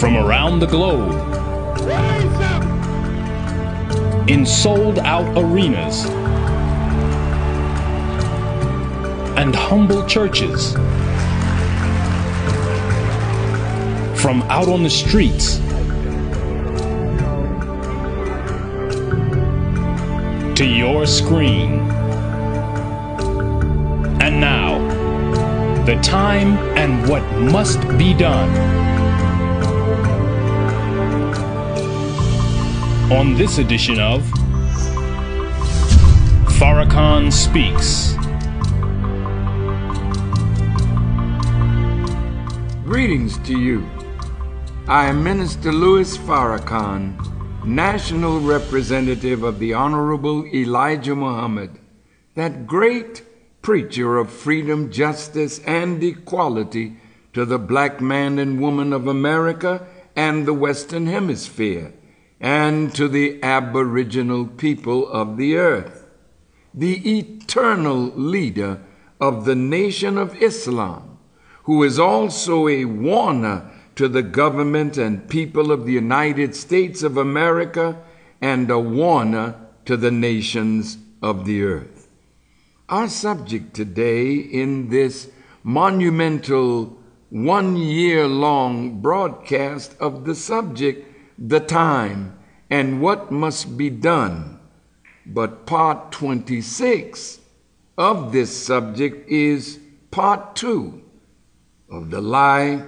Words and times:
from 0.00 0.16
around 0.16 0.60
the 0.60 0.66
globe 0.66 1.12
in 4.30 4.46
sold 4.46 4.98
out 5.00 5.26
arenas 5.36 6.06
and 9.36 9.54
humble 9.54 10.06
churches 10.06 10.72
from 14.22 14.42
out 14.48 14.68
on 14.68 14.82
the 14.82 14.88
streets 14.88 15.58
to 20.58 20.66
your 20.66 21.06
screen. 21.06 21.80
And 24.20 24.40
now, 24.40 24.78
the 25.84 25.96
time 26.02 26.58
and 26.76 27.08
what 27.08 27.22
must 27.38 27.80
be 27.96 28.12
done. 28.14 28.89
On 33.10 33.34
this 33.34 33.58
edition 33.58 33.98
of 33.98 34.22
Farrakhan 36.60 37.32
Speaks. 37.32 38.14
Greetings 42.84 43.36
to 43.38 43.58
you. 43.58 43.84
I 44.86 45.06
am 45.06 45.24
Minister 45.24 45.72
Louis 45.72 46.16
Farrakhan, 46.18 47.18
National 47.64 48.38
Representative 48.38 49.42
of 49.42 49.58
the 49.58 49.74
Honorable 49.74 50.46
Elijah 50.46 51.16
Muhammad, 51.16 51.80
that 52.36 52.68
great 52.68 53.24
preacher 53.60 54.18
of 54.18 54.30
freedom, 54.30 54.92
justice, 54.92 55.58
and 55.66 56.00
equality 56.04 56.96
to 57.32 57.44
the 57.44 57.58
black 57.58 58.00
man 58.00 58.38
and 58.38 58.60
woman 58.60 58.92
of 58.92 59.08
America 59.08 59.84
and 60.14 60.46
the 60.46 60.54
Western 60.54 61.06
Hemisphere, 61.06 61.92
and 62.40 62.94
to 62.94 63.06
the 63.06 63.42
aboriginal 63.42 64.46
people 64.46 65.06
of 65.08 65.36
the 65.36 65.56
earth, 65.56 66.08
the 66.72 67.18
eternal 67.18 68.06
leader 68.16 68.80
of 69.20 69.44
the 69.44 69.54
nation 69.54 70.16
of 70.16 70.42
Islam, 70.42 71.18
who 71.64 71.82
is 71.82 71.98
also 71.98 72.66
a 72.66 72.86
warner 72.86 73.70
to 73.96 74.08
the 74.08 74.22
government 74.22 74.96
and 74.96 75.28
people 75.28 75.70
of 75.70 75.84
the 75.84 75.92
United 75.92 76.54
States 76.54 77.02
of 77.02 77.18
America 77.18 78.02
and 78.40 78.70
a 78.70 78.78
warner 78.78 79.54
to 79.84 79.96
the 79.96 80.10
nations 80.10 80.96
of 81.22 81.44
the 81.44 81.62
earth. 81.62 82.08
Our 82.88 83.08
subject 83.08 83.74
today 83.74 84.34
in 84.34 84.88
this 84.88 85.30
monumental 85.62 86.98
one 87.28 87.76
year 87.76 88.26
long 88.26 89.00
broadcast 89.00 89.94
of 90.00 90.24
the 90.24 90.34
subject, 90.34 91.06
the 91.40 91.60
time 91.60 92.38
and 92.68 93.00
what 93.00 93.32
must 93.32 93.76
be 93.76 93.88
done. 93.88 94.60
But 95.26 95.66
part 95.66 96.12
26 96.12 97.40
of 97.96 98.32
this 98.32 98.56
subject 98.56 99.28
is 99.28 99.80
part 100.10 100.54
two 100.54 101.02
of 101.90 102.10
the 102.10 102.20
lie 102.20 102.84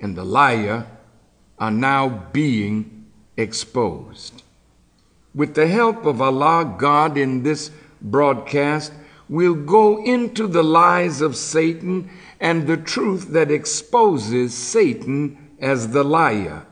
and 0.00 0.16
the 0.16 0.24
liar 0.24 0.86
are 1.58 1.70
now 1.70 2.08
being 2.32 3.06
exposed. 3.36 4.42
With 5.34 5.54
the 5.54 5.66
help 5.66 6.04
of 6.04 6.20
Allah, 6.20 6.76
God, 6.78 7.16
in 7.16 7.42
this 7.42 7.70
broadcast, 8.00 8.92
we'll 9.28 9.54
go 9.54 10.02
into 10.02 10.46
the 10.46 10.62
lies 10.62 11.20
of 11.20 11.36
Satan 11.36 12.10
and 12.40 12.66
the 12.66 12.76
truth 12.76 13.28
that 13.30 13.50
exposes 13.50 14.54
Satan 14.54 15.54
as 15.60 15.88
the 15.88 16.04
liar, 16.04 16.66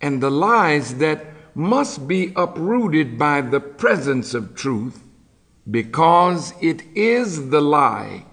and 0.00 0.22
the 0.22 0.30
lies 0.30 0.96
that 0.96 1.26
must 1.54 2.08
be 2.08 2.32
uprooted 2.36 3.18
by 3.18 3.40
the 3.40 3.60
presence 3.60 4.34
of 4.34 4.54
truth, 4.54 5.02
because 5.70 6.54
it 6.60 6.82
is 6.94 7.50
the 7.50 7.60
lie 7.60 8.24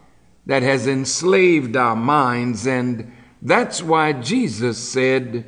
that 0.46 0.64
has 0.64 0.88
enslaved 0.88 1.76
our 1.76 1.96
minds 1.96 2.66
and 2.66 3.12
that's 3.42 3.84
why 3.84 4.14
Jesus 4.14 4.78
said, 4.78 5.46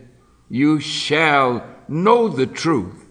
You 0.49 0.79
shall 0.79 1.65
know 1.87 2.27
the 2.27 2.45
truth, 2.45 3.05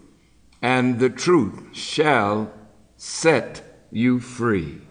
and 0.61 0.99
the 0.99 1.09
truth 1.09 1.75
shall 1.75 2.51
set 2.95 3.87
you 3.91 4.19
free. 4.19 4.81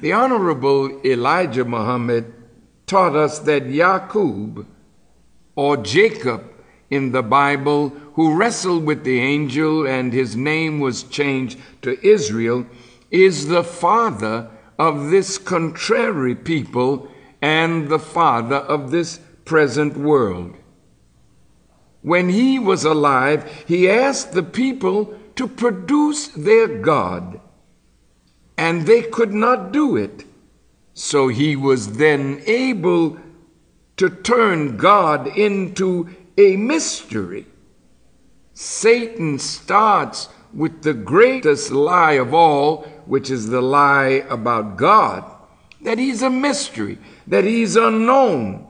The 0.00 0.12
Honorable 0.12 1.00
Elijah 1.04 1.64
Muhammad 1.64 2.32
taught 2.86 3.16
us 3.16 3.40
that 3.40 3.64
Yaqub, 3.64 4.66
or 5.54 5.76
Jacob 5.76 6.51
in 6.92 7.12
the 7.12 7.22
Bible, 7.22 7.88
who 8.16 8.36
wrestled 8.36 8.84
with 8.84 9.02
the 9.02 9.18
angel 9.18 9.86
and 9.86 10.12
his 10.12 10.36
name 10.36 10.78
was 10.78 11.02
changed 11.04 11.58
to 11.80 11.98
Israel, 12.06 12.66
is 13.10 13.48
the 13.48 13.64
father 13.64 14.50
of 14.78 15.10
this 15.10 15.38
contrary 15.38 16.34
people 16.34 17.08
and 17.40 17.88
the 17.88 17.98
father 17.98 18.56
of 18.56 18.90
this 18.90 19.20
present 19.46 19.96
world. 19.96 20.54
When 22.02 22.28
he 22.28 22.58
was 22.58 22.84
alive, 22.84 23.64
he 23.66 23.88
asked 23.88 24.32
the 24.32 24.42
people 24.42 25.18
to 25.36 25.48
produce 25.48 26.28
their 26.28 26.68
God, 26.68 27.40
and 28.58 28.86
they 28.86 29.00
could 29.02 29.32
not 29.32 29.72
do 29.72 29.96
it. 29.96 30.26
So 30.92 31.28
he 31.28 31.56
was 31.56 31.96
then 31.96 32.42
able 32.46 33.18
to 33.96 34.10
turn 34.10 34.76
God 34.76 35.26
into 35.38 36.08
a 36.36 36.56
mystery. 36.56 37.46
Satan 38.54 39.38
starts 39.38 40.28
with 40.52 40.82
the 40.82 40.94
greatest 40.94 41.70
lie 41.70 42.12
of 42.12 42.34
all, 42.34 42.82
which 43.06 43.30
is 43.30 43.48
the 43.48 43.62
lie 43.62 44.24
about 44.28 44.76
God, 44.76 45.24
that 45.82 45.98
he's 45.98 46.22
a 46.22 46.30
mystery 46.30 46.98
that 47.26 47.44
he's 47.44 47.76
unknown. 47.76 48.66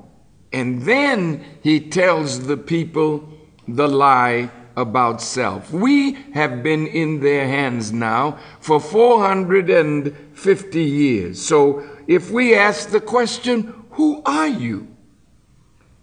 And 0.52 0.82
then 0.82 1.44
he 1.62 1.80
tells 1.80 2.46
the 2.46 2.56
people 2.56 3.28
the 3.66 3.88
lie 3.88 4.50
about 4.76 5.20
self. 5.20 5.72
We 5.72 6.12
have 6.34 6.62
been 6.62 6.86
in 6.86 7.20
their 7.20 7.46
hands 7.46 7.92
now 7.92 8.38
for 8.60 8.80
450 8.80 10.82
years. 10.82 11.40
So 11.40 11.88
if 12.06 12.30
we 12.30 12.54
ask 12.54 12.90
the 12.90 13.00
question, 13.00 13.74
Who 13.92 14.22
are 14.24 14.48
you? 14.48 14.91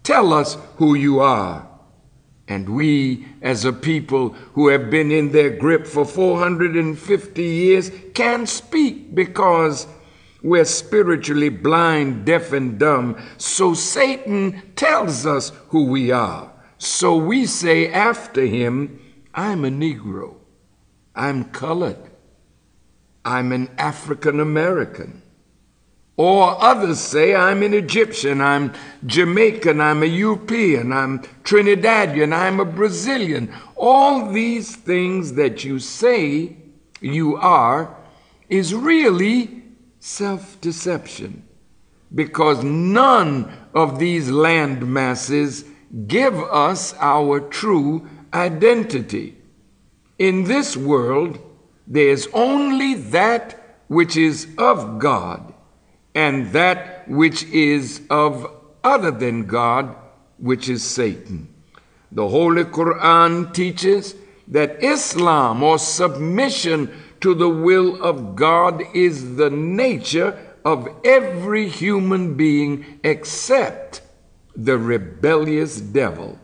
Tell 0.09 0.34
us 0.34 0.58
who 0.78 0.96
you 0.96 1.20
are. 1.20 1.70
And 2.47 2.68
we, 2.68 3.28
as 3.44 3.64
a 3.64 3.72
people 3.72 4.30
who 4.53 4.70
have 4.70 4.90
been 4.90 5.12
in 5.12 5.31
their 5.31 5.52
grip 5.52 5.86
for 5.86 6.03
450 6.03 7.44
years, 7.44 7.92
can 8.16 8.47
speak 8.47 9.14
because 9.14 9.86
we're 10.42 10.66
spiritually 10.66 11.50
blind, 11.50 12.25
deaf, 12.25 12.53
and 12.53 12.80
dumb. 12.80 13.22
So 13.38 13.75
Satan 13.75 14.74
tells 14.75 15.28
us 15.28 15.52
who 15.68 15.86
we 15.86 16.09
are. 16.09 16.52
So 16.80 17.16
we 17.16 17.46
say 17.46 17.91
after 17.94 18.47
him, 18.47 19.00
I'm 19.36 19.64
a 19.64 19.70
Negro. 19.70 20.38
I'm 21.14 21.44
colored. 21.44 22.09
I'm 23.24 23.52
an 23.52 23.70
African 23.78 24.40
American. 24.40 25.22
Or 26.19 26.62
others 26.62 27.00
say, 27.00 27.34
I'm 27.34 27.63
an 27.63 27.74
Egyptian, 27.74 28.41
I'm 28.41 28.74
Jamaican, 29.06 29.80
I'm 29.80 30.03
a 30.03 30.06
European, 30.06 30.91
I'm 30.91 31.19
Trinidadian, 31.46 32.35
I'm 32.35 32.59
a 32.59 32.66
Brazilian. 32.66 33.56
All 33.78 34.29
these 34.29 34.75
things 34.75 35.35
that 35.35 35.63
you 35.63 35.79
say 35.79 36.58
you 36.99 37.38
are 37.38 37.96
is 38.49 38.76
really 38.76 39.64
self 40.02 40.59
deception 40.59 41.43
because 42.14 42.66
none 42.66 43.49
of 43.73 43.97
these 43.97 44.29
land 44.29 44.85
masses 44.91 45.64
give 46.05 46.38
us 46.38 46.93
our 46.99 47.40
true 47.40 48.09
identity. 48.34 49.38
In 50.17 50.43
this 50.43 50.76
world, 50.76 51.40
there's 51.88 52.28
only 52.34 52.96
that 52.96 53.58
which 53.88 54.17
is 54.17 54.49
of 54.58 54.99
God 54.99 55.48
and 56.19 56.51
that 56.51 57.07
which 57.07 57.45
is 57.45 58.01
of 58.09 58.51
other 58.83 59.09
than 59.09 59.45
God, 59.45 59.95
which 60.37 60.67
is 60.67 60.83
Satan. 60.83 61.47
The 62.11 62.27
Holy 62.27 62.66
Quran 62.66 63.53
teaches 63.53 64.16
that 64.49 64.83
Islam 64.83 65.63
or 65.63 65.79
submission 65.79 66.91
to 67.21 67.33
the 67.33 67.47
will 67.47 68.03
of 68.03 68.35
God 68.35 68.83
is 68.93 69.37
the 69.37 69.49
nature 69.49 70.37
of 70.66 70.89
every 71.05 71.69
human 71.69 72.35
being 72.35 72.99
except 73.05 74.01
the 74.57 74.77
rebellious 74.77 75.79
devil. 75.79 76.37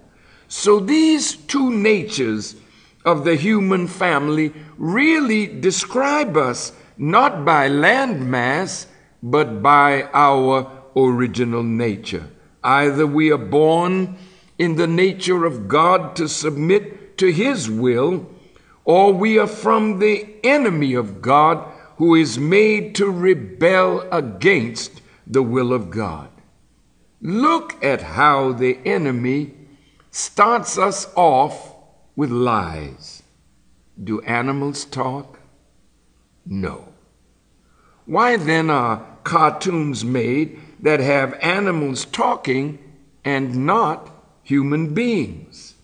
So 0.48 0.80
these 0.80 1.36
two 1.36 1.70
natures 1.70 2.56
of 3.04 3.26
the 3.26 3.36
human 3.36 3.88
family 3.88 4.54
really 4.78 5.48
describe 5.48 6.38
us 6.38 6.72
not 6.98 7.44
by 7.44 7.68
landmass, 7.68 8.86
but 9.26 9.64
by 9.64 10.04
our 10.14 10.72
original 10.96 11.64
nature. 11.64 12.30
Either 12.64 13.08
we 13.08 13.32
are 13.32 13.40
born 13.40 14.16
in 14.60 14.76
the 14.76 14.86
nature 14.86 15.46
of 15.46 15.68
God 15.68 16.16
to 16.16 16.30
submit 16.30 17.18
to 17.18 17.32
his 17.32 17.68
will, 17.68 18.30
or 18.84 19.14
we 19.14 19.40
are 19.40 19.48
from 19.48 19.98
the 19.98 20.28
enemy 20.44 20.94
of 20.94 21.24
God 21.24 21.58
who 21.98 22.14
is 22.14 22.38
made 22.38 22.94
to 22.96 23.10
rebel 23.10 24.08
against 24.12 25.02
the 25.26 25.42
will 25.42 25.74
of 25.74 25.90
God. 25.90 26.30
Look 27.20 27.84
at 27.84 28.04
how 28.04 28.52
the 28.52 28.78
enemy 28.86 29.56
starts 30.12 30.78
us 30.78 31.12
off 31.16 31.74
with 32.16 32.30
lies. 32.30 33.24
Do 34.02 34.22
animals 34.22 34.86
talk? 34.86 35.40
No. 36.46 36.90
Why 38.06 38.38
then 38.38 38.70
are 38.70 39.15
cartoons 39.26 40.06
made 40.06 40.62
that 40.80 41.02
have 41.02 41.38
animals 41.42 42.06
talking 42.06 42.80
and 43.26 43.66
not 43.66 44.10
human 44.44 44.94
beings? 44.94 45.76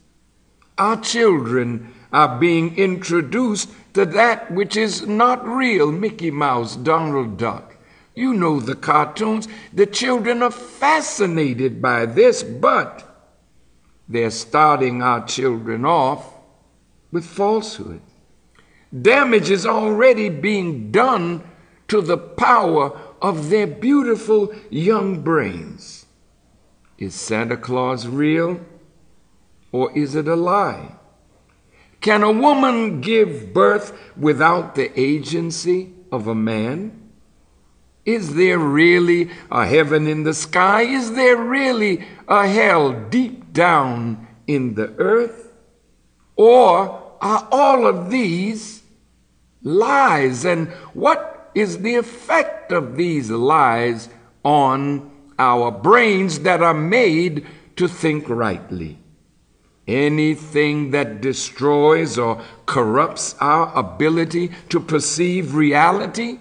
Our 0.78 1.02
children 1.02 1.94
are 2.14 2.40
being 2.40 2.78
introduced 2.78 3.70
to 3.94 4.06
that 4.06 4.52
which 4.52 4.78
is 4.78 5.06
not 5.06 5.46
real 5.46 5.92
Mickey 5.92 6.32
Mouse, 6.32 6.76
Donald 6.76 7.38
Duck. 7.38 7.76
You 8.16 8.34
know 8.34 8.60
the 8.60 8.76
cartoons. 8.76 9.48
The 9.74 9.86
children 9.86 10.44
are 10.44 10.52
fascinated 10.52 11.82
by 11.82 12.06
this, 12.06 12.44
but 12.44 13.08
they're 14.08 14.32
starting 14.32 15.02
our 15.02 15.26
children 15.26 15.86
off 15.86 16.34
with 17.12 17.26
falsehood. 17.26 18.02
Damage 19.02 19.50
is 19.50 19.66
already 19.66 20.28
being 20.28 20.92
done 20.92 21.44
to 21.88 22.02
the 22.02 22.18
power 22.18 23.00
of 23.22 23.50
their 23.50 23.68
beautiful 23.68 24.54
young 24.70 25.22
brains. 25.22 26.06
Is 26.98 27.16
Santa 27.16 27.58
Claus 27.58 28.08
real 28.08 28.60
or 29.72 29.96
is 29.98 30.16
it 30.16 30.28
a 30.28 30.36
lie? 30.36 30.96
Can 32.02 32.24
a 32.24 32.32
woman 32.32 33.00
give 33.02 33.54
birth 33.54 33.94
without 34.18 34.76
the 34.76 35.00
agency 35.00 35.94
of 36.12 36.28
a 36.28 36.36
man? 36.36 36.98
Is 38.06 38.34
there 38.34 38.58
really 38.58 39.30
a 39.52 39.68
heaven 39.68 40.08
in 40.08 40.24
the 40.24 40.34
sky? 40.34 40.82
Is 40.82 41.14
there 41.14 41.38
really 41.38 42.06
a 42.28 42.48
hell 42.48 42.92
deep 43.10 43.54
down 43.54 44.28
in 44.48 44.74
the 44.74 44.94
earth? 44.98 45.54
Or 46.36 47.16
are 47.22 47.48
all 47.52 47.86
of 47.86 48.10
these 48.10 48.82
lies? 49.62 50.44
And 50.44 50.70
what 50.94 51.41
is 51.54 51.80
the 51.80 51.96
effect 51.96 52.72
of 52.72 52.96
these 52.96 53.30
lies 53.30 54.10
on 54.44 55.12
our 55.38 55.72
brains 55.72 56.40
that 56.42 56.62
are 56.62 56.74
made 56.74 57.46
to 57.76 57.88
think 57.88 58.30
rightly? 58.30 58.98
Anything 59.88 60.92
that 60.92 61.22
destroys 61.22 62.18
or 62.18 62.42
corrupts 62.66 63.36
our 63.40 63.76
ability 63.78 64.52
to 64.70 64.80
perceive 64.80 65.56
reality 65.56 66.40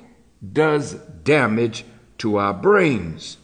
does 0.53 0.95
damage 1.25 1.85
to 2.19 2.37
our 2.37 2.55
brains. 2.55 3.39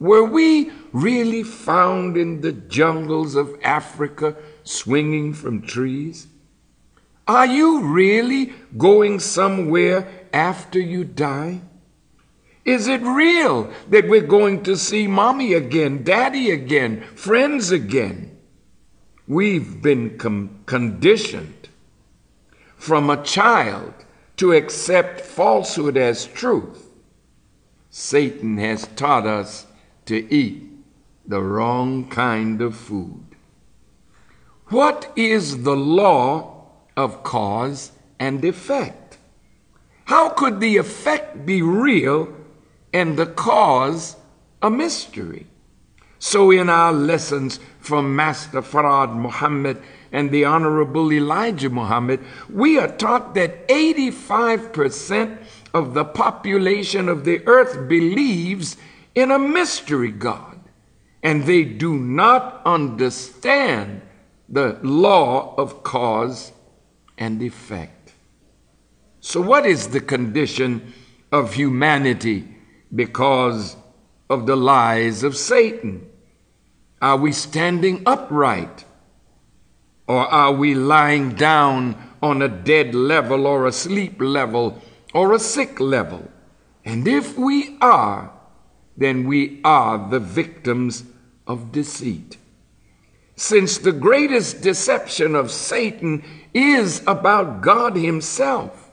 Were 0.00 0.24
we 0.24 0.70
really 0.92 1.42
found 1.42 2.16
in 2.16 2.40
the 2.40 2.52
jungles 2.52 3.34
of 3.34 3.56
Africa 3.62 4.36
swinging 4.64 5.34
from 5.34 5.62
trees? 5.62 6.26
Are 7.26 7.46
you 7.46 7.82
really 7.82 8.54
going 8.76 9.20
somewhere 9.20 10.08
after 10.32 10.78
you 10.78 11.04
die? 11.04 11.60
Is 12.64 12.86
it 12.86 13.00
real 13.00 13.72
that 13.88 14.08
we're 14.08 14.20
going 14.20 14.62
to 14.64 14.76
see 14.76 15.06
mommy 15.06 15.54
again, 15.54 16.04
daddy 16.04 16.50
again, 16.50 17.02
friends 17.14 17.70
again? 17.70 18.36
We've 19.26 19.80
been 19.80 20.18
conditioned 20.66 21.68
from 22.76 23.08
a 23.08 23.22
child 23.22 23.94
to 24.36 24.52
accept 24.52 25.22
falsehood 25.22 25.96
as 25.96 26.26
truth. 26.26 26.90
Satan 27.90 28.58
has 28.58 28.86
taught 28.96 29.26
us 29.26 29.66
to 30.04 30.30
eat 30.32 30.62
the 31.26 31.42
wrong 31.42 32.08
kind 32.08 32.60
of 32.60 32.76
food. 32.76 33.24
What 34.66 35.10
is 35.16 35.62
the 35.62 35.76
law 35.76 36.66
of 36.98 37.22
cause 37.22 37.92
and 38.18 38.44
effect? 38.44 39.07
How 40.08 40.30
could 40.30 40.60
the 40.60 40.78
effect 40.78 41.44
be 41.44 41.60
real 41.60 42.32
and 42.94 43.18
the 43.18 43.26
cause 43.26 44.16
a 44.62 44.70
mystery? 44.70 45.46
So, 46.18 46.50
in 46.50 46.70
our 46.70 46.94
lessons 46.94 47.60
from 47.78 48.16
Master 48.16 48.62
Fard 48.62 49.14
Muhammad 49.14 49.82
and 50.10 50.30
the 50.30 50.46
Honorable 50.46 51.12
Elijah 51.12 51.68
Muhammad, 51.68 52.20
we 52.48 52.78
are 52.78 52.88
taught 52.88 53.34
that 53.34 53.68
85% 53.68 55.44
of 55.74 55.92
the 55.92 56.06
population 56.06 57.10
of 57.10 57.26
the 57.26 57.46
earth 57.46 57.86
believes 57.86 58.78
in 59.14 59.30
a 59.30 59.38
mystery 59.38 60.10
God, 60.10 60.58
and 61.22 61.44
they 61.44 61.64
do 61.64 61.98
not 61.98 62.62
understand 62.64 64.00
the 64.48 64.78
law 64.82 65.54
of 65.58 65.82
cause 65.82 66.52
and 67.18 67.42
effect. 67.42 67.97
So, 69.20 69.40
what 69.40 69.66
is 69.66 69.88
the 69.88 70.00
condition 70.00 70.92
of 71.32 71.54
humanity 71.54 72.44
because 72.94 73.76
of 74.30 74.46
the 74.46 74.56
lies 74.56 75.22
of 75.22 75.36
Satan? 75.36 76.08
Are 77.00 77.16
we 77.16 77.32
standing 77.32 78.02
upright? 78.06 78.84
Or 80.06 80.26
are 80.26 80.52
we 80.52 80.74
lying 80.74 81.34
down 81.34 81.96
on 82.22 82.40
a 82.40 82.48
dead 82.48 82.94
level 82.94 83.46
or 83.46 83.66
a 83.66 83.72
sleep 83.72 84.20
level 84.20 84.80
or 85.12 85.32
a 85.32 85.38
sick 85.38 85.80
level? 85.80 86.30
And 86.84 87.06
if 87.06 87.36
we 87.36 87.76
are, 87.80 88.32
then 88.96 89.26
we 89.26 89.60
are 89.64 90.08
the 90.08 90.18
victims 90.18 91.04
of 91.46 91.72
deceit. 91.72 92.38
Since 93.36 93.78
the 93.78 93.92
greatest 93.92 94.62
deception 94.62 95.34
of 95.34 95.50
Satan 95.50 96.24
is 96.54 97.02
about 97.06 97.60
God 97.60 97.94
Himself, 97.94 98.87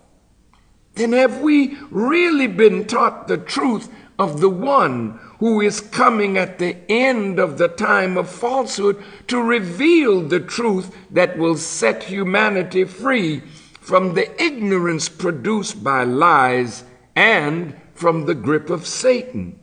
then 0.96 1.12
have 1.12 1.42
we 1.42 1.78
really 1.92 2.48
been 2.48 2.86
taught 2.86 3.28
the 3.28 3.38
truth 3.38 3.90
of 4.18 4.40
the 4.40 4.50
one 4.50 5.20
who 5.40 5.60
is 5.62 5.82
coming 5.82 6.38
at 6.38 6.58
the 6.58 6.78
end 6.90 7.38
of 7.38 7.58
the 7.58 7.68
time 7.68 8.18
of 8.18 8.30
falsehood 8.30 9.04
to 9.28 9.42
reveal 9.42 10.22
the 10.22 10.40
truth 10.40 10.96
that 11.12 11.38
will 11.38 11.58
set 11.58 12.04
humanity 12.04 12.86
free 12.86 13.42
from 13.82 14.14
the 14.14 14.42
ignorance 14.42 15.10
produced 15.10 15.84
by 15.84 16.04
lies 16.04 16.84
and 17.16 17.76
from 17.94 18.26
the 18.26 18.34
grip 18.34 18.70
of 18.70 18.88
Satan. 18.88 19.60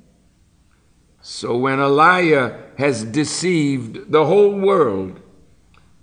So 1.22 1.56
when 1.56 1.78
a 1.78 1.88
liar 1.88 2.70
has 2.78 3.04
deceived 3.04 4.12
the 4.12 4.26
whole 4.26 4.58
world, 4.58 5.20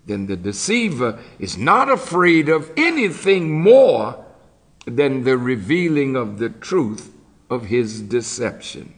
then 0.05 0.25
the 0.25 0.36
deceiver 0.36 1.19
is 1.38 1.57
not 1.57 1.89
afraid 1.89 2.50
of 2.50 2.71
anything 2.75 3.62
more 3.62 4.25
than 4.89 5.24
the 5.24 5.38
revealing 5.38 6.15
of 6.15 6.39
the 6.39 6.50
truth 6.50 7.12
of 7.50 7.65
his 7.65 8.01
deception. 8.01 8.93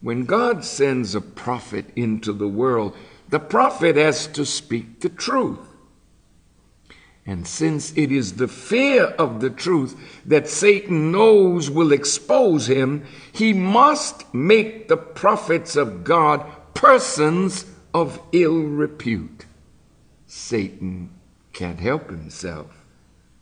When 0.00 0.24
God 0.24 0.64
sends 0.64 1.14
a 1.14 1.20
prophet 1.20 1.86
into 1.96 2.32
the 2.32 2.48
world, 2.48 2.96
the 3.28 3.40
prophet 3.40 3.96
has 3.96 4.26
to 4.28 4.46
speak 4.46 5.00
the 5.00 5.08
truth. 5.08 5.58
And 7.26 7.46
since 7.46 7.92
it 7.94 8.10
is 8.10 8.36
the 8.36 8.48
fear 8.48 9.04
of 9.04 9.40
the 9.40 9.50
truth 9.50 9.94
that 10.24 10.48
Satan 10.48 11.12
knows 11.12 11.68
will 11.68 11.92
expose 11.92 12.68
him, 12.68 13.04
he 13.32 13.52
must 13.52 14.32
make 14.32 14.88
the 14.88 14.96
prophets 14.96 15.76
of 15.76 16.04
God 16.04 16.46
persons 16.72 17.66
of 17.92 18.20
ill 18.32 18.62
repute. 18.62 19.44
Satan 20.26 21.10
can't 21.52 21.80
help 21.80 22.08
himself. 22.08 22.77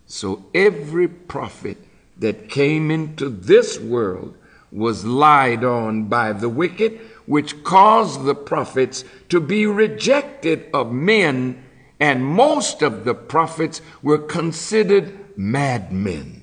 So 0.06 0.46
every 0.54 1.08
prophet 1.08 1.78
that 2.18 2.48
came 2.48 2.90
into 2.90 3.28
this 3.28 3.78
world 3.78 4.36
was 4.72 5.04
lied 5.04 5.64
on 5.64 6.04
by 6.04 6.32
the 6.32 6.48
wicked, 6.48 7.00
which 7.26 7.64
caused 7.64 8.25
the 8.25 8.34
prophets 8.34 9.04
to 9.28 9.40
be 9.40 9.66
rejected 9.66 10.66
of 10.72 10.92
men, 10.92 11.62
and 11.98 12.25
most 12.25 12.82
of 12.82 13.04
the 13.04 13.14
prophets 13.14 13.80
were 14.02 14.18
considered 14.18 15.36
madmen. 15.36 16.42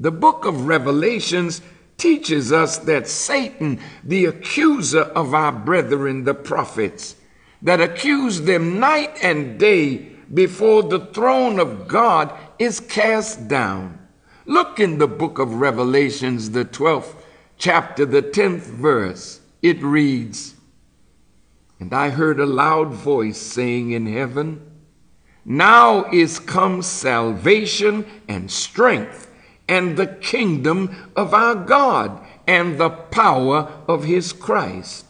The 0.00 0.12
book 0.12 0.44
of 0.44 0.66
Revelations 0.66 1.60
teaches 1.96 2.52
us 2.52 2.78
that 2.78 3.08
Satan, 3.08 3.80
the 4.04 4.26
accuser 4.26 5.02
of 5.02 5.34
our 5.34 5.52
brethren, 5.52 6.24
the 6.24 6.34
prophets, 6.34 7.16
that 7.60 7.80
accused 7.80 8.44
them 8.44 8.78
night 8.78 9.18
and 9.22 9.58
day 9.58 10.17
before 10.32 10.82
the 10.82 11.06
throne 11.06 11.58
of 11.58 11.88
God, 11.88 12.32
is 12.58 12.80
cast 12.80 13.48
down. 13.48 13.98
Look 14.46 14.80
in 14.80 14.98
the 14.98 15.08
book 15.08 15.38
of 15.38 15.60
Revelations, 15.60 16.50
the 16.50 16.64
12th 16.64 17.14
chapter, 17.58 18.06
the 18.06 18.22
10th 18.22 18.62
verse. 18.62 19.40
It 19.62 19.82
reads, 19.82 20.54
And 21.78 21.92
I 21.92 22.10
heard 22.10 22.40
a 22.40 22.46
loud 22.46 22.88
voice 22.88 23.38
saying 23.38 23.90
in 23.90 24.06
heaven, 24.06 24.62
Now 25.44 26.10
is 26.12 26.38
come 26.38 26.82
salvation 26.82 28.06
and 28.28 28.50
strength 28.50 29.30
and 29.68 29.96
the 29.96 30.06
kingdom 30.06 31.12
of 31.14 31.34
our 31.34 31.54
God 31.54 32.24
and 32.46 32.78
the 32.78 32.90
power 32.90 33.70
of 33.86 34.04
his 34.04 34.32
Christ. 34.32 35.07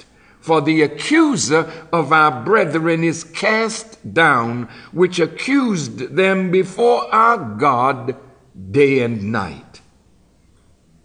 For 0.48 0.62
the 0.62 0.80
accuser 0.80 1.70
of 1.92 2.10
our 2.10 2.42
brethren 2.42 3.04
is 3.04 3.22
cast 3.22 4.14
down, 4.14 4.70
which 4.92 5.20
accused 5.20 6.16
them 6.16 6.50
before 6.50 7.14
our 7.14 7.36
God 7.58 8.16
day 8.70 9.00
and 9.00 9.30
night. 9.30 9.82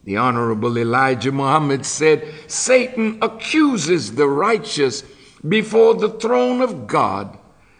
The 0.05 0.15
Honorable 0.15 0.77
Elijah 0.77 1.33
Muhammad 1.33 1.85
said, 1.85 2.25
Satan 2.47 3.17
accuses 3.21 4.15
the 4.15 4.29
righteous 4.29 5.03
before 5.45 5.95
the 5.95 6.11
throne 6.11 6.61
of 6.61 6.87
God 6.87 7.37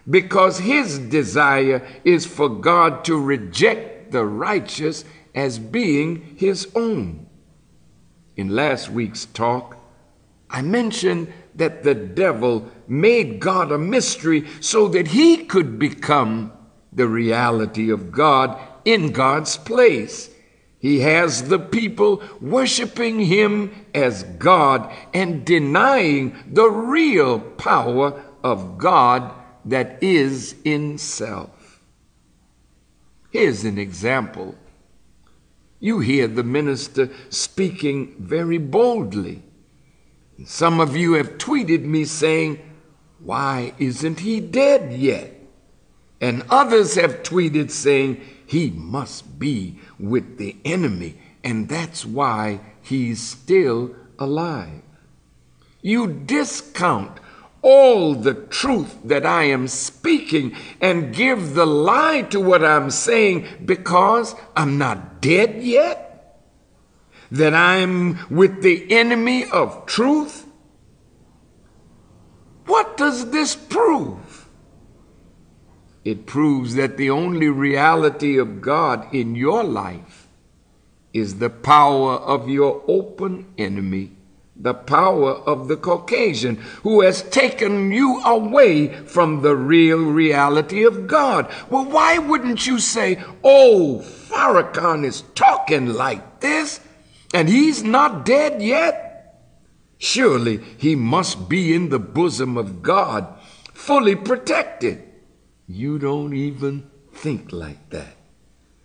because 0.09 0.59
his 0.59 0.99
desire 0.99 1.81
is 2.03 2.25
for 2.25 2.49
God 2.49 3.05
to 3.05 3.17
reject 3.17 4.11
the 4.11 4.25
righteous 4.25 5.05
as 5.33 5.59
being 5.59 6.35
his 6.35 6.67
own. 6.75 7.25
In 8.35 8.49
last 8.49 8.89
week's 8.89 9.23
talk, 9.27 9.77
I 10.49 10.61
mentioned 10.61 11.31
that 11.55 11.83
the 11.83 11.95
devil 11.95 12.69
made 12.87 13.39
God 13.39 13.71
a 13.71 13.77
mystery 13.77 14.47
so 14.59 14.87
that 14.89 15.09
he 15.09 15.37
could 15.45 15.77
become 15.77 16.51
the 16.91 17.07
reality 17.07 17.89
of 17.89 18.11
God 18.11 18.59
in 18.85 19.11
God's 19.11 19.57
place. 19.57 20.29
He 20.79 20.99
has 20.99 21.47
the 21.47 21.59
people 21.59 22.21
worshiping 22.41 23.21
him 23.21 23.85
as 23.93 24.23
God 24.23 24.93
and 25.13 25.45
denying 25.45 26.35
the 26.45 26.69
real 26.69 27.39
power 27.39 28.21
of 28.43 28.77
God 28.77 29.33
that 29.65 30.03
is 30.03 30.55
in 30.65 30.97
self. 30.97 31.79
Here's 33.31 33.63
an 33.63 33.77
example. 33.77 34.55
You 35.79 35.99
hear 35.99 36.27
the 36.27 36.43
minister 36.43 37.09
speaking 37.29 38.15
very 38.19 38.57
boldly. 38.57 39.41
Some 40.45 40.79
of 40.79 40.95
you 40.95 41.13
have 41.13 41.37
tweeted 41.37 41.83
me 41.83 42.05
saying, 42.05 42.59
Why 43.19 43.73
isn't 43.77 44.21
he 44.21 44.39
dead 44.39 44.93
yet? 44.93 45.31
And 46.19 46.43
others 46.49 46.95
have 46.95 47.23
tweeted 47.23 47.69
saying, 47.69 48.21
He 48.45 48.71
must 48.71 49.39
be 49.39 49.79
with 49.99 50.37
the 50.37 50.55
enemy, 50.65 51.17
and 51.43 51.69
that's 51.69 52.05
why 52.05 52.61
he's 52.81 53.21
still 53.21 53.95
alive. 54.17 54.81
You 55.81 56.07
discount 56.07 57.19
all 57.61 58.13
the 58.13 58.33
truth 58.33 58.97
that 59.05 59.25
I 59.25 59.45
am 59.45 59.67
speaking 59.67 60.55
and 60.81 61.13
give 61.13 61.53
the 61.53 61.65
lie 61.65 62.23
to 62.23 62.39
what 62.39 62.63
I'm 62.63 62.89
saying 62.91 63.47
because 63.65 64.35
I'm 64.55 64.77
not 64.77 65.21
dead 65.21 65.63
yet? 65.63 66.12
That 67.33 67.55
I'm 67.55 68.19
with 68.29 68.61
the 68.61 68.85
enemy 68.91 69.45
of 69.45 69.87
truth? 69.87 70.45
What 72.67 72.95
does 72.95 73.31
this 73.31 73.55
prove? 73.55 74.47
It 76.05 76.27
proves 76.27 76.75
that 76.75 76.97
the 76.97 77.09
only 77.09 77.49
reality 77.49 78.37
of 78.37 78.61
God 78.61 79.11
in 79.11 79.33
your 79.33 79.63
life 79.63 80.27
is 81.11 81.39
the 81.39 81.49
power 81.49 82.17
of 82.17 82.49
your 82.49 82.83
open 82.87 83.47
enemy, 83.57 84.11
the 84.55 84.75
power 84.75 85.31
of 85.31 85.67
the 85.67 85.77
Caucasian, 85.77 86.57
who 86.83 87.01
has 87.01 87.23
taken 87.23 87.91
you 87.91 88.21
away 88.21 88.89
from 88.89 89.41
the 89.41 89.55
real 89.55 90.03
reality 90.03 90.83
of 90.83 91.07
God. 91.07 91.51
Well, 91.71 91.85
why 91.85 92.19
wouldn't 92.19 92.67
you 92.67 92.77
say, 92.77 93.23
oh, 93.43 94.03
Farrakhan 94.03 95.03
is 95.03 95.23
talking 95.33 95.93
like 95.93 96.39
this, 96.39 96.79
and 97.33 97.49
he's 97.49 97.83
not 97.83 98.25
dead 98.25 98.61
yet? 98.61 99.09
Surely 99.97 100.59
he 100.77 100.95
must 100.95 101.49
be 101.49 101.73
in 101.73 101.89
the 101.89 101.99
bosom 101.99 102.57
of 102.57 102.83
God, 102.83 103.27
fully 103.73 104.15
protected. 104.15 105.03
You 105.67 105.97
don't 105.97 106.33
even 106.33 106.89
think 107.13 107.51
like 107.51 107.89
that. 107.89 108.15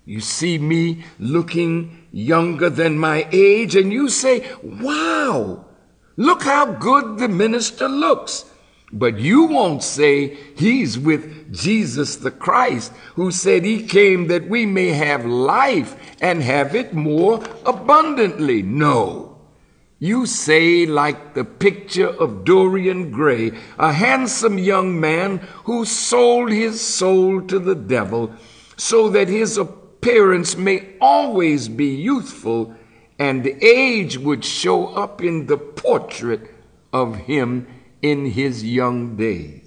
You 0.04 0.20
see 0.20 0.56
me 0.56 1.04
looking 1.18 2.06
younger 2.12 2.70
than 2.70 2.98
my 2.98 3.28
age, 3.30 3.76
and 3.76 3.92
you 3.92 4.08
say, 4.08 4.48
Wow, 4.62 5.66
look 6.16 6.44
how 6.44 6.72
good 6.72 7.18
the 7.18 7.28
minister 7.28 7.88
looks. 7.88 8.46
But 8.90 9.18
you 9.18 9.44
won't 9.44 9.82
say 9.82 10.38
he's 10.56 10.98
with 10.98 11.37
Jesus 11.50 12.16
the 12.16 12.30
Christ, 12.30 12.92
who 13.14 13.30
said 13.30 13.64
he 13.64 13.86
came 13.86 14.26
that 14.28 14.48
we 14.48 14.66
may 14.66 14.88
have 14.88 15.24
life 15.24 15.96
and 16.20 16.42
have 16.42 16.74
it 16.74 16.94
more 16.94 17.42
abundantly. 17.64 18.62
No. 18.62 19.38
You 20.00 20.26
say, 20.26 20.86
like 20.86 21.34
the 21.34 21.44
picture 21.44 22.08
of 22.08 22.44
Dorian 22.44 23.10
Gray, 23.10 23.52
a 23.78 23.92
handsome 23.92 24.56
young 24.56 25.00
man 25.00 25.38
who 25.64 25.84
sold 25.84 26.52
his 26.52 26.80
soul 26.80 27.42
to 27.42 27.58
the 27.58 27.74
devil 27.74 28.32
so 28.76 29.08
that 29.08 29.28
his 29.28 29.58
appearance 29.58 30.56
may 30.56 30.94
always 31.00 31.68
be 31.68 31.88
youthful, 31.88 32.74
and 33.18 33.44
age 33.46 34.16
would 34.16 34.44
show 34.44 34.86
up 34.94 35.20
in 35.20 35.46
the 35.46 35.58
portrait 35.58 36.54
of 36.92 37.16
him 37.16 37.66
in 38.00 38.26
his 38.26 38.64
young 38.64 39.16
days. 39.16 39.57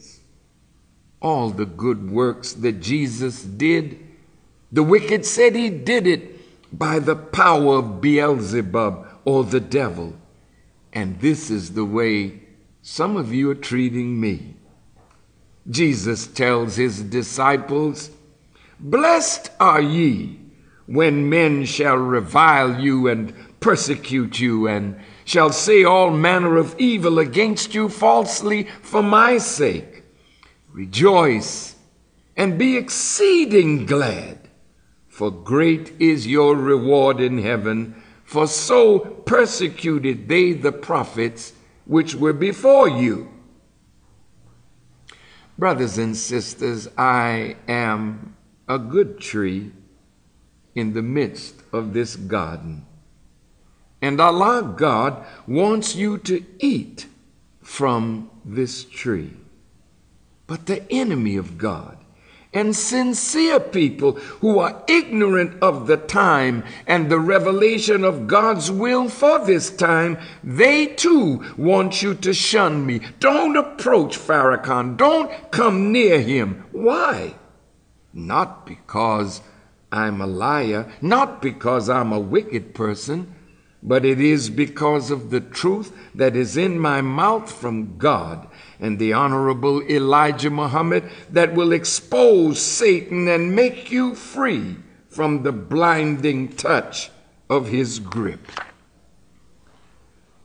All 1.22 1.50
the 1.50 1.66
good 1.66 2.12
works 2.12 2.54
that 2.54 2.82
Jesus 2.82 3.44
did, 3.44 4.00
the 4.72 4.84
wicked 4.84 5.26
said 5.26 5.56
he 5.56 5.70
did 5.70 6.08
it 6.08 6.78
by 6.78 7.00
the 7.00 7.16
power 7.16 7.78
of 7.78 8.02
Beelzebub 8.02 9.08
or 9.26 9.44
the 9.44 9.60
devil. 9.60 10.14
And 10.94 11.20
this 11.20 11.50
is 11.50 11.74
the 11.74 11.86
way 11.86 12.42
some 12.82 13.16
of 13.16 13.34
you 13.34 13.50
are 13.52 13.56
treating 13.56 14.20
me. 14.20 14.56
Jesus 15.70 16.26
tells 16.28 16.76
his 16.76 17.04
disciples, 17.04 18.10
Blessed 18.80 19.52
are 19.60 19.82
ye 19.82 20.40
when 20.88 21.30
men 21.30 21.66
shall 21.66 21.98
revile 21.98 22.82
you 22.82 23.08
and 23.08 23.34
persecute 23.60 24.40
you, 24.40 24.68
and 24.68 25.00
shall 25.24 25.52
say 25.52 25.84
all 25.84 26.10
manner 26.10 26.58
of 26.58 26.76
evil 26.80 27.20
against 27.20 27.76
you 27.76 27.88
falsely 27.88 28.64
for 28.82 29.04
my 29.04 29.38
sake. 29.38 30.01
Rejoice 30.74 31.76
and 32.38 32.58
be 32.58 32.78
exceeding 32.78 33.86
glad, 33.86 34.50
for 35.08 35.30
great 35.30 35.94
is 36.00 36.28
your 36.28 36.56
reward 36.56 37.20
in 37.20 37.40
heaven, 37.40 38.02
for 38.24 38.48
so 38.48 39.00
persecuted 39.00 40.30
they 40.30 40.54
the 40.54 40.72
prophets 40.72 41.54
which 41.86 42.16
were 42.16 42.34
before 42.34 42.88
you. 42.88 43.30
Brothers 45.58 45.98
and 45.98 46.16
sisters, 46.16 46.88
I 46.98 47.58
am 47.68 48.36
a 48.68 48.80
good 48.80 49.20
tree 49.20 49.72
in 50.74 50.94
the 50.94 51.02
midst 51.02 51.56
of 51.74 51.94
this 51.94 52.16
garden. 52.16 52.86
And 54.02 54.20
Allah 54.22 54.74
God 54.78 55.26
wants 55.46 55.96
you 55.96 56.18
to 56.20 56.44
eat 56.60 57.06
from 57.62 58.32
this 58.46 58.86
tree. 58.86 59.41
But 60.52 60.66
the 60.66 60.84
enemy 60.92 61.38
of 61.38 61.58
God 61.58 61.98
and 62.54 62.76
sincere 62.76 63.58
people 63.58 64.16
who 64.42 64.60
are 64.60 64.84
ignorant 64.86 65.64
of 65.64 65.88
the 65.88 65.96
time 65.96 66.66
and 66.86 67.10
the 67.10 67.22
revelation 67.22 68.04
of 68.04 68.28
God's 68.28 68.70
will 68.70 69.08
for 69.08 69.46
this 69.46 69.72
time, 69.72 70.18
they 70.44 70.88
too 70.88 71.42
want 71.56 72.02
you 72.02 72.16
to 72.16 72.34
shun 72.34 72.86
me. 72.86 73.00
Don't 73.22 73.56
approach 73.56 74.18
Farrakhan. 74.18 74.98
Don't 74.98 75.32
come 75.52 75.94
near 75.94 76.20
him. 76.20 76.66
Why? 76.74 77.36
Not 78.12 78.66
because 78.66 79.40
I'm 79.90 80.20
a 80.20 80.28
liar, 80.28 80.92
not 81.02 81.42
because 81.42 81.90
I'm 81.90 82.12
a 82.12 82.20
wicked 82.20 82.76
person, 82.76 83.34
but 83.82 84.04
it 84.04 84.20
is 84.20 84.50
because 84.50 85.12
of 85.12 85.30
the 85.30 85.40
truth 85.40 85.96
that 86.14 86.36
is 86.36 86.58
in 86.58 86.78
my 86.78 87.00
mouth 87.00 87.50
from 87.50 87.98
God 87.98 88.50
and 88.82 88.98
the 88.98 89.14
Honorable 89.14 89.82
Elijah 89.84 90.50
Muhammad 90.50 91.10
that 91.30 91.54
will 91.54 91.72
expose 91.72 92.60
Satan 92.60 93.28
and 93.28 93.56
make 93.56 93.92
you 93.92 94.16
free 94.16 94.76
from 95.08 95.44
the 95.44 95.52
blinding 95.52 96.50
touch 96.50 97.12
of 97.48 97.68
his 97.68 98.00
grip. 98.00 98.48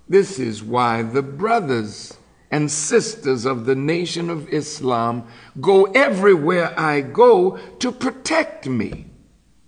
This 0.08 0.38
is 0.38 0.62
why 0.62 1.02
the 1.02 1.22
brothers 1.22 2.16
and 2.50 2.70
sisters 2.70 3.44
of 3.44 3.64
the 3.64 3.74
nation 3.74 4.30
of 4.30 4.52
Islam 4.52 5.26
go 5.60 5.84
everywhere 5.86 6.78
I 6.78 7.00
go 7.00 7.56
to 7.78 7.90
protect 7.90 8.68
me. 8.68 9.06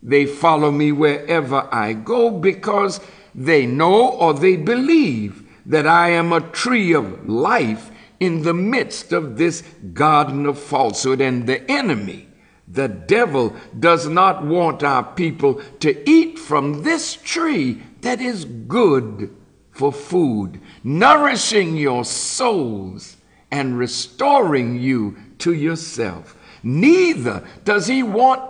They 0.02 0.26
follow 0.26 0.70
me 0.70 0.92
wherever 0.92 1.68
I 1.72 1.94
go 1.94 2.30
because 2.30 3.00
they 3.34 3.66
know 3.66 4.10
or 4.10 4.34
they 4.34 4.56
believe 4.56 5.42
that 5.66 5.86
I 5.86 6.10
am 6.10 6.32
a 6.32 6.40
tree 6.40 6.92
of 6.92 7.28
life 7.28 7.90
in 8.20 8.42
the 8.42 8.54
midst 8.54 9.12
of 9.12 9.36
this 9.38 9.62
garden 9.92 10.46
of 10.46 10.58
falsehood. 10.58 11.20
And 11.20 11.46
the 11.46 11.68
enemy, 11.70 12.28
the 12.66 12.88
devil, 12.88 13.54
does 13.78 14.08
not 14.08 14.44
want 14.44 14.82
our 14.82 15.02
people 15.02 15.62
to 15.80 16.08
eat 16.08 16.38
from 16.38 16.82
this 16.82 17.14
tree 17.14 17.82
that 18.00 18.20
is 18.20 18.44
good 18.44 19.34
for 19.70 19.92
food, 19.92 20.60
nourishing 20.82 21.76
your 21.76 22.04
souls 22.04 23.16
and 23.50 23.78
restoring 23.78 24.78
you 24.78 25.16
to 25.38 25.52
yourself. 25.52 26.36
Neither 26.62 27.46
does 27.64 27.86
he 27.86 28.02
want 28.02 28.42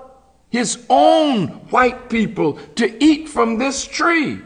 his 0.50 0.84
own 0.88 1.48
white 1.68 2.08
people 2.08 2.54
to 2.76 3.04
eat 3.04 3.28
from 3.28 3.58
this 3.58 3.84
tree. 3.86 4.40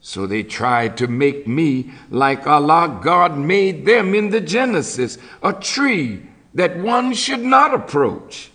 So 0.00 0.26
they 0.26 0.42
tried 0.42 0.96
to 0.98 1.08
make 1.08 1.46
me 1.46 1.92
like 2.10 2.46
Allah 2.46 3.00
God 3.02 3.36
made 3.36 3.84
them 3.84 4.14
in 4.14 4.30
the 4.30 4.40
Genesis, 4.40 5.18
a 5.42 5.52
tree 5.52 6.26
that 6.54 6.78
one 6.78 7.14
should 7.14 7.40
not 7.42 7.74
approach. 7.74 8.50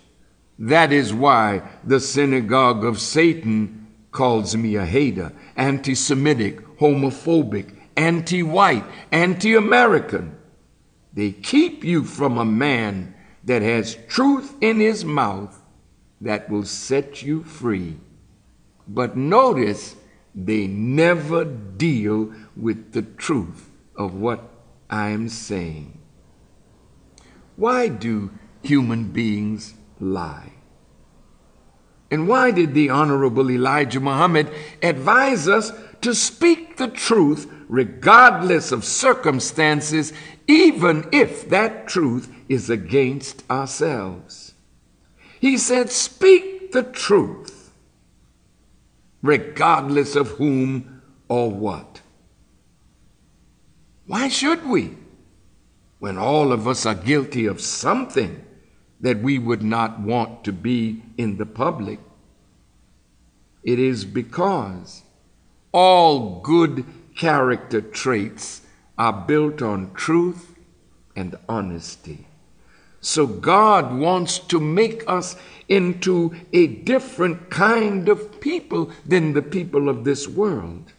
That 0.58 0.92
is 0.92 1.14
why 1.14 1.64
the 1.84 2.00
synagogue 2.00 2.86
of 2.86 3.00
Satan 3.00 3.88
calls 4.12 4.56
me 4.56 4.76
a 4.76 4.86
hater, 4.86 5.34
anti 5.56 5.96
Semitic, 5.96 6.78
homophobic, 6.78 7.76
anti 7.98 8.44
white, 8.44 8.86
anti 9.12 9.56
American. 9.56 10.38
They 11.14 11.32
keep 11.32 11.84
you 11.84 12.04
from 12.04 12.38
a 12.38 12.46
man 12.46 13.14
that 13.44 13.62
has 13.62 13.98
truth 14.08 14.56
in 14.62 14.80
his 14.80 15.04
mouth 15.04 15.62
that 16.22 16.50
will 16.50 16.64
set 16.64 17.22
you 17.22 17.44
free. 17.44 17.98
But 18.88 19.18
notice 19.18 19.96
they 20.36 20.68
never 20.68 21.46
deal 21.46 22.34
with 22.56 22.94
the 22.94 23.02
truth 23.02 23.70
of 23.96 24.16
what 24.16 24.50
I 24.90 25.10
am 25.10 25.30
saying. 25.30 26.00
Why 27.56 27.88
do 27.88 28.32
human 28.64 29.12
beings 29.12 29.76
lie? 30.00 30.54
And 32.10 32.28
why 32.28 32.52
did 32.52 32.74
the 32.74 32.90
Honorable 32.90 33.50
Elijah 33.50 34.00
Muhammad 34.00 34.52
advise 34.82 35.48
us 35.48 35.72
to 36.02 36.14
speak 36.14 36.78
the 36.78 36.88
truth 36.88 37.52
regardless 37.68 38.72
of 38.72 38.86
circumstances, 38.86 40.14
even 40.48 41.08
if 41.12 41.50
that 41.50 41.88
truth 41.88 42.32
is 42.48 42.70
against 42.70 43.50
ourselves? 43.50 44.54
He 45.40 45.58
said, 45.58 45.90
Speak 45.90 46.72
the 46.72 46.84
truth, 46.84 47.53
regardless 49.24 50.16
of 50.16 50.28
whom 50.32 51.02
or 51.28 51.50
what. 51.50 52.02
Why 54.06 54.28
should 54.28 54.68
we? 54.68 54.98
When 55.98 56.18
all 56.18 56.52
of 56.52 56.68
us 56.68 56.86
are 56.86 56.94
guilty 56.94 57.46
of 57.46 57.62
something 57.62 58.46
that 59.00 59.22
we 59.22 59.40
would 59.40 59.64
not 59.64 60.02
want 60.02 60.44
to 60.44 60.52
be 60.52 61.02
in 61.18 61.38
the 61.38 61.46
public, 61.46 62.00
it 63.64 63.80
is 63.80 64.04
because 64.04 65.04
all 65.72 66.42
good 66.42 66.86
character 67.16 67.80
traits 67.80 68.62
are 68.98 69.14
built 69.14 69.62
on 69.62 69.94
truth 69.94 70.56
and 71.16 71.38
honesty. 71.48 72.28
So 73.04 73.28
God 73.28 73.94
wants 73.94 74.40
to 74.40 74.62
make 74.62 75.04
us 75.08 75.36
into 75.68 76.34
a 76.54 76.68
different 76.68 77.50
kind 77.50 78.08
of 78.08 78.40
people 78.40 78.92
than 79.06 79.34
the 79.34 79.42
people 79.42 79.90
of 79.90 80.06
this 80.06 80.26
world. 80.26 80.94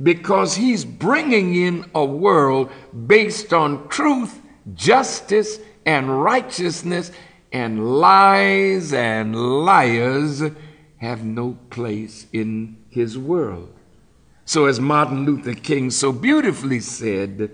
Because 0.00 0.56
He's 0.56 0.84
bringing 0.84 1.54
in 1.54 1.90
a 1.94 2.04
world 2.04 2.70
based 3.06 3.54
on 3.54 3.88
truth, 3.88 4.38
justice, 4.74 5.58
and 5.86 6.22
righteousness, 6.22 7.10
and 7.52 7.98
lies 7.98 8.92
and 8.92 9.34
liars 9.64 10.42
have 10.98 11.24
no 11.24 11.56
place 11.70 12.26
in 12.34 12.76
His 12.90 13.16
world. 13.16 13.72
So, 14.44 14.66
as 14.66 14.78
Martin 14.78 15.24
Luther 15.24 15.54
King 15.54 15.90
so 15.90 16.12
beautifully 16.12 16.80
said, 16.80 17.50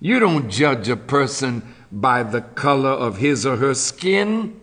you 0.00 0.18
don't 0.18 0.50
judge 0.50 0.88
a 0.88 0.96
person 0.96 1.62
by 2.00 2.24
the 2.24 2.40
color 2.40 2.90
of 2.90 3.18
his 3.18 3.46
or 3.46 3.56
her 3.56 3.74
skin, 3.74 4.60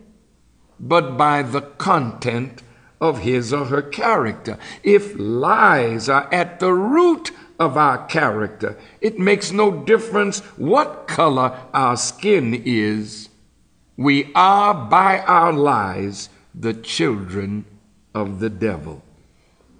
but 0.78 1.16
by 1.16 1.42
the 1.42 1.62
content 1.62 2.62
of 3.00 3.20
his 3.20 3.52
or 3.52 3.64
her 3.64 3.80
character. 3.80 4.58
If 4.82 5.14
lies 5.18 6.08
are 6.08 6.28
at 6.32 6.60
the 6.60 6.72
root 6.72 7.30
of 7.58 7.76
our 7.76 8.06
character, 8.06 8.78
it 9.00 9.18
makes 9.18 9.50
no 9.50 9.70
difference 9.84 10.40
what 10.56 11.08
color 11.08 11.58
our 11.72 11.96
skin 11.96 12.62
is. 12.66 13.30
We 13.96 14.30
are, 14.34 14.74
by 14.74 15.20
our 15.20 15.52
lies, 15.52 16.28
the 16.54 16.74
children 16.74 17.64
of 18.14 18.40
the 18.40 18.50
devil. 18.50 19.02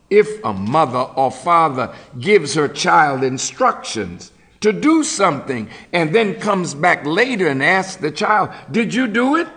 If 0.08 0.42
a 0.44 0.52
mother 0.52 0.98
or 1.16 1.30
father 1.30 1.94
gives 2.18 2.54
her 2.54 2.68
child 2.68 3.22
instructions, 3.22 4.32
to 4.62 4.72
do 4.72 5.05
something 5.05 5.68
and 5.92 6.14
then 6.14 6.40
comes 6.40 6.75
back 6.75 7.05
later 7.05 7.48
and 7.48 7.62
asks 7.62 7.96
the 7.96 8.11
child, 8.11 8.51
Did 8.70 8.94
you 8.94 9.07
do 9.07 9.37
it? 9.37 9.48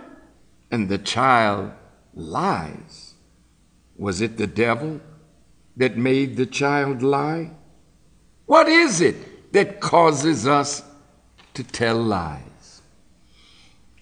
And 0.70 0.88
the 0.88 0.98
child 0.98 1.72
lies. 2.14 3.14
Was 3.96 4.20
it 4.20 4.36
the 4.36 4.46
devil 4.46 5.00
that 5.76 5.96
made 5.96 6.36
the 6.36 6.46
child 6.46 7.02
lie? 7.02 7.52
What 8.46 8.68
is 8.68 9.00
it 9.00 9.52
that 9.52 9.80
causes 9.80 10.46
us 10.46 10.82
to 11.54 11.62
tell 11.62 11.96
lies? 11.96 12.82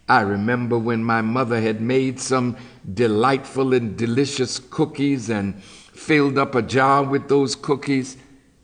I 0.09 0.21
remember 0.21 0.79
when 0.79 1.03
my 1.03 1.23
mother 1.23 1.61
had 1.61 1.81
made 1.81 2.21
some 2.21 2.57
delightful 2.93 3.73
and 3.73 3.97
delicious 3.97 4.59
cookies 4.59 5.31
and 5.31 5.63
filled 5.63 6.37
up 6.37 6.55
a 6.55 6.63
jar 6.63 7.03
with 7.03 7.29
those 7.29 7.55
cookies. 7.55 8.17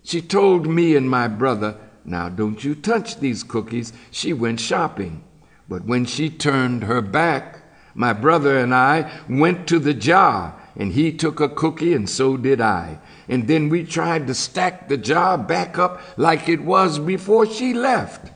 She 0.02 0.20
told 0.20 0.66
me 0.66 0.96
and 0.96 1.08
my 1.08 1.28
brother 1.28 1.78
now, 2.10 2.28
don't 2.28 2.62
you 2.62 2.74
touch 2.74 3.20
these 3.20 3.42
cookies. 3.42 3.92
She 4.10 4.32
went 4.32 4.60
shopping. 4.60 5.24
But 5.68 5.84
when 5.84 6.04
she 6.04 6.28
turned 6.28 6.84
her 6.84 7.00
back, 7.00 7.62
my 7.94 8.12
brother 8.12 8.58
and 8.58 8.74
I 8.74 9.10
went 9.28 9.66
to 9.68 9.78
the 9.78 9.94
jar, 9.94 10.60
and 10.76 10.92
he 10.92 11.12
took 11.12 11.40
a 11.40 11.48
cookie, 11.48 11.94
and 11.94 12.08
so 12.08 12.36
did 12.36 12.60
I. 12.60 12.98
And 13.28 13.46
then 13.46 13.68
we 13.68 13.84
tried 13.84 14.26
to 14.26 14.34
stack 14.34 14.88
the 14.88 14.96
jar 14.96 15.38
back 15.38 15.78
up 15.78 16.00
like 16.16 16.48
it 16.48 16.62
was 16.62 16.98
before 16.98 17.46
she 17.46 17.72
left. 17.72 18.32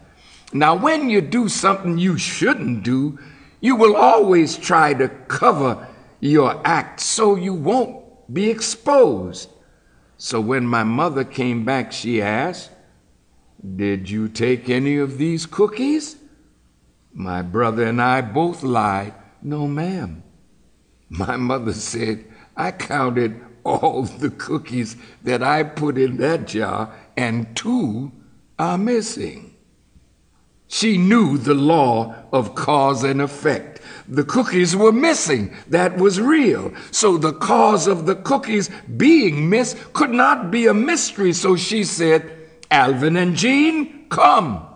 Now, 0.53 0.77
when 0.77 1.11
you 1.11 1.21
do 1.21 1.49
something 1.49 1.99
you 1.99 2.17
shouldn't 2.17 2.85
do, 2.85 3.19
you 3.61 3.75
will 3.75 3.97
always 3.97 4.57
try 4.57 4.95
to 4.95 5.09
cover 5.09 5.89
your 6.21 6.61
act 6.65 7.01
so 7.01 7.35
you 7.35 7.55
won't 7.55 8.33
be 8.33 8.51
exposed. 8.51 9.51
So 10.17 10.41
when 10.41 10.67
my 10.67 10.85
mother 10.85 11.25
came 11.25 11.65
back, 11.65 11.93
she 11.93 12.23
asked, 12.23 12.71
did 13.77 14.11
you 14.11 14.29
take 14.29 14.69
any 14.69 14.99
of 14.99 15.19
these 15.19 15.47
cookies? 15.47 16.17
My 17.13 17.43
brother 17.43 17.85
and 17.85 18.03
I 18.03 18.21
both 18.21 18.63
lied. 18.63 19.15
No, 19.43 19.67
ma'am. 19.67 20.23
My 21.09 21.37
mother 21.37 21.73
said, 21.73 22.25
I 22.57 22.73
counted 22.73 23.41
all 23.65 24.03
the 24.03 24.31
cookies 24.31 24.97
that 25.23 25.43
I 25.43 25.63
put 25.63 25.97
in 25.97 26.19
that 26.19 26.47
jar, 26.47 26.95
and 27.17 27.57
two 27.57 28.13
are 28.59 28.77
missing. 28.77 29.55
She 30.69 30.99
knew 30.99 31.39
the 31.39 31.55
law 31.55 32.15
of 32.33 32.55
cause 32.55 33.05
and 33.05 33.23
effect. 33.23 33.81
The 34.09 34.25
cookies 34.25 34.75
were 34.75 34.93
missing. 34.93 35.55
That 35.69 35.97
was 35.97 36.21
real. 36.21 36.75
So 36.91 37.17
the 37.17 37.33
cause 37.33 37.87
of 37.87 38.07
the 38.07 38.17
cookies 38.17 38.71
being 38.97 39.49
missed 39.49 39.93
could 39.93 40.11
not 40.11 40.51
be 40.51 40.67
a 40.67 40.75
mystery. 40.75 41.33
So 41.33 41.57
she 41.57 41.85
said, 41.85 42.34
Alvin 42.75 43.17
and 43.17 43.37
Gene, 43.37 44.09
come. 44.09 44.67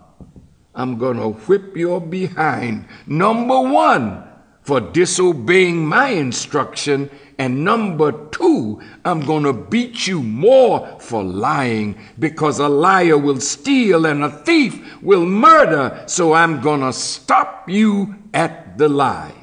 I'm 0.73 0.97
going 0.97 1.17
to 1.17 1.31
whip 1.31 1.75
your 1.75 1.99
behind. 1.99 2.87
Number 3.05 3.59
one, 3.59 4.23
for 4.61 4.79
disobeying 4.79 5.85
my 5.85 6.07
instruction. 6.07 7.09
And 7.37 7.65
number 7.65 8.13
two, 8.29 8.81
I'm 9.03 9.25
going 9.25 9.43
to 9.43 9.51
beat 9.51 10.07
you 10.07 10.23
more 10.23 10.97
for 11.01 11.21
lying 11.21 11.97
because 12.17 12.59
a 12.59 12.69
liar 12.69 13.17
will 13.17 13.41
steal 13.41 14.05
and 14.05 14.23
a 14.23 14.29
thief 14.29 15.01
will 15.01 15.25
murder. 15.25 16.01
So 16.05 16.31
I'm 16.31 16.61
going 16.61 16.79
to 16.79 16.93
stop 16.93 17.67
you 17.67 18.15
at 18.33 18.77
the 18.77 18.87
lie. 18.87 19.33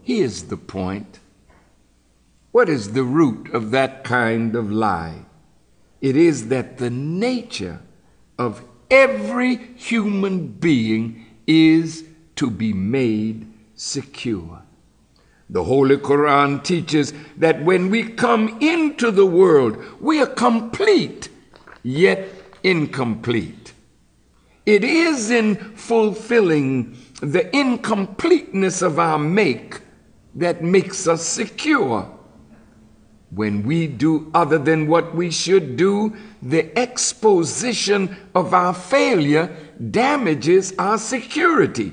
Here's 0.00 0.44
the 0.44 0.56
point. 0.56 1.20
What 2.50 2.70
is 2.70 2.94
the 2.94 3.04
root 3.04 3.52
of 3.52 3.72
that 3.72 4.04
kind 4.04 4.56
of 4.56 4.72
lie? 4.72 5.26
It 6.00 6.16
is 6.16 6.48
that 6.48 6.78
the 6.78 6.88
nature 6.88 7.82
of 8.40 8.64
every 8.90 9.56
human 9.76 10.48
being 10.48 11.26
is 11.46 12.04
to 12.36 12.50
be 12.50 12.72
made 12.72 13.46
secure. 13.74 14.62
The 15.50 15.64
Holy 15.64 15.98
Quran 15.98 16.64
teaches 16.64 17.12
that 17.36 17.62
when 17.62 17.90
we 17.90 18.02
come 18.04 18.56
into 18.60 19.10
the 19.10 19.26
world, 19.26 19.76
we 20.00 20.22
are 20.22 20.26
complete, 20.26 21.28
yet 21.82 22.28
incomplete. 22.62 23.74
it 24.66 24.84
is 24.84 25.30
in 25.30 25.56
fulfilling 25.74 26.96
the 27.20 27.54
incompleteness 27.56 28.82
of 28.82 28.98
our 28.98 29.18
make 29.18 29.80
that 30.34 30.62
makes 30.62 31.08
us 31.08 31.26
secure. 31.26 32.08
When 33.30 33.62
we 33.62 33.86
do 33.86 34.30
other 34.34 34.58
than 34.58 34.88
what 34.88 35.14
we 35.14 35.30
should 35.30 35.76
do, 35.76 36.16
the 36.42 36.76
exposition 36.76 38.16
of 38.34 38.52
our 38.52 38.74
failure 38.74 39.54
damages 39.90 40.74
our 40.78 40.98
security, 40.98 41.92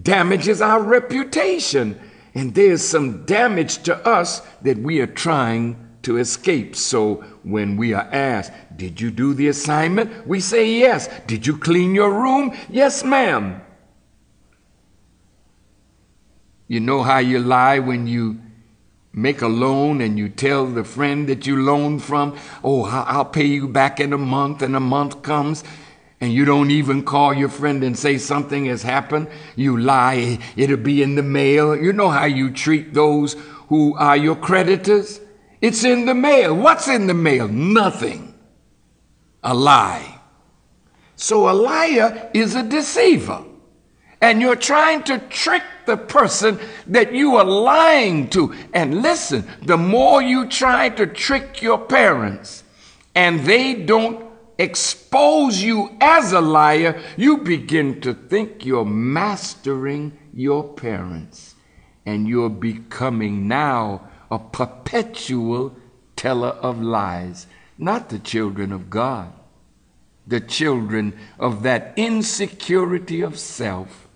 damages 0.00 0.62
our 0.62 0.80
reputation, 0.80 1.98
and 2.34 2.54
there's 2.54 2.86
some 2.86 3.24
damage 3.24 3.82
to 3.84 3.96
us 4.06 4.40
that 4.62 4.78
we 4.78 5.00
are 5.00 5.08
trying 5.08 5.76
to 6.02 6.18
escape. 6.18 6.76
So 6.76 7.16
when 7.42 7.76
we 7.76 7.92
are 7.92 8.08
asked, 8.12 8.52
Did 8.76 9.00
you 9.00 9.10
do 9.10 9.34
the 9.34 9.48
assignment? 9.48 10.28
We 10.28 10.38
say 10.38 10.70
yes. 10.70 11.08
Did 11.26 11.44
you 11.44 11.58
clean 11.58 11.96
your 11.96 12.12
room? 12.12 12.56
Yes, 12.70 13.02
ma'am. 13.02 13.60
You 16.68 16.78
know 16.78 17.02
how 17.02 17.18
you 17.18 17.40
lie 17.40 17.80
when 17.80 18.06
you 18.06 18.38
make 19.12 19.42
a 19.42 19.48
loan 19.48 20.00
and 20.00 20.18
you 20.18 20.28
tell 20.28 20.66
the 20.66 20.84
friend 20.84 21.28
that 21.28 21.46
you 21.46 21.62
loaned 21.62 22.02
from, 22.02 22.36
Oh, 22.62 22.84
I'll 22.84 23.24
pay 23.24 23.46
you 23.46 23.68
back 23.68 24.00
in 24.00 24.12
a 24.12 24.18
month, 24.18 24.62
and 24.62 24.76
a 24.76 24.80
month 24.80 25.22
comes 25.22 25.64
and 26.20 26.32
you 26.32 26.44
don't 26.44 26.70
even 26.70 27.04
call 27.04 27.32
your 27.32 27.48
friend 27.48 27.84
and 27.84 27.96
say 27.96 28.18
something 28.18 28.66
has 28.66 28.82
happened, 28.82 29.28
you 29.54 29.76
lie, 29.76 30.38
it'll 30.56 30.76
be 30.76 31.02
in 31.02 31.14
the 31.14 31.22
mail. 31.22 31.76
You 31.76 31.92
know 31.92 32.08
how 32.08 32.24
you 32.24 32.50
treat 32.50 32.92
those 32.92 33.36
who 33.68 33.96
are 33.96 34.16
your 34.16 34.34
creditors? 34.34 35.20
It's 35.60 35.84
in 35.84 36.06
the 36.06 36.14
mail. 36.14 36.54
What's 36.56 36.88
in 36.88 37.06
the 37.06 37.14
mail? 37.14 37.46
Nothing. 37.46 38.34
A 39.44 39.54
lie. 39.54 40.20
So 41.14 41.48
a 41.48 41.52
liar 41.52 42.30
is 42.34 42.54
a 42.54 42.62
deceiver. 42.62 43.44
And 44.20 44.40
you're 44.40 44.56
trying 44.56 45.04
to 45.04 45.18
trick 45.18 45.62
the 45.86 45.96
person 45.96 46.58
that 46.88 47.14
you 47.14 47.36
are 47.36 47.44
lying 47.44 48.28
to. 48.30 48.54
And 48.74 49.00
listen, 49.00 49.46
the 49.62 49.76
more 49.76 50.20
you 50.20 50.48
try 50.48 50.88
to 50.90 51.06
trick 51.06 51.62
your 51.62 51.78
parents 51.78 52.64
and 53.14 53.40
they 53.40 53.74
don't 53.74 54.24
expose 54.58 55.62
you 55.62 55.96
as 56.00 56.32
a 56.32 56.40
liar, 56.40 57.00
you 57.16 57.38
begin 57.38 58.00
to 58.00 58.12
think 58.12 58.66
you're 58.66 58.84
mastering 58.84 60.18
your 60.32 60.64
parents 60.64 61.54
and 62.04 62.28
you're 62.28 62.50
becoming 62.50 63.46
now 63.46 64.08
a 64.30 64.38
perpetual 64.38 65.76
teller 66.16 66.48
of 66.48 66.82
lies, 66.82 67.46
not 67.78 68.08
the 68.08 68.18
children 68.18 68.72
of 68.72 68.90
God, 68.90 69.32
the 70.26 70.40
children 70.40 71.16
of 71.38 71.62
that 71.62 71.94
insecurity 71.96 73.20
of 73.20 73.38
self. 73.38 74.07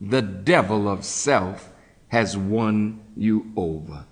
The 0.00 0.22
devil 0.22 0.88
of 0.88 1.04
self 1.04 1.72
has 2.08 2.36
won 2.36 3.00
you 3.16 3.52
over. 3.56 4.04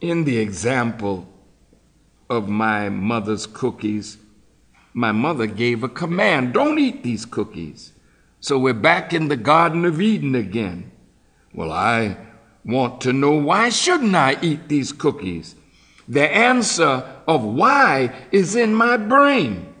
In 0.00 0.24
the 0.24 0.38
example 0.38 1.28
of 2.28 2.48
my 2.48 2.88
mother's 2.88 3.46
cookies, 3.46 4.18
my 4.92 5.12
mother 5.12 5.46
gave 5.46 5.82
a 5.82 5.88
command 5.88 6.54
don't 6.54 6.78
eat 6.78 7.02
these 7.02 7.24
cookies. 7.26 7.92
So 8.40 8.58
we're 8.58 8.74
back 8.74 9.12
in 9.12 9.28
the 9.28 9.36
Garden 9.36 9.84
of 9.84 10.00
Eden 10.00 10.34
again. 10.34 10.90
Well, 11.52 11.72
I 11.72 12.16
want 12.64 13.00
to 13.02 13.12
know 13.12 13.32
why 13.32 13.68
shouldn't 13.68 14.14
I 14.14 14.38
eat 14.40 14.68
these 14.68 14.92
cookies? 14.92 15.54
The 16.08 16.34
answer 16.34 17.04
of 17.26 17.42
why 17.42 18.14
is 18.30 18.54
in 18.54 18.74
my 18.74 18.96
brain. 18.96 19.74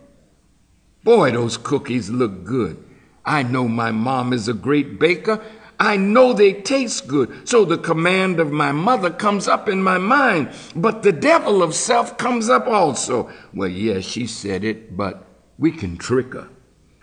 Boy, 1.04 1.30
those 1.30 1.56
cookies 1.56 2.10
look 2.10 2.44
good. 2.44 2.82
I 3.26 3.42
know 3.42 3.66
my 3.66 3.90
mom 3.90 4.32
is 4.32 4.46
a 4.46 4.54
great 4.54 5.00
baker. 5.00 5.42
I 5.78 5.96
know 5.96 6.32
they 6.32 6.54
taste 6.54 7.06
good. 7.06 7.46
So 7.48 7.64
the 7.64 7.76
command 7.76 8.40
of 8.40 8.52
my 8.52 8.72
mother 8.72 9.10
comes 9.10 9.48
up 9.48 9.68
in 9.68 9.82
my 9.82 9.98
mind. 9.98 10.50
But 10.74 11.02
the 11.02 11.12
devil 11.12 11.62
of 11.62 11.74
self 11.74 12.16
comes 12.16 12.48
up 12.48 12.66
also. 12.66 13.30
Well, 13.52 13.68
yes, 13.68 14.04
she 14.04 14.26
said 14.26 14.64
it, 14.64 14.96
but 14.96 15.26
we 15.58 15.72
can 15.72 15.98
trick 15.98 16.32
her. 16.32 16.48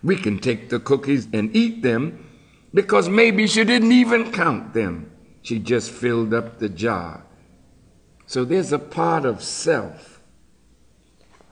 We 0.02 0.16
can 0.16 0.40
take 0.40 0.70
the 0.70 0.80
cookies 0.80 1.28
and 1.34 1.56
eat 1.56 1.84
them 1.84 2.30
because 2.74 3.10
maybe 3.10 3.46
she 3.46 3.64
didn't 3.64 3.92
even 3.92 4.32
count 4.32 4.74
them. 4.74 5.12
She 5.44 5.60
just 5.60 5.92
filled 5.92 6.34
up 6.34 6.60
the 6.60 6.70
jar. 6.70 7.26
So 8.26 8.46
there's 8.46 8.72
a 8.72 8.80
part 8.80 9.26
of 9.26 9.44
self 9.44 10.22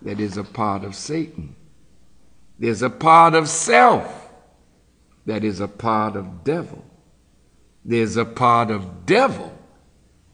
that 0.02 0.20
is 0.20 0.38
a 0.38 0.44
part 0.44 0.84
of 0.84 0.96
Satan. 0.96 1.56
There's 2.58 2.82
a 2.82 2.90
part 2.90 3.36
of 3.36 3.48
self 3.50 4.21
that 5.26 5.44
is 5.44 5.60
a 5.60 5.68
part 5.68 6.16
of 6.16 6.44
devil 6.44 6.84
there's 7.84 8.18
a 8.18 8.26
part 8.26 8.70
of 8.70 9.06
devil 9.06 9.54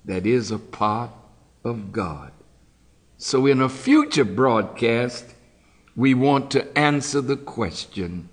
that 0.06 0.26
is 0.26 0.52
a 0.52 0.60
part 0.60 1.12
of 1.64 1.92
God. 1.92 2.32
So 3.18 3.46
in 3.46 3.62
a 3.62 3.70
future 3.70 4.26
broadcast, 4.26 5.34
we 5.96 6.14
want 6.14 6.52
to 6.52 6.78
answer 6.78 7.22
the 7.22 7.38
question, 7.38 8.30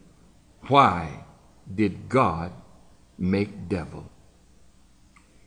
why 0.68 1.24
did 1.72 2.08
God 2.08 2.52
make 3.18 3.68
devil? 3.68 4.10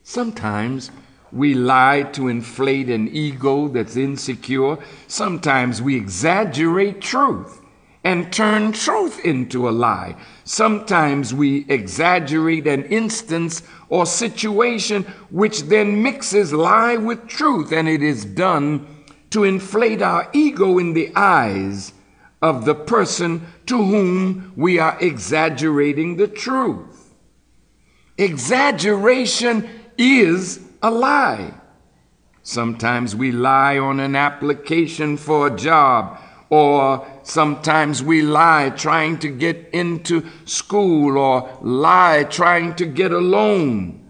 Sometimes 0.04 0.90
we 1.32 1.54
lie 1.54 2.04
to 2.14 2.30
inflate 2.30 2.90
an 2.90 3.10
ego 3.10 3.68
that's 3.68 3.98
insecure. 3.98 4.78
Sometimes 5.08 5.82
we 5.82 5.96
exaggerate 5.98 7.02
truth 7.02 7.62
and 8.04 8.32
turn 8.32 8.72
truth 8.72 9.24
into 9.26 9.68
a 9.68 9.72
lie. 9.72 10.16
Sometimes 10.48 11.34
we 11.34 11.66
exaggerate 11.68 12.68
an 12.68 12.86
instance 12.86 13.64
or 13.90 14.06
situation 14.06 15.04
which 15.30 15.64
then 15.64 16.02
mixes 16.02 16.54
lie 16.54 16.96
with 16.96 17.28
truth, 17.28 17.74
and 17.74 17.90
it 17.90 18.02
is 18.02 18.24
done 18.24 18.88
to 19.32 19.44
inflate 19.44 20.02
our 20.02 20.30
ego 20.32 20.78
in 20.78 20.94
the 20.94 21.12
eyes 21.18 21.92
of 22.42 22.64
the 22.64 22.74
person 22.74 23.46
to 23.66 23.76
whom 23.76 24.54
we 24.56 24.80
are 24.80 24.98
exaggerating 25.02 26.16
the 26.16 26.30
truth. 26.30 27.14
Exaggeration 28.18 29.70
is 29.98 30.62
a 30.82 30.90
lie. 30.90 31.54
Sometimes 32.42 33.18
we 33.18 33.34
lie 33.34 33.78
on 33.78 34.00
an 34.00 34.16
application 34.16 35.18
for 35.18 35.48
a 35.48 35.58
job 35.58 36.18
or 36.50 37.06
sometimes 37.28 38.02
we 38.02 38.22
lie 38.22 38.70
trying 38.70 39.20
to 39.20 39.28
get 39.28 39.70
into 39.74 40.26
school 40.46 41.18
or 41.18 41.58
lie 41.62 42.24
trying 42.24 42.74
to 42.76 42.86
get 42.86 43.12
a 43.12 43.18
loan 43.18 44.08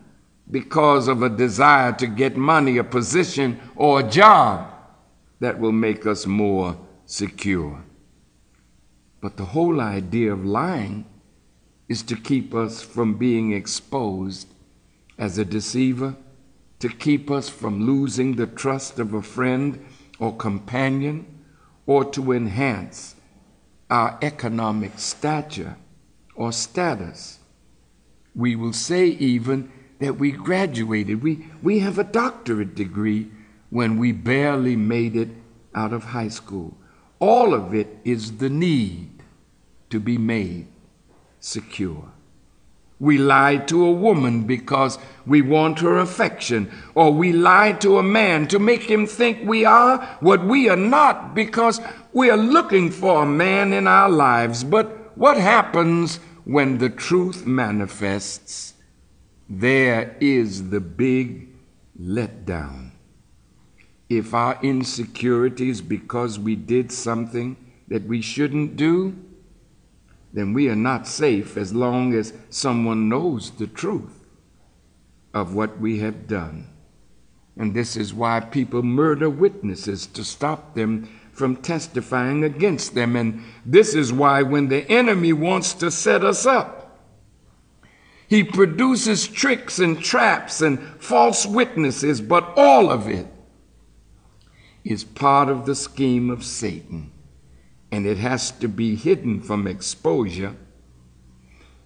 because 0.50 1.08
of 1.08 1.22
a 1.22 1.30
desire 1.30 1.92
to 1.94 2.08
get 2.08 2.38
money, 2.38 2.78
a 2.78 2.84
position, 2.84 3.60
or 3.76 4.00
a 4.00 4.10
job 4.10 4.72
that 5.40 5.60
will 5.60 5.72
make 5.72 6.06
us 6.06 6.26
more 6.26 6.78
secure. 7.06 7.84
But 9.20 9.38
the 9.38 9.46
whole 9.46 9.82
idea 9.82 10.32
of 10.34 10.46
lying 10.46 11.06
is 11.90 12.04
to 12.04 12.16
keep 12.16 12.54
us 12.54 12.82
from 12.82 13.18
being 13.18 13.52
exposed 13.52 14.48
as 15.18 15.38
a 15.38 15.46
deceiver, 15.46 16.16
to 16.80 16.90
keep 16.90 17.32
us 17.32 17.50
from 17.50 17.86
losing 17.86 18.36
the 18.36 18.48
trust 18.48 19.00
of 19.00 19.14
a 19.14 19.22
friend 19.22 19.84
or 20.20 20.36
companion 20.36 21.26
or 21.88 22.06
to 22.06 22.32
enhance 22.34 23.16
our 23.90 24.20
economic 24.22 25.00
stature 25.00 25.78
or 26.36 26.52
status. 26.52 27.40
We 28.36 28.56
will 28.56 28.74
say 28.74 29.08
even 29.08 29.72
that 30.00 30.20
we 30.20 30.32
graduated, 30.32 31.24
we, 31.24 31.48
we 31.64 31.80
have 31.80 31.98
a 31.98 32.04
doctorate 32.04 32.76
degree 32.76 33.32
when 33.70 33.98
we 33.98 34.12
barely 34.12 34.76
made 34.76 35.16
it 35.16 35.30
out 35.74 35.94
of 35.94 36.04
high 36.04 36.28
school. 36.28 36.78
All 37.20 37.54
of 37.54 37.74
it 37.74 37.98
is 38.04 38.38
the 38.38 38.50
need 38.50 39.24
to 39.90 40.00
be 40.00 40.18
made 40.18 40.68
secure. 41.40 42.12
We 43.00 43.20
lie 43.20 43.58
to 43.58 43.86
a 43.86 43.92
woman 43.92 44.44
because 44.44 44.98
we 45.26 45.42
want 45.42 45.80
her 45.80 46.00
affection, 46.00 46.72
or 46.96 47.14
we 47.14 47.32
lie 47.32 47.74
to 47.74 48.00
a 48.00 48.04
man 48.04 48.48
to 48.48 48.58
make 48.58 48.84
him 48.84 49.06
think 49.06 49.48
we 49.48 49.66
are 49.66 50.04
what 50.20 50.46
we 50.46 50.68
are 50.68 50.76
not 50.76 51.36
because 51.36 51.80
we 52.12 52.32
are 52.32 52.38
looking 52.38 52.90
for 52.90 53.24
a 53.24 53.28
man 53.28 53.72
in 53.72 53.88
our 53.88 54.10
lives. 54.10 54.64
But 54.64 55.16
what 55.16 55.38
happens 55.38 56.20
when 56.44 56.80
the 56.80 56.90
truth 56.90 57.46
manifests? 57.46 58.74
There 59.48 60.18
is 60.20 60.72
the 60.72 60.80
big 60.80 61.50
letdown. 62.02 62.92
If 64.10 64.34
our 64.34 64.58
insecurities 64.64 65.82
because 65.82 66.40
we 66.40 66.56
did 66.56 66.92
something 66.92 67.58
that 67.90 68.06
we 68.06 68.22
shouldn't 68.22 68.76
do, 68.76 69.16
then 70.38 70.54
we 70.54 70.70
are 70.70 70.76
not 70.76 71.08
safe 71.08 71.58
as 71.58 71.74
long 71.74 72.14
as 72.14 72.32
someone 72.52 73.10
knows 73.10 73.50
the 73.50 73.66
truth 73.66 74.24
of 75.34 75.56
what 75.56 75.80
we 75.80 75.98
have 75.98 76.28
done. 76.28 76.68
And 77.58 77.74
this 77.74 77.98
is 77.98 78.14
why 78.14 78.40
people 78.42 78.84
murder 78.84 79.32
witnesses 79.32 80.06
to 80.06 80.24
stop 80.24 80.76
them 80.76 81.10
from 81.32 81.56
testifying 81.56 82.44
against 82.44 82.94
them. 82.94 83.16
And 83.16 83.44
this 83.66 83.96
is 83.96 84.14
why 84.14 84.44
when 84.44 84.68
the 84.68 84.88
enemy 84.92 85.34
wants 85.34 85.74
to 85.74 85.90
set 85.90 86.24
us 86.24 86.46
up, 86.46 87.00
he 88.28 88.44
produces 88.44 89.28
tricks 89.28 89.80
and 89.80 90.00
traps 90.00 90.62
and 90.62 90.80
false 91.02 91.48
witnesses, 91.48 92.22
but 92.22 92.54
all 92.56 92.92
of 92.92 93.08
it 93.08 93.26
is 94.84 95.04
part 95.04 95.50
of 95.50 95.66
the 95.66 95.74
scheme 95.74 96.30
of 96.30 96.44
Satan. 96.44 97.12
And 97.92 98.06
it 98.06 98.18
has 98.18 98.52
to 98.52 98.68
be 98.68 98.96
hidden 98.96 99.42
from 99.42 99.68
exposure 99.68 100.56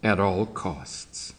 at 0.03 0.19
all 0.19 0.45
costs. 0.45 1.33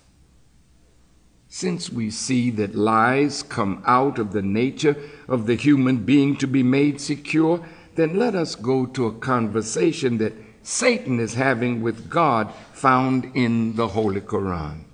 Since 1.49 1.91
we 1.91 2.11
see 2.11 2.51
that 2.53 2.75
lies 2.75 3.43
come 3.43 3.83
out 3.87 4.19
of 4.19 4.33
the 4.33 4.43
nature 4.43 4.97
of 5.29 5.47
the 5.47 5.55
human 5.55 5.99
being 5.99 6.37
to 6.37 6.47
be 6.47 6.63
made 6.63 7.01
secure, 7.01 7.63
then 7.95 8.19
let 8.19 8.35
us 8.35 8.55
go 8.55 8.87
to 8.87 9.07
a 9.07 9.13
conversation 9.13 10.19
that 10.19 10.33
Satan 10.63 11.21
is 11.21 11.35
having 11.35 11.83
with 11.83 12.09
God 12.09 12.53
found 12.73 13.31
in 13.35 13.77
the 13.77 13.89
Holy 13.89 14.21
Quran. 14.21 14.85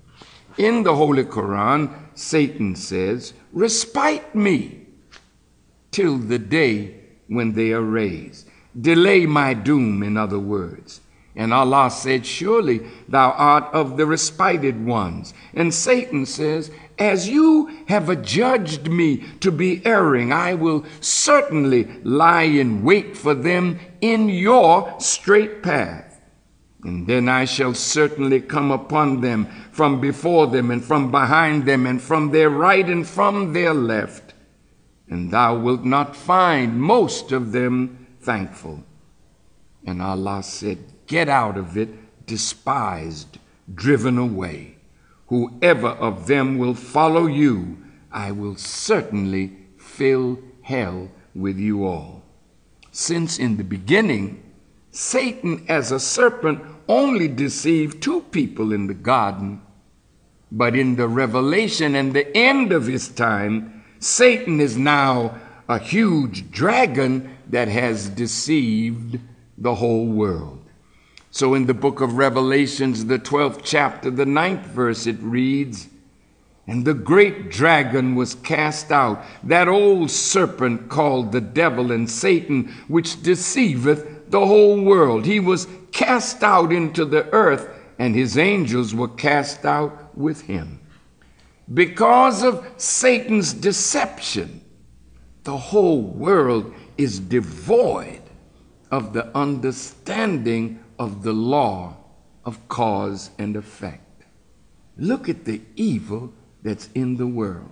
In 0.56 0.82
the 0.82 0.96
Holy 0.96 1.24
Quran, 1.24 1.94
Satan 2.14 2.74
says, 2.74 3.34
Respite 3.52 4.34
me 4.34 4.86
till 5.92 6.18
the 6.18 6.38
day 6.38 6.96
when 7.28 7.52
they 7.52 7.72
are 7.72 7.82
raised. 7.82 8.47
Delay 8.78 9.26
my 9.26 9.54
doom, 9.54 10.02
in 10.02 10.16
other 10.16 10.38
words. 10.38 11.00
And 11.38 11.54
Allah 11.54 11.88
said, 11.90 12.26
Surely 12.26 12.80
thou 13.08 13.30
art 13.30 13.72
of 13.72 13.96
the 13.96 14.06
respited 14.06 14.84
ones. 14.84 15.34
And 15.54 15.72
Satan 15.72 16.26
says, 16.26 16.72
As 16.98 17.28
you 17.28 17.70
have 17.86 18.08
adjudged 18.08 18.88
me 18.88 19.18
to 19.38 19.52
be 19.52 19.80
erring, 19.86 20.32
I 20.32 20.54
will 20.54 20.84
certainly 21.00 21.84
lie 22.02 22.42
in 22.42 22.82
wait 22.82 23.16
for 23.16 23.34
them 23.34 23.78
in 24.00 24.28
your 24.28 24.96
straight 24.98 25.62
path. 25.62 26.20
And 26.82 27.06
then 27.06 27.28
I 27.28 27.44
shall 27.44 27.74
certainly 27.74 28.40
come 28.40 28.72
upon 28.72 29.20
them 29.20 29.46
from 29.70 30.00
before 30.00 30.48
them 30.48 30.72
and 30.72 30.84
from 30.84 31.12
behind 31.12 31.66
them 31.66 31.86
and 31.86 32.02
from 32.02 32.30
their 32.30 32.50
right 32.50 32.88
and 32.88 33.06
from 33.06 33.52
their 33.52 33.74
left. 33.74 34.34
And 35.08 35.30
thou 35.30 35.56
wilt 35.56 35.84
not 35.84 36.16
find 36.16 36.80
most 36.80 37.30
of 37.30 37.52
them 37.52 37.97
thankful. 38.20 38.84
And 39.86 40.02
Allah 40.02 40.42
said, 40.42 40.78
get 41.06 41.28
out 41.28 41.56
of 41.56 41.76
it 41.76 41.88
despised, 42.26 43.38
driven 43.74 44.18
away. 44.18 44.76
Whoever 45.28 45.88
of 45.88 46.26
them 46.26 46.58
will 46.58 46.74
follow 46.74 47.26
you, 47.26 47.78
I 48.12 48.30
will 48.32 48.56
certainly 48.56 49.56
fill 49.76 50.38
hell 50.62 51.10
with 51.34 51.58
you 51.58 51.84
all. 51.84 52.22
Since 52.92 53.38
in 53.38 53.56
the 53.56 53.64
beginning, 53.64 54.42
Satan 54.90 55.64
as 55.68 55.92
a 55.92 56.00
serpent 56.00 56.62
only 56.88 57.28
deceived 57.28 58.02
two 58.02 58.22
people 58.22 58.72
in 58.72 58.86
the 58.86 58.94
garden, 58.94 59.60
but 60.50 60.74
in 60.74 60.96
the 60.96 61.08
revelation 61.08 61.94
and 61.94 62.14
the 62.14 62.34
end 62.36 62.72
of 62.72 62.86
his 62.86 63.08
time, 63.08 63.84
Satan 63.98 64.60
is 64.60 64.76
now 64.76 65.38
a 65.68 65.78
huge 65.78 66.50
dragon 66.50 67.37
that 67.50 67.68
has 67.68 68.08
deceived 68.08 69.18
the 69.56 69.74
whole 69.74 70.06
world. 70.06 70.62
So 71.30 71.54
in 71.54 71.66
the 71.66 71.74
book 71.74 72.00
of 72.00 72.14
Revelations, 72.14 73.04
the 73.04 73.18
12th 73.18 73.60
chapter, 73.62 74.10
the 74.10 74.26
ninth 74.26 74.66
verse, 74.66 75.06
it 75.06 75.18
reads, 75.20 75.88
And 76.66 76.84
the 76.84 76.94
great 76.94 77.50
dragon 77.50 78.14
was 78.14 78.34
cast 78.34 78.90
out, 78.90 79.24
that 79.44 79.68
old 79.68 80.10
serpent 80.10 80.88
called 80.88 81.32
the 81.32 81.40
devil 81.40 81.92
and 81.92 82.10
Satan, 82.10 82.74
which 82.88 83.22
deceiveth 83.22 84.30
the 84.30 84.46
whole 84.46 84.82
world. 84.82 85.26
He 85.26 85.40
was 85.40 85.68
cast 85.92 86.42
out 86.42 86.72
into 86.72 87.04
the 87.04 87.26
earth, 87.32 87.68
and 87.98 88.14
his 88.14 88.38
angels 88.38 88.94
were 88.94 89.08
cast 89.08 89.64
out 89.64 90.16
with 90.16 90.42
him. 90.42 90.80
Because 91.72 92.42
of 92.42 92.66
Satan's 92.78 93.52
deception, 93.52 94.62
the 95.44 95.56
whole 95.56 96.00
world 96.00 96.74
is 96.98 97.20
devoid 97.20 98.20
of 98.90 99.12
the 99.12 99.34
understanding 99.36 100.84
of 100.98 101.22
the 101.22 101.32
law 101.32 101.96
of 102.44 102.68
cause 102.68 103.30
and 103.38 103.56
effect. 103.56 104.24
Look 104.96 105.28
at 105.28 105.44
the 105.44 105.60
evil 105.76 106.32
that's 106.62 106.88
in 106.94 107.16
the 107.16 107.26
world. 107.26 107.70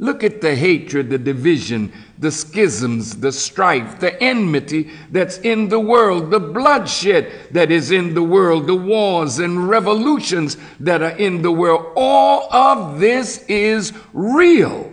Look 0.00 0.22
at 0.22 0.40
the 0.40 0.54
hatred, 0.54 1.10
the 1.10 1.18
division, 1.18 1.92
the 2.18 2.30
schisms, 2.30 3.18
the 3.18 3.32
strife, 3.32 3.98
the 3.98 4.20
enmity 4.22 4.90
that's 5.10 5.38
in 5.38 5.68
the 5.68 5.80
world, 5.80 6.30
the 6.30 6.38
bloodshed 6.38 7.32
that 7.50 7.72
is 7.72 7.90
in 7.90 8.14
the 8.14 8.22
world, 8.22 8.68
the 8.68 8.76
wars 8.76 9.40
and 9.40 9.68
revolutions 9.68 10.56
that 10.78 11.02
are 11.02 11.16
in 11.16 11.42
the 11.42 11.50
world. 11.50 11.92
All 11.96 12.52
of 12.52 13.00
this 13.00 13.44
is 13.48 13.92
real. 14.12 14.92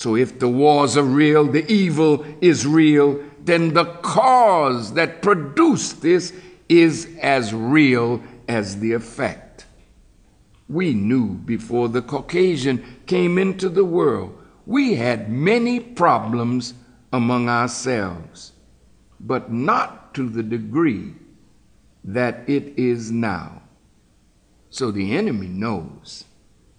So 0.00 0.16
if 0.16 0.38
the 0.38 0.48
wars 0.48 0.96
are 0.96 1.02
real, 1.02 1.44
the 1.44 1.70
evil 1.70 2.24
is 2.40 2.66
real, 2.66 3.22
then 3.44 3.74
the 3.74 3.84
cause 3.84 4.94
that 4.94 5.20
produced 5.20 6.00
this 6.00 6.32
is 6.70 7.06
as 7.20 7.52
real 7.52 8.22
as 8.48 8.80
the 8.80 8.94
effect. 8.94 9.66
We 10.70 10.94
knew 10.94 11.34
before 11.34 11.90
the 11.90 12.00
Caucasian 12.00 12.82
came 13.04 13.36
into 13.36 13.68
the 13.68 13.84
world, 13.84 14.42
we 14.64 14.94
had 14.94 15.30
many 15.30 15.80
problems 15.80 16.72
among 17.12 17.50
ourselves, 17.50 18.52
but 19.20 19.52
not 19.52 20.14
to 20.14 20.30
the 20.30 20.42
degree 20.42 21.12
that 22.04 22.48
it 22.48 22.72
is 22.78 23.10
now. 23.10 23.60
So 24.70 24.90
the 24.90 25.14
enemy 25.14 25.48
knows 25.48 26.24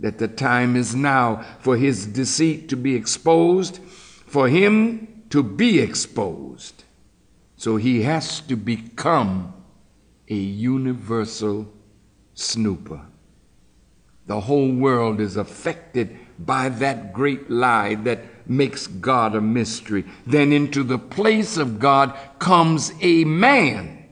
that 0.01 0.17
the 0.17 0.27
time 0.27 0.75
is 0.75 0.95
now 0.95 1.45
for 1.59 1.77
his 1.77 2.05
deceit 2.05 2.67
to 2.69 2.75
be 2.75 2.95
exposed, 2.95 3.77
for 4.25 4.49
him 4.49 5.23
to 5.29 5.41
be 5.41 5.79
exposed. 5.79 6.83
So 7.55 7.77
he 7.77 8.01
has 8.01 8.41
to 8.41 8.55
become 8.55 9.53
a 10.27 10.35
universal 10.35 11.71
snooper. 12.33 13.01
The 14.25 14.41
whole 14.41 14.73
world 14.73 15.19
is 15.19 15.37
affected 15.37 16.17
by 16.39 16.69
that 16.69 17.13
great 17.13 17.51
lie 17.51 17.95
that 17.95 18.49
makes 18.49 18.87
God 18.87 19.35
a 19.35 19.41
mystery. 19.41 20.05
Then 20.25 20.51
into 20.51 20.83
the 20.83 20.97
place 20.97 21.57
of 21.57 21.79
God 21.79 22.17
comes 22.39 22.93
a 23.01 23.23
man 23.25 24.05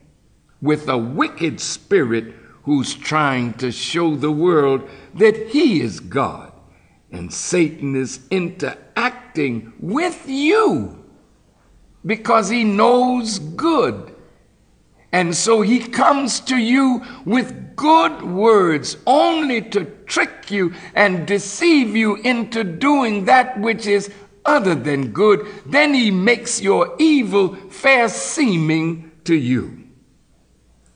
with 0.61 0.87
a 0.87 0.97
wicked 0.97 1.59
spirit 1.59 2.35
who's 2.63 2.93
trying 2.93 3.53
to 3.53 3.71
show 3.71 4.15
the 4.15 4.31
world 4.31 4.87
that 5.15 5.49
he 5.49 5.81
is 5.81 5.99
God. 5.99 6.51
And 7.11 7.33
Satan 7.33 7.95
is 7.95 8.19
interacting 8.29 9.73
with 9.79 10.27
you 10.27 11.03
because 12.05 12.49
he 12.49 12.63
knows 12.63 13.39
good. 13.39 14.15
And 15.11 15.35
so 15.35 15.61
he 15.61 15.79
comes 15.79 16.39
to 16.41 16.57
you 16.57 17.03
with 17.25 17.75
good 17.75 18.21
words 18.21 18.97
only 19.07 19.61
to 19.61 19.85
trick 20.05 20.51
you 20.51 20.73
and 20.93 21.25
deceive 21.25 21.95
you 21.95 22.17
into 22.17 22.63
doing 22.63 23.25
that 23.25 23.59
which 23.59 23.87
is 23.87 24.11
other 24.45 24.75
than 24.75 25.11
good. 25.11 25.47
Then 25.65 25.93
he 25.93 26.11
makes 26.11 26.61
your 26.61 26.95
evil 26.99 27.55
fair 27.55 28.09
seeming 28.09 29.11
to 29.23 29.35
you. 29.35 29.78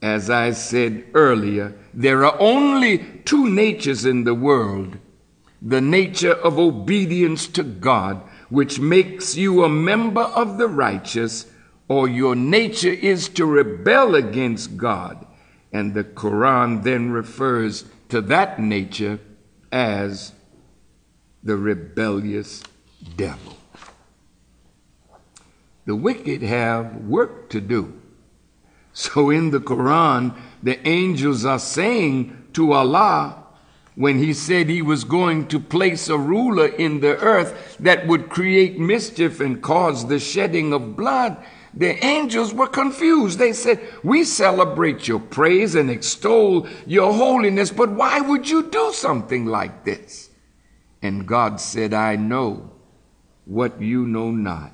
As 0.04 0.30
I 0.30 0.52
said 0.52 1.06
earlier, 1.14 1.74
there 1.94 2.26
are 2.26 2.38
only 2.38 2.98
two 3.24 3.50
natures 3.50 4.04
in 4.04 4.26
the 4.26 4.36
world 4.36 4.98
the 5.62 5.80
nature 5.80 6.34
of 6.34 6.60
obedience 6.60 7.48
to 7.48 7.64
God 7.64 8.22
which 8.50 8.82
makes 8.82 9.38
you 9.38 9.64
a 9.64 9.70
member 9.70 10.22
of 10.22 10.58
the 10.58 10.68
righteous, 10.68 11.48
or 11.88 12.10
your 12.10 12.36
nature 12.36 12.92
is 12.92 13.30
to 13.30 13.46
rebel 13.46 14.14
against 14.14 14.76
God. 14.76 15.26
And 15.72 15.94
the 15.94 16.04
Quran 16.04 16.84
then 16.84 17.12
refers 17.12 17.86
to 18.10 18.20
that 18.24 18.60
nature 18.60 19.20
as 19.72 20.34
the 21.42 21.56
rebellious 21.56 22.62
devil. 23.16 23.58
The 25.86 25.96
wicked 25.96 26.44
have 26.44 26.98
work 26.98 27.50
to 27.52 27.62
do. 27.62 28.02
So 28.94 29.32
in 29.32 29.50
the 29.50 29.60
Quran, 29.60 30.36
the 30.62 30.88
angels 30.88 31.46
are 31.46 31.60
saying 31.60 32.50
to 32.54 32.74
Allah, 32.74 33.44
when 33.96 34.18
he 34.18 34.34
said 34.34 34.70
he 34.70 34.82
was 34.82 35.04
going 35.04 35.48
to 35.48 35.60
place 35.60 36.10
a 36.10 36.18
ruler 36.18 36.68
in 36.68 37.00
the 37.00 37.18
earth 37.18 37.78
that 37.80 38.08
would 38.08 38.30
create 38.30 38.80
mischief 38.80 39.40
and 39.40 39.62
cause 39.62 40.08
the 40.08 40.20
shedding 40.20 40.74
of 40.74 40.96
blood, 40.96 41.38
the 41.76 42.04
angels 42.06 42.54
were 42.54 42.68
confused. 42.68 43.40
They 43.40 43.54
said, 43.54 43.82
We 44.04 44.24
celebrate 44.24 45.08
your 45.08 45.20
praise 45.20 45.76
and 45.76 45.90
extol 45.90 46.68
your 46.86 47.14
holiness, 47.14 47.72
but 47.72 47.92
why 47.92 48.20
would 48.20 48.50
you 48.50 48.70
do 48.70 48.92
something 48.94 49.46
like 49.46 49.84
this? 49.84 50.30
And 51.02 51.28
God 51.28 51.60
said, 51.60 51.94
I 51.94 52.16
know 52.16 52.72
what 53.46 53.82
you 53.82 54.08
know 54.08 54.32
not. 54.32 54.72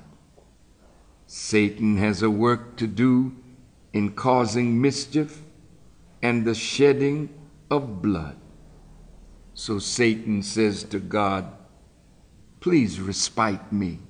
Satan 1.26 1.96
has 1.96 2.22
a 2.22 2.30
work 2.30 2.76
to 2.76 2.86
do 2.86 3.36
in 3.92 4.12
causing 4.12 4.80
mischief 4.80 5.42
and 6.22 6.44
the 6.44 6.54
shedding 6.54 7.28
of 7.70 8.02
blood. 8.02 8.36
So 9.54 9.78
Satan 9.78 10.42
says 10.42 10.84
to 10.84 10.98
God, 10.98 11.46
Please 12.60 13.00
respite 13.00 13.72
me. 13.72 14.00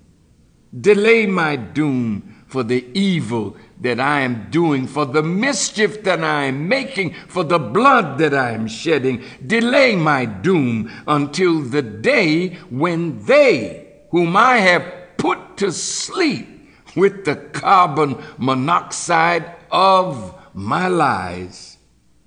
Delay 0.78 1.26
my 1.26 1.56
doom 1.56 2.44
for 2.46 2.62
the 2.62 2.86
evil 2.94 3.56
that 3.80 4.00
I 4.00 4.20
am 4.20 4.50
doing, 4.50 4.86
for 4.86 5.06
the 5.06 5.22
mischief 5.22 6.02
that 6.02 6.22
I 6.22 6.44
am 6.44 6.68
making, 6.68 7.14
for 7.28 7.44
the 7.44 7.58
blood 7.58 8.18
that 8.18 8.34
I 8.34 8.52
am 8.52 8.66
shedding. 8.66 9.24
Delay 9.44 9.96
my 9.96 10.24
doom 10.24 10.90
until 11.06 11.60
the 11.60 11.82
day 11.82 12.54
when 12.70 13.24
they, 13.24 14.02
whom 14.10 14.36
I 14.36 14.58
have 14.58 15.16
put 15.16 15.56
to 15.58 15.72
sleep 15.72 16.48
with 16.96 17.24
the 17.24 17.36
carbon 17.36 18.20
monoxide 18.38 19.56
of 19.70 20.35
my 20.54 20.88
lies, 20.88 21.78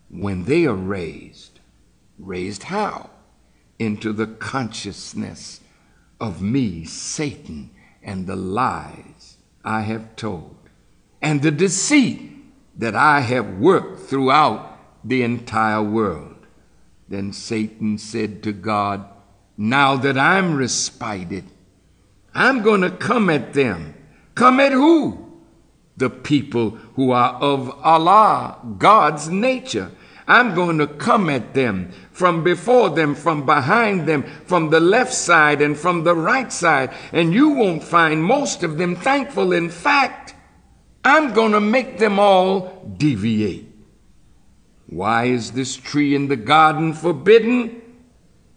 when 0.10 0.46
they 0.46 0.66
are 0.66 0.74
raised, 0.74 1.60
raised 2.18 2.64
how? 2.64 3.10
Into 3.80 4.14
the 4.14 4.28
consciousness 4.28 5.60
of 6.20 6.42
me, 6.42 6.86
Satan, 6.86 7.72
and 8.02 8.28
the 8.28 8.36
lies 8.36 9.38
I 9.64 9.82
have 9.82 10.16
told, 10.16 10.56
and 11.22 11.42
the 11.42 11.52
deceit 11.52 12.32
that 12.78 12.96
I 12.96 13.22
have 13.22 13.58
worked 13.58 14.10
throughout 14.10 14.78
the 15.04 15.24
entire 15.24 15.82
world. 15.82 16.48
Then 17.08 17.34
Satan 17.34 17.98
said 17.98 18.44
to 18.44 18.52
God, 18.52 19.06
Now 19.58 19.96
that 19.98 20.18
I'm 20.18 20.56
respited, 20.56 21.46
I'm 22.34 22.64
going 22.64 22.82
to 22.82 22.90
come 22.90 23.30
at 23.30 23.54
them. 23.54 23.94
Come 24.36 24.60
at 24.60 24.72
who? 24.72 25.23
The 25.98 26.10
people 26.10 26.72
who 26.96 27.12
are 27.12 27.34
of 27.36 27.70
Allah, 27.84 28.58
God's 28.78 29.30
nature. 29.30 29.92
I'm 30.28 30.56
going 30.56 30.78
to 30.78 30.88
come 30.88 31.30
at 31.30 31.54
them 31.54 31.92
from 32.12 32.44
before 32.44 32.90
them, 32.90 33.14
from 33.14 33.46
behind 33.46 34.08
them, 34.08 34.24
from 34.46 34.70
the 34.70 34.80
left 34.80 35.14
side 35.14 35.62
and 35.62 35.78
from 35.78 36.04
the 36.04 36.16
right 36.16 36.52
side, 36.52 36.94
and 37.12 37.34
you 37.34 37.50
won't 37.50 37.84
find 37.84 38.24
most 38.24 38.64
of 38.64 38.78
them 38.78 38.96
thankful. 38.96 39.52
In 39.52 39.70
fact, 39.70 40.34
I'm 41.04 41.34
going 41.34 41.52
to 41.52 41.60
make 41.60 41.98
them 41.98 42.20
all 42.20 42.94
deviate. 42.98 43.70
Why 44.88 45.26
is 45.26 45.52
this 45.52 45.76
tree 45.76 46.16
in 46.16 46.28
the 46.28 46.38
garden 46.38 46.94
forbidden? 46.94 47.82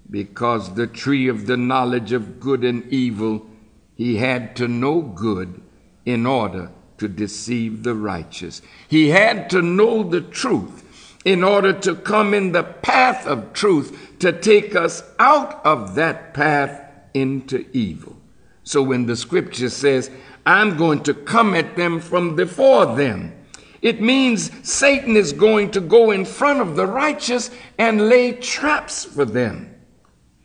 Because 0.08 0.74
the 0.74 0.86
tree 0.86 1.26
of 1.28 1.46
the 1.46 1.56
knowledge 1.56 2.12
of 2.12 2.38
good 2.38 2.62
and 2.62 2.86
evil, 2.92 3.46
he 3.94 4.18
had 4.18 4.54
to 4.56 4.68
know 4.68 5.00
good 5.00 5.60
in 6.04 6.26
order 6.26 6.70
to 6.98 7.08
deceive 7.08 7.82
the 7.82 7.94
righteous. 7.94 8.62
He 8.88 9.10
had 9.10 9.50
to 9.50 9.62
know 9.62 10.02
the 10.02 10.20
truth 10.20 10.82
in 11.24 11.42
order 11.42 11.72
to 11.72 11.94
come 11.94 12.32
in 12.32 12.52
the 12.52 12.62
path 12.62 13.26
of 13.26 13.52
truth 13.52 14.18
to 14.20 14.32
take 14.32 14.76
us 14.76 15.02
out 15.18 15.64
of 15.66 15.96
that 15.96 16.32
path 16.34 16.80
into 17.14 17.66
evil. 17.72 18.16
So 18.62 18.82
when 18.82 19.06
the 19.06 19.16
scripture 19.16 19.70
says, 19.70 20.10
I'm 20.44 20.76
going 20.76 21.02
to 21.02 21.14
come 21.14 21.54
at 21.54 21.76
them 21.76 22.00
from 22.00 22.36
before 22.36 22.86
them, 22.94 23.32
it 23.82 24.00
means 24.00 24.50
Satan 24.68 25.16
is 25.16 25.32
going 25.32 25.72
to 25.72 25.80
go 25.80 26.10
in 26.10 26.24
front 26.24 26.60
of 26.60 26.76
the 26.76 26.86
righteous 26.86 27.50
and 27.78 28.08
lay 28.08 28.32
traps 28.32 29.04
for 29.04 29.24
them. 29.24 29.74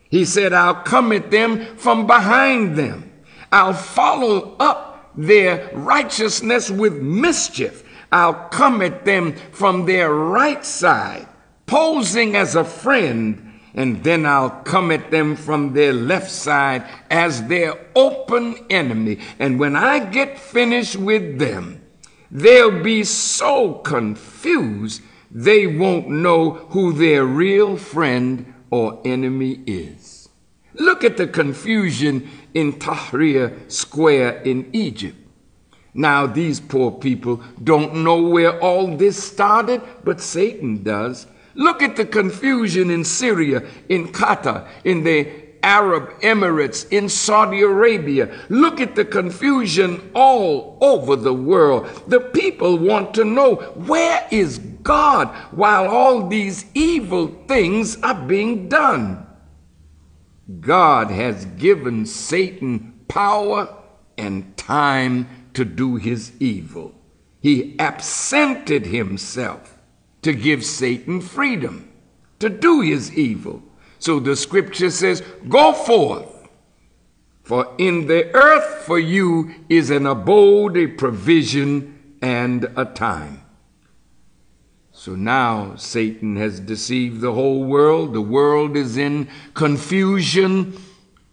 He 0.10 0.26
said, 0.26 0.52
I'll 0.52 0.76
come 0.76 1.12
at 1.12 1.32
them 1.32 1.78
from 1.78 2.06
behind 2.06 2.76
them. 2.76 3.12
I'll 3.52 3.74
follow 3.74 4.56
up 4.60 4.91
their 5.16 5.70
righteousness 5.74 6.70
with 6.70 7.02
mischief. 7.02 7.84
I'll 8.12 8.50
come 8.50 8.82
at 8.82 9.06
them 9.06 9.34
from 9.52 9.86
their 9.86 10.14
right 10.14 10.66
side, 10.66 11.28
posing 11.66 12.36
as 12.36 12.56
a 12.56 12.66
friend, 12.66 13.60
and 13.74 14.04
then 14.04 14.26
I'll 14.26 14.50
come 14.50 14.92
at 14.92 15.12
them 15.12 15.36
from 15.36 15.74
their 15.74 15.94
left 15.94 16.30
side 16.30 16.86
as 17.10 17.44
their 17.44 17.80
open 17.96 18.58
enemy. 18.70 19.20
And 19.40 19.60
when 19.60 19.76
I 19.76 20.00
get 20.00 20.38
finished 20.38 20.98
with 20.98 21.40
them, 21.40 21.82
they'll 22.30 22.84
be 22.84 23.04
so 23.04 23.76
confused 23.76 25.02
they 25.34 25.66
won't 25.66 26.10
know 26.10 26.52
who 26.72 26.92
their 26.92 27.26
real 27.26 27.78
friend 27.78 28.54
or 28.70 29.02
enemy 29.06 29.62
is. 29.66 30.30
Look 30.74 31.04
at 31.04 31.18
the 31.18 31.28
confusion 31.28 32.30
in 32.54 32.74
Tahrir 32.74 33.72
Square 33.72 34.42
in 34.44 34.70
Egypt. 34.74 35.18
Now, 35.94 36.26
these 36.26 36.60
poor 36.60 36.92
people 36.92 37.42
don't 37.64 38.04
know 38.04 38.22
where 38.22 38.60
all 38.62 38.96
this 38.96 39.22
started, 39.22 39.82
but 40.04 40.22
Satan 40.22 40.84
does. 40.84 41.28
Look 41.54 41.82
at 41.82 41.98
the 41.98 42.06
confusion 42.06 42.90
in 42.90 43.04
Syria, 43.04 43.64
in 43.90 44.08
Qatar, 44.08 44.68
in 44.86 45.04
the 45.04 45.30
Arab 45.64 46.10
Emirates, 46.22 46.90
in 46.92 47.10
Saudi 47.10 47.62
Arabia. 47.62 48.34
Look 48.50 48.80
at 48.80 48.96
the 48.96 49.06
confusion 49.06 50.12
all 50.16 50.78
over 50.82 51.16
the 51.16 51.34
world. 51.34 51.88
The 52.08 52.22
people 52.22 52.78
want 52.78 53.14
to 53.16 53.26
know 53.26 53.56
where 53.56 54.26
is 54.32 54.60
God 54.60 55.28
while 55.52 55.88
all 55.88 56.28
these 56.28 56.66
evil 56.74 57.28
things 57.48 58.02
are 58.02 58.16
being 58.16 58.70
done? 58.70 59.28
God 60.60 61.12
has 61.12 61.46
given 61.46 62.06
Satan 62.06 63.00
power 63.08 63.76
and 64.18 64.56
time 64.58 65.28
to 65.54 65.66
do 65.66 65.96
his 65.96 66.34
evil. 66.40 66.94
He 67.40 67.76
absented 67.80 68.88
himself 68.88 69.78
to 70.22 70.34
give 70.34 70.64
Satan 70.64 71.22
freedom 71.22 71.92
to 72.42 72.50
do 72.50 72.82
his 72.82 73.16
evil. 73.18 73.64
So 74.00 74.20
the 74.20 74.36
scripture 74.36 74.90
says, 74.90 75.22
Go 75.48 75.74
forth, 75.74 76.50
for 77.44 77.74
in 77.78 78.08
the 78.08 78.34
earth 78.34 78.84
for 78.86 79.00
you 79.00 79.54
is 79.70 79.90
an 79.90 80.06
abode, 80.06 80.76
a 80.76 80.88
provision, 80.88 82.18
and 82.22 82.66
a 82.76 82.86
time. 82.86 83.41
So 85.04 85.16
now 85.16 85.74
Satan 85.78 86.36
has 86.36 86.60
deceived 86.60 87.22
the 87.22 87.34
whole 87.34 87.64
world. 87.64 88.14
The 88.14 88.22
world 88.22 88.78
is 88.78 88.98
in 88.98 89.30
confusion, 89.56 90.80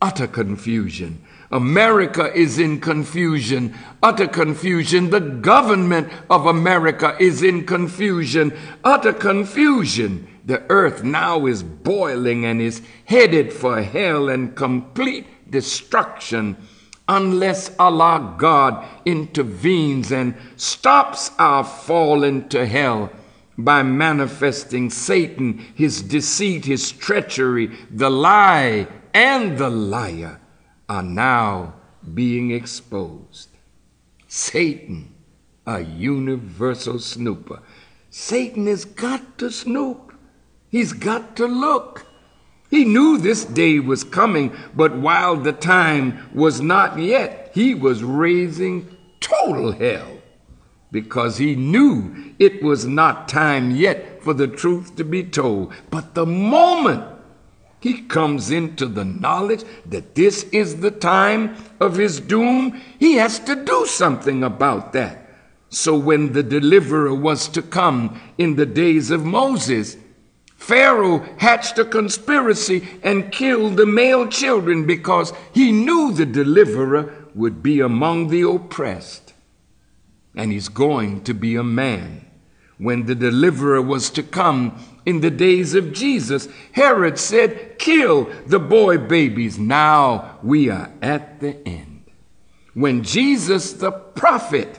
utter 0.00 0.26
confusion. 0.26 1.22
America 1.50 2.32
is 2.34 2.58
in 2.58 2.80
confusion, 2.80 3.74
utter 4.02 4.26
confusion. 4.26 5.10
The 5.10 5.20
government 5.20 6.10
of 6.30 6.46
America 6.46 7.14
is 7.20 7.42
in 7.42 7.66
confusion, 7.66 8.56
utter 8.84 9.12
confusion. 9.12 10.26
The 10.46 10.62
earth 10.70 11.04
now 11.04 11.44
is 11.44 11.62
boiling 11.62 12.46
and 12.46 12.62
is 12.62 12.80
headed 13.04 13.52
for 13.52 13.82
hell 13.82 14.30
and 14.30 14.56
complete 14.56 15.26
destruction 15.50 16.56
unless 17.06 17.76
Allah 17.78 18.34
God 18.38 18.82
intervenes 19.04 20.10
and 20.10 20.34
stops 20.56 21.32
our 21.38 21.64
fall 21.64 22.24
into 22.24 22.64
hell 22.64 23.12
by 23.58 23.82
manifesting 23.82 24.88
Satan, 24.88 25.58
his 25.74 26.00
deceit, 26.00 26.64
his 26.64 26.92
treachery, 26.92 27.76
the 27.90 28.08
lie, 28.08 28.86
and 29.12 29.58
the 29.58 29.68
liar 29.68 30.40
are 30.88 31.02
now 31.02 31.74
being 32.14 32.52
exposed. 32.52 33.48
Satan, 34.28 35.12
a 35.66 35.80
universal 35.80 37.00
snooper. 37.00 37.60
Satan 38.10 38.68
has 38.68 38.84
got 38.84 39.38
to 39.38 39.50
snoop. 39.50 40.14
He's 40.70 40.92
got 40.92 41.36
to 41.36 41.46
look. 41.46 42.06
He 42.70 42.84
knew 42.84 43.18
this 43.18 43.44
day 43.44 43.80
was 43.80 44.04
coming, 44.04 44.54
but 44.76 44.96
while 44.96 45.36
the 45.36 45.52
time 45.52 46.30
was 46.34 46.60
not 46.60 46.98
yet, 46.98 47.50
he 47.54 47.74
was 47.74 48.04
raising 48.04 48.96
total 49.20 49.72
hell 49.72 50.17
because 50.90 51.38
he 51.38 51.54
knew 51.54 52.34
it 52.38 52.62
was 52.62 52.86
not 52.86 53.28
time 53.28 53.70
yet 53.70 54.22
for 54.22 54.34
the 54.34 54.48
truth 54.48 54.96
to 54.96 55.04
be 55.04 55.22
told. 55.22 55.72
But 55.90 56.14
the 56.14 56.26
moment 56.26 57.04
he 57.80 58.02
comes 58.02 58.50
into 58.50 58.86
the 58.86 59.04
knowledge 59.04 59.64
that 59.86 60.14
this 60.14 60.44
is 60.44 60.80
the 60.80 60.90
time 60.90 61.56
of 61.78 61.96
his 61.96 62.20
doom. 62.20 62.80
He 62.98 63.14
has 63.14 63.38
to 63.40 63.54
do 63.54 63.86
something 63.86 64.42
about 64.42 64.92
that. 64.94 65.26
So 65.70 65.96
when 65.96 66.32
the 66.32 66.42
deliverer 66.42 67.14
was 67.14 67.46
to 67.48 67.62
come 67.62 68.20
in 68.36 68.56
the 68.56 68.66
days 68.66 69.10
of 69.10 69.24
Moses, 69.24 69.96
Pharaoh 70.56 71.24
hatched 71.38 71.78
a 71.78 71.84
conspiracy 71.84 72.88
and 73.02 73.30
killed 73.30 73.76
the 73.76 73.86
male 73.86 74.26
children 74.26 74.86
because 74.86 75.32
he 75.52 75.70
knew 75.70 76.12
the 76.12 76.26
deliverer 76.26 77.14
would 77.34 77.62
be 77.62 77.80
among 77.80 78.28
the 78.28 78.42
oppressed. 78.42 79.27
And 80.38 80.50
he's 80.50 80.70
going 80.70 81.24
to 81.24 81.34
be 81.34 81.56
a 81.56 81.62
man. 81.62 82.24
When 82.78 83.04
the 83.04 83.14
deliverer 83.14 83.82
was 83.82 84.08
to 84.10 84.22
come, 84.22 84.80
in 85.08 85.22
the 85.22 85.30
days 85.30 85.74
of 85.74 85.94
Jesus. 85.94 86.48
Herod 86.72 87.18
said, 87.18 87.78
Kill 87.78 88.30
the 88.46 88.58
boy 88.58 88.98
babies. 88.98 89.58
Now 89.58 90.38
we 90.42 90.68
are 90.68 90.92
at 91.00 91.40
the 91.40 91.56
end. 91.66 92.04
when 92.74 93.02
Jesus 93.02 93.72
the 93.72 93.90
prophet 93.90 94.77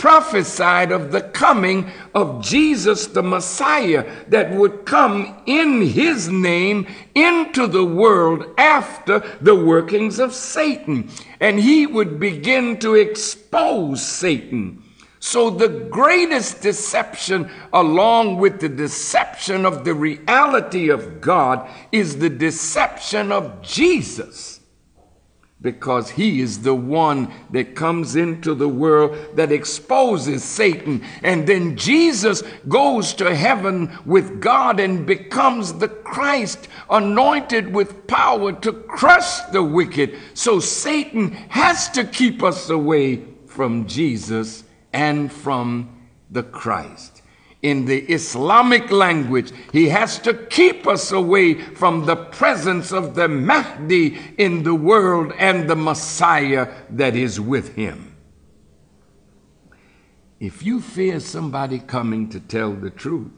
prophesied 0.00 0.90
of 0.90 1.12
the 1.12 1.20
coming 1.20 1.90
of 2.14 2.42
Jesus 2.42 3.06
the 3.06 3.22
Messiah 3.22 4.10
that 4.28 4.50
would 4.50 4.86
come 4.86 5.42
in 5.44 5.82
his 5.82 6.30
name 6.30 6.86
into 7.14 7.66
the 7.66 7.84
world 7.84 8.46
after 8.56 9.18
the 9.42 9.54
workings 9.54 10.18
of 10.18 10.34
Satan. 10.34 11.10
And 11.38 11.60
he 11.60 11.86
would 11.86 12.18
begin 12.18 12.78
to 12.78 12.94
expose 12.94 14.02
Satan. 14.02 14.82
So, 15.22 15.50
the 15.50 15.68
greatest 15.68 16.62
deception, 16.62 17.50
along 17.74 18.38
with 18.38 18.58
the 18.58 18.70
deception 18.70 19.66
of 19.66 19.84
the 19.84 19.92
reality 19.92 20.88
of 20.88 21.20
God, 21.20 21.68
is 21.92 22.16
the 22.16 22.30
deception 22.30 23.30
of 23.30 23.60
Jesus 23.60 24.59
because 25.62 26.10
he 26.10 26.40
is 26.40 26.62
the 26.62 26.74
one 26.74 27.32
that 27.50 27.74
comes 27.74 28.16
into 28.16 28.54
the 28.54 28.68
world 28.68 29.36
that 29.36 29.52
exposes 29.52 30.42
Satan. 30.42 31.04
And 31.22 31.46
then 31.46 31.76
Jesus 31.76 32.42
goes 32.68 33.12
to 33.14 33.34
heaven 33.34 33.96
with 34.06 34.40
God 34.40 34.80
and 34.80 35.06
becomes 35.06 35.74
the 35.74 35.88
Christ, 35.88 36.68
anointed 36.88 37.74
with 37.74 38.06
power 38.06 38.52
to 38.52 38.72
crush 38.72 39.40
the 39.52 39.62
wicked. 39.62 40.16
So 40.34 40.60
Satan 40.60 41.32
has 41.50 41.90
to 41.90 42.04
keep 42.04 42.42
us 42.42 42.70
away 42.70 43.24
from 43.46 43.86
Jesus 43.86 44.64
and 44.92 45.30
from 45.30 46.08
the 46.30 46.42
Christ 46.42 47.19
in 47.62 47.84
the 47.84 48.00
Islamic 48.10 48.90
language, 48.90 49.52
he 49.72 49.88
has 49.88 50.18
to 50.20 50.34
keep 50.34 50.86
us 50.86 51.12
away 51.12 51.54
from 51.54 52.06
the 52.06 52.16
presence 52.16 52.90
of 52.92 53.14
the 53.14 53.28
Mahdi 53.28 54.18
in 54.38 54.62
the 54.62 54.74
world 54.74 55.32
and 55.38 55.68
the 55.68 55.76
Messiah 55.76 56.72
that 56.90 57.14
is 57.14 57.38
with 57.38 57.74
him. 57.74 58.16
If 60.38 60.62
you 60.62 60.80
fear 60.80 61.20
somebody 61.20 61.78
coming 61.78 62.30
to 62.30 62.40
tell 62.40 62.72
the 62.72 62.90
truth, 62.90 63.30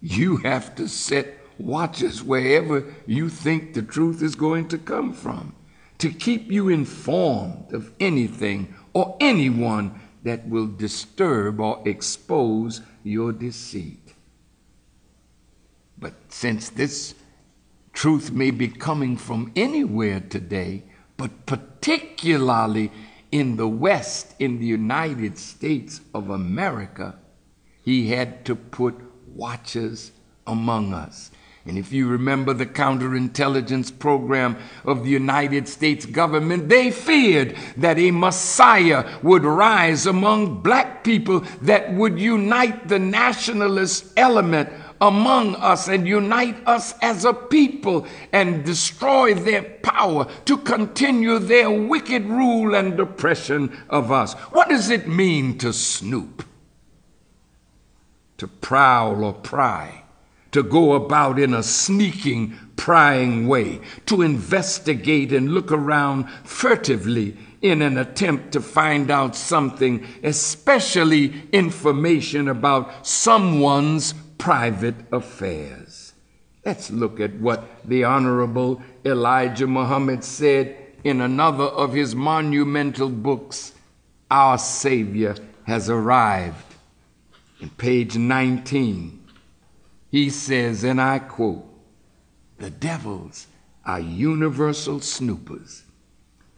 you 0.00 0.38
have 0.38 0.74
to 0.74 0.88
set 0.88 1.38
watches 1.56 2.24
wherever 2.24 2.92
you 3.06 3.28
think 3.28 3.74
the 3.74 3.82
truth 3.82 4.22
is 4.22 4.34
going 4.34 4.66
to 4.68 4.78
come 4.78 5.12
from 5.12 5.54
to 5.98 6.10
keep 6.10 6.50
you 6.50 6.68
informed 6.68 7.72
of 7.72 7.92
anything 8.00 8.74
or 8.92 9.16
anyone 9.20 10.00
that 10.24 10.48
will 10.48 10.66
disturb 10.66 11.60
or 11.60 11.80
expose 11.86 12.80
your 13.02 13.32
deceit. 13.32 14.14
But 15.98 16.14
since 16.28 16.70
this 16.70 17.14
truth 17.92 18.30
may 18.30 18.50
be 18.50 18.68
coming 18.68 19.16
from 19.16 19.52
anywhere 19.56 20.20
today, 20.20 20.84
but 21.16 21.46
particularly 21.46 22.90
in 23.30 23.56
the 23.56 23.68
West, 23.68 24.34
in 24.38 24.58
the 24.58 24.66
United 24.66 25.38
States 25.38 26.00
of 26.14 26.30
America, 26.30 27.16
he 27.82 28.10
had 28.10 28.44
to 28.44 28.54
put 28.54 28.94
watchers 29.34 30.12
among 30.46 30.94
us. 30.94 31.30
And 31.64 31.78
if 31.78 31.92
you 31.92 32.08
remember 32.08 32.52
the 32.52 32.66
counterintelligence 32.66 33.96
program 33.96 34.56
of 34.84 35.04
the 35.04 35.10
United 35.10 35.68
States 35.68 36.04
government, 36.04 36.68
they 36.68 36.90
feared 36.90 37.56
that 37.76 37.98
a 37.98 38.10
Messiah 38.10 39.08
would 39.22 39.44
rise 39.44 40.06
among 40.06 40.60
black 40.62 41.04
people 41.04 41.40
that 41.60 41.92
would 41.94 42.18
unite 42.18 42.88
the 42.88 42.98
nationalist 42.98 44.12
element 44.16 44.70
among 45.00 45.54
us 45.56 45.88
and 45.88 46.06
unite 46.06 46.56
us 46.66 46.94
as 47.00 47.24
a 47.24 47.32
people 47.32 48.06
and 48.32 48.64
destroy 48.64 49.34
their 49.34 49.62
power 49.62 50.26
to 50.44 50.56
continue 50.56 51.38
their 51.38 51.70
wicked 51.70 52.24
rule 52.24 52.74
and 52.74 52.98
oppression 52.98 53.76
of 53.88 54.10
us. 54.10 54.34
What 54.50 54.68
does 54.68 54.90
it 54.90 55.06
mean 55.06 55.58
to 55.58 55.72
snoop? 55.72 56.44
To 58.38 58.48
prowl 58.48 59.24
or 59.24 59.34
pry? 59.34 60.01
To 60.52 60.62
go 60.62 60.92
about 60.92 61.38
in 61.38 61.54
a 61.54 61.62
sneaking, 61.62 62.56
prying 62.76 63.48
way, 63.48 63.80
to 64.06 64.22
investigate 64.22 65.32
and 65.32 65.52
look 65.54 65.72
around 65.72 66.28
furtively 66.44 67.36
in 67.62 67.80
an 67.80 67.96
attempt 67.96 68.52
to 68.52 68.60
find 68.60 69.10
out 69.10 69.34
something, 69.34 70.06
especially 70.22 71.32
information 71.52 72.48
about 72.48 73.06
someone's 73.06 74.14
private 74.38 74.96
affairs. 75.10 76.12
Let's 76.64 76.90
look 76.90 77.18
at 77.18 77.34
what 77.34 77.64
the 77.84 78.04
Honorable 78.04 78.82
Elijah 79.04 79.66
Muhammad 79.66 80.22
said 80.22 80.76
in 81.02 81.20
another 81.20 81.64
of 81.64 81.92
his 81.92 82.14
monumental 82.14 83.08
books, 83.08 83.72
Our 84.30 84.58
Savior 84.58 85.34
Has 85.66 85.88
Arrived, 85.88 86.74
in 87.60 87.70
page 87.70 88.16
19 88.16 89.21
he 90.12 90.28
says, 90.28 90.84
and 90.84 91.00
I 91.00 91.18
quote, 91.18 91.64
the 92.58 92.68
devils 92.68 93.46
are 93.84 93.98
universal 93.98 95.00
snoopers. 95.00 95.84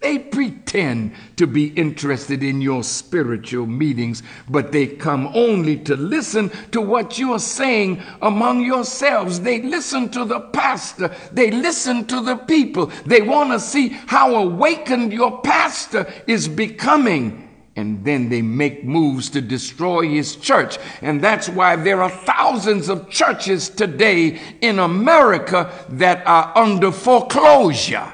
They 0.01 0.19
pretend 0.19 1.15
to 1.37 1.47
be 1.47 1.69
interested 1.69 2.43
in 2.43 2.61
your 2.61 2.83
spiritual 2.83 3.67
meetings, 3.67 4.25
but 4.51 4.73
they 4.73 4.89
come 4.89 5.29
only 5.35 5.79
to 5.79 5.97
listen 5.97 6.51
to 6.73 6.81
what 6.83 7.19
you're 7.19 7.39
saying 7.39 8.03
among 8.21 8.61
yourselves. 8.63 9.41
They 9.41 9.63
listen 9.63 10.11
to 10.11 10.25
the 10.25 10.41
pastor, 10.41 11.15
they 11.33 11.53
listen 11.53 12.07
to 12.07 12.21
the 12.21 12.37
people. 12.37 12.87
They 13.07 13.23
want 13.23 13.53
to 13.53 13.61
see 13.61 13.91
how 14.09 14.35
awakened 14.35 15.13
your 15.13 15.41
pastor 15.43 16.13
is 16.27 16.49
becoming 16.49 17.44
and 17.77 18.05
then 18.05 18.29
they 18.29 18.43
make 18.43 18.85
moves 18.85 19.31
to 19.31 19.41
destroy 19.41 20.09
his 20.09 20.37
church. 20.37 20.79
And 21.03 21.21
that's 21.21 21.49
why 21.49 21.77
there 21.77 22.03
are 22.03 22.11
thousands 22.11 22.89
of 22.89 23.11
churches 23.11 23.69
today 23.69 24.41
in 24.61 24.79
America 24.79 25.73
that 25.89 26.25
are 26.27 26.57
under 26.57 26.93
foreclosure. 26.93 28.13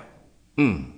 Mm. 0.56 0.92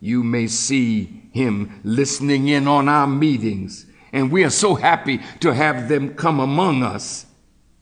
You 0.00 0.24
may 0.24 0.48
see 0.48 1.22
him 1.32 1.80
listening 1.84 2.48
in 2.48 2.66
on 2.66 2.88
our 2.88 3.06
meetings, 3.06 3.86
and 4.12 4.32
we 4.32 4.42
are 4.42 4.50
so 4.50 4.74
happy 4.74 5.20
to 5.40 5.54
have 5.54 5.88
them 5.88 6.14
come 6.14 6.40
among 6.40 6.82
us, 6.82 7.26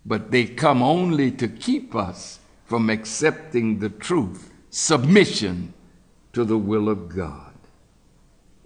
but 0.04 0.30
they 0.30 0.44
come 0.44 0.82
only 0.82 1.30
to 1.32 1.48
keep 1.48 1.94
us 1.94 2.40
from 2.66 2.90
accepting 2.90 3.78
the 3.78 3.88
truth, 3.88 4.52
submission 4.68 5.72
to 6.32 6.44
the 6.44 6.58
will 6.58 6.88
of 6.88 7.08
God. 7.08 7.49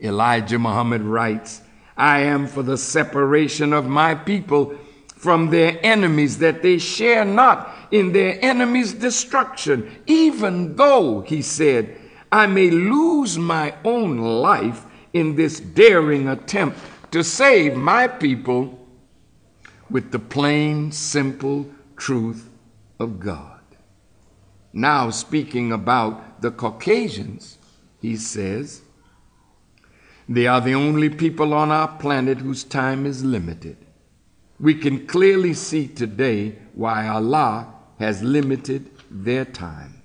Elijah 0.03 0.59
Muhammad 0.59 1.03
writes, 1.03 1.62
I 1.97 2.20
am 2.20 2.47
for 2.47 2.62
the 2.62 2.78
separation 2.78 3.72
of 3.72 3.86
my 3.86 4.14
people 4.14 4.76
from 5.16 5.51
their 5.51 5.78
enemies, 5.82 6.38
that 6.38 6.62
they 6.62 6.78
share 6.78 7.24
not 7.24 7.74
in 7.90 8.12
their 8.12 8.38
enemies' 8.45 8.92
destruction, 8.92 9.90
even 10.07 10.76
though, 10.76 11.22
he 11.22 11.40
said, 11.40 11.97
I 12.30 12.47
may 12.47 12.70
lose 12.70 13.38
my 13.38 13.74
own 13.84 14.18
life 14.18 14.84
in 15.12 15.36
this 15.36 15.61
daring 15.61 16.28
attempt 16.28 16.78
to 17.12 17.22
save 17.22 17.76
my 17.76 18.09
people 18.09 18.86
with 19.88 20.11
the 20.11 20.18
plain, 20.18 20.90
simple 20.92 21.70
truth 21.97 22.51
of 22.99 23.20
God. 23.20 23.61
Now, 24.72 25.11
speaking 25.11 25.70
about 25.70 26.42
the 26.42 26.51
Caucasians, 26.51 27.59
he 28.01 28.16
says, 28.16 28.82
they 30.28 30.46
are 30.46 30.60
the 30.60 30.74
only 30.74 31.10
people 31.10 31.52
on 31.52 31.70
our 31.70 31.88
planet 31.88 32.38
whose 32.38 32.64
time 32.64 33.06
is 33.06 33.24
limited. 33.24 33.76
We 34.58 34.74
can 34.74 35.06
clearly 35.06 35.54
see 35.54 35.88
today 35.88 36.56
why 36.74 37.06
Allah 37.08 37.74
has 37.98 38.22
limited 38.22 38.90
their 39.10 39.44
time. 39.44 40.02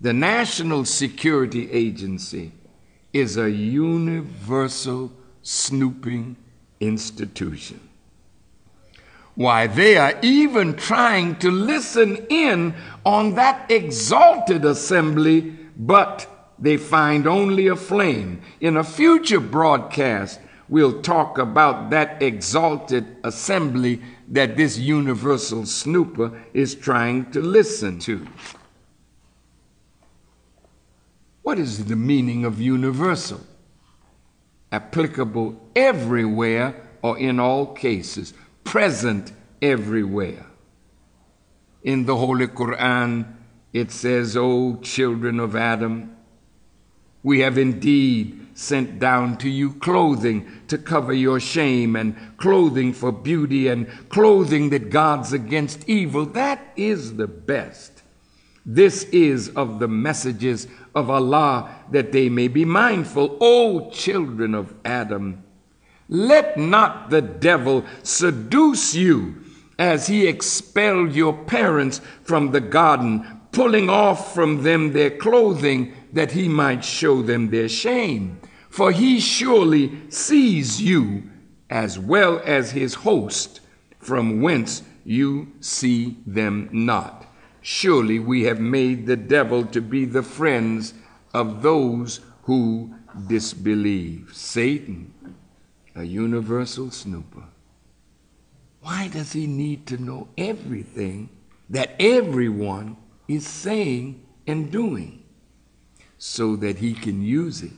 The 0.00 0.12
National 0.12 0.84
Security 0.84 1.70
Agency 1.70 2.52
is 3.12 3.36
a 3.36 3.50
universal 3.50 5.12
snooping 5.42 6.36
institution. 6.80 7.80
Why, 9.34 9.66
they 9.66 9.96
are 9.96 10.18
even 10.22 10.74
trying 10.74 11.36
to 11.36 11.50
listen 11.50 12.26
in 12.28 12.74
on 13.04 13.34
that 13.34 13.70
exalted 13.70 14.64
assembly, 14.64 15.56
but 15.76 16.28
they 16.64 16.78
find 16.78 17.26
only 17.26 17.66
a 17.66 17.76
flame. 17.76 18.40
In 18.58 18.78
a 18.78 18.82
future 18.82 19.38
broadcast, 19.38 20.40
we'll 20.66 21.02
talk 21.02 21.36
about 21.36 21.90
that 21.90 22.22
exalted 22.22 23.04
assembly 23.22 24.00
that 24.28 24.56
this 24.56 24.78
universal 24.78 25.66
snooper 25.66 26.42
is 26.54 26.74
trying 26.74 27.30
to 27.32 27.42
listen 27.42 27.98
to. 27.98 28.26
What 31.42 31.58
is 31.58 31.84
the 31.84 31.96
meaning 31.96 32.46
of 32.46 32.62
universal? 32.62 33.42
Applicable 34.72 35.60
everywhere 35.76 36.88
or 37.02 37.18
in 37.18 37.38
all 37.38 37.74
cases, 37.74 38.32
present 38.64 39.32
everywhere. 39.60 40.46
In 41.82 42.06
the 42.06 42.16
Holy 42.16 42.46
Quran, 42.46 43.34
it 43.74 43.90
says, 43.90 44.34
O 44.34 44.76
children 44.76 45.38
of 45.38 45.54
Adam, 45.54 46.13
We 47.24 47.40
have 47.40 47.58
indeed 47.58 48.46
sent 48.54 49.00
down 49.00 49.38
to 49.38 49.48
you 49.48 49.72
clothing 49.72 50.46
to 50.68 50.78
cover 50.78 51.12
your 51.12 51.40
shame, 51.40 51.96
and 51.96 52.14
clothing 52.36 52.92
for 52.92 53.10
beauty, 53.10 53.66
and 53.66 53.88
clothing 54.10 54.70
that 54.70 54.90
guards 54.90 55.32
against 55.32 55.88
evil. 55.88 56.26
That 56.26 56.60
is 56.76 57.16
the 57.16 57.26
best. 57.26 58.02
This 58.64 59.04
is 59.04 59.48
of 59.50 59.80
the 59.80 59.88
messages 59.88 60.68
of 60.94 61.10
Allah, 61.10 61.74
that 61.90 62.12
they 62.12 62.28
may 62.28 62.46
be 62.46 62.64
mindful. 62.64 63.36
O 63.40 63.90
children 63.90 64.54
of 64.54 64.72
Adam, 64.84 65.42
let 66.08 66.56
not 66.56 67.10
the 67.10 67.22
devil 67.22 67.84
seduce 68.02 68.94
you 68.94 69.34
as 69.78 70.06
he 70.06 70.28
expelled 70.28 71.12
your 71.12 71.32
parents 71.32 72.00
from 72.22 72.52
the 72.52 72.60
garden, 72.60 73.40
pulling 73.50 73.90
off 73.90 74.34
from 74.34 74.62
them 74.62 74.92
their 74.92 75.10
clothing 75.10 75.92
that 76.14 76.32
he 76.32 76.48
might 76.48 76.84
show 76.84 77.22
them 77.22 77.50
their 77.50 77.68
shame. 77.68 78.40
For 78.70 78.90
he 78.90 79.20
surely 79.20 79.92
sees 80.08 80.80
you 80.80 81.24
as 81.68 81.98
well 81.98 82.40
as 82.44 82.70
his 82.70 82.94
host, 82.94 83.60
from 83.98 84.40
whence 84.40 84.82
you 85.04 85.52
see 85.60 86.16
them 86.26 86.68
not. 86.72 87.26
Surely 87.60 88.18
we 88.18 88.44
have 88.44 88.60
made 88.60 89.06
the 89.06 89.16
devil 89.16 89.64
to 89.66 89.80
be 89.80 90.04
the 90.04 90.22
friends 90.22 90.94
of 91.32 91.62
those 91.62 92.20
who 92.42 92.94
disbelieve. 93.26 94.30
Satan, 94.32 95.12
a 95.94 96.04
universal 96.04 96.90
snooper. 96.90 97.44
Why 98.80 99.08
does 99.08 99.32
he 99.32 99.46
need 99.46 99.86
to 99.86 99.96
know 99.96 100.28
everything 100.36 101.30
that 101.70 101.96
everyone 101.98 102.96
is 103.26 103.46
saying 103.46 104.26
and 104.46 104.70
doing? 104.70 105.23
So 106.18 106.56
that 106.56 106.78
he 106.78 106.94
can 106.94 107.22
use 107.22 107.62
it 107.62 107.72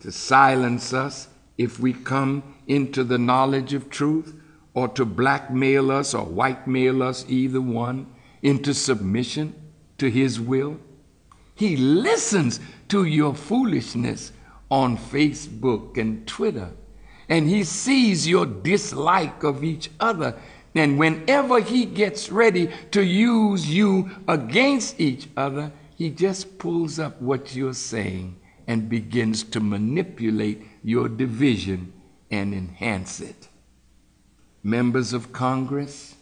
to 0.00 0.12
silence 0.12 0.92
us 0.92 1.28
if 1.56 1.80
we 1.80 1.92
come 1.92 2.42
into 2.66 3.02
the 3.02 3.18
knowledge 3.18 3.72
of 3.72 3.88
truth, 3.88 4.34
or 4.74 4.88
to 4.88 5.06
blackmail 5.06 5.90
us 5.90 6.12
or 6.12 6.24
whitemail 6.24 7.02
us, 7.02 7.24
either 7.28 7.62
one, 7.62 8.06
into 8.42 8.74
submission 8.74 9.54
to 9.96 10.10
his 10.10 10.38
will. 10.38 10.78
He 11.54 11.76
listens 11.76 12.60
to 12.88 13.04
your 13.04 13.34
foolishness 13.34 14.32
on 14.70 14.98
Facebook 14.98 15.96
and 15.96 16.26
Twitter, 16.26 16.72
and 17.28 17.48
he 17.48 17.64
sees 17.64 18.28
your 18.28 18.44
dislike 18.44 19.42
of 19.42 19.64
each 19.64 19.90
other. 19.98 20.34
And 20.74 20.98
whenever 20.98 21.60
he 21.60 21.86
gets 21.86 22.30
ready 22.30 22.70
to 22.90 23.02
use 23.02 23.66
you 23.66 24.10
against 24.28 25.00
each 25.00 25.26
other, 25.34 25.72
he 25.96 26.10
just 26.10 26.58
pulls 26.58 26.98
up 26.98 27.20
what 27.22 27.56
you're 27.56 27.72
saying 27.72 28.38
and 28.66 28.88
begins 28.88 29.42
to 29.42 29.60
manipulate 29.60 30.62
your 30.84 31.08
division 31.08 31.92
and 32.30 32.52
enhance 32.52 33.18
it. 33.20 33.48
Members 34.62 35.14
of 35.14 35.32
Congress, 35.32 36.16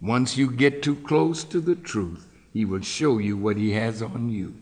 once 0.00 0.36
you 0.36 0.48
get 0.48 0.82
too 0.82 0.94
close 0.94 1.42
to 1.42 1.60
the 1.60 1.74
truth, 1.74 2.28
he 2.52 2.64
will 2.64 2.82
show 2.82 3.18
you 3.18 3.36
what 3.36 3.56
he 3.56 3.72
has 3.72 4.00
on 4.00 4.30
you. 4.30 4.54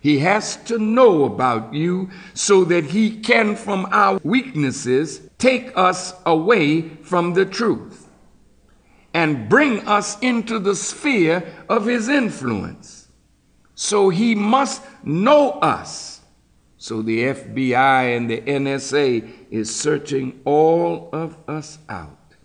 He 0.00 0.20
has 0.20 0.56
to 0.64 0.78
know 0.78 1.24
about 1.24 1.74
you 1.74 2.10
so 2.32 2.64
that 2.64 2.84
he 2.84 3.20
can, 3.20 3.56
from 3.56 3.86
our 3.92 4.18
weaknesses, 4.24 5.20
take 5.38 5.76
us 5.76 6.14
away 6.24 6.88
from 6.88 7.34
the 7.34 7.44
truth 7.44 8.08
and 9.14 9.48
bring 9.48 9.86
us 9.86 10.18
into 10.20 10.58
the 10.58 10.74
sphere 10.74 11.44
of 11.68 11.86
his 11.86 12.08
influence. 12.08 13.01
So 13.82 14.10
he 14.10 14.36
must 14.36 14.80
know 15.02 15.50
us. 15.54 16.20
So 16.76 17.02
the 17.02 17.24
FBI 17.24 18.16
and 18.16 18.30
the 18.30 18.40
NSA 18.40 19.28
is 19.50 19.74
searching 19.74 20.40
all 20.44 21.10
of 21.12 21.36
us 21.48 21.80
out. 21.88 22.36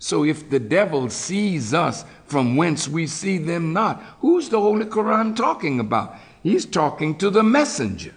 So 0.00 0.24
if 0.24 0.50
the 0.50 0.58
devil 0.58 1.08
sees 1.08 1.72
us 1.72 2.04
from 2.24 2.56
whence 2.56 2.88
we 2.88 3.06
see 3.06 3.38
them 3.38 3.72
not, 3.72 4.02
who's 4.18 4.48
the 4.48 4.60
Holy 4.60 4.86
Quran 4.86 5.36
talking 5.36 5.78
about? 5.78 6.16
He's 6.42 6.66
talking 6.66 7.16
to 7.18 7.30
the 7.30 7.44
messenger, 7.44 8.14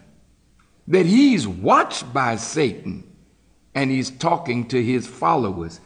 that 0.87 1.05
he's 1.05 1.47
watched 1.47 2.11
by 2.11 2.37
Satan, 2.37 3.07
and 3.75 3.91
he's 3.91 4.09
talking 4.09 4.67
to 4.69 4.83
his 4.83 5.05
followers. 5.05 5.81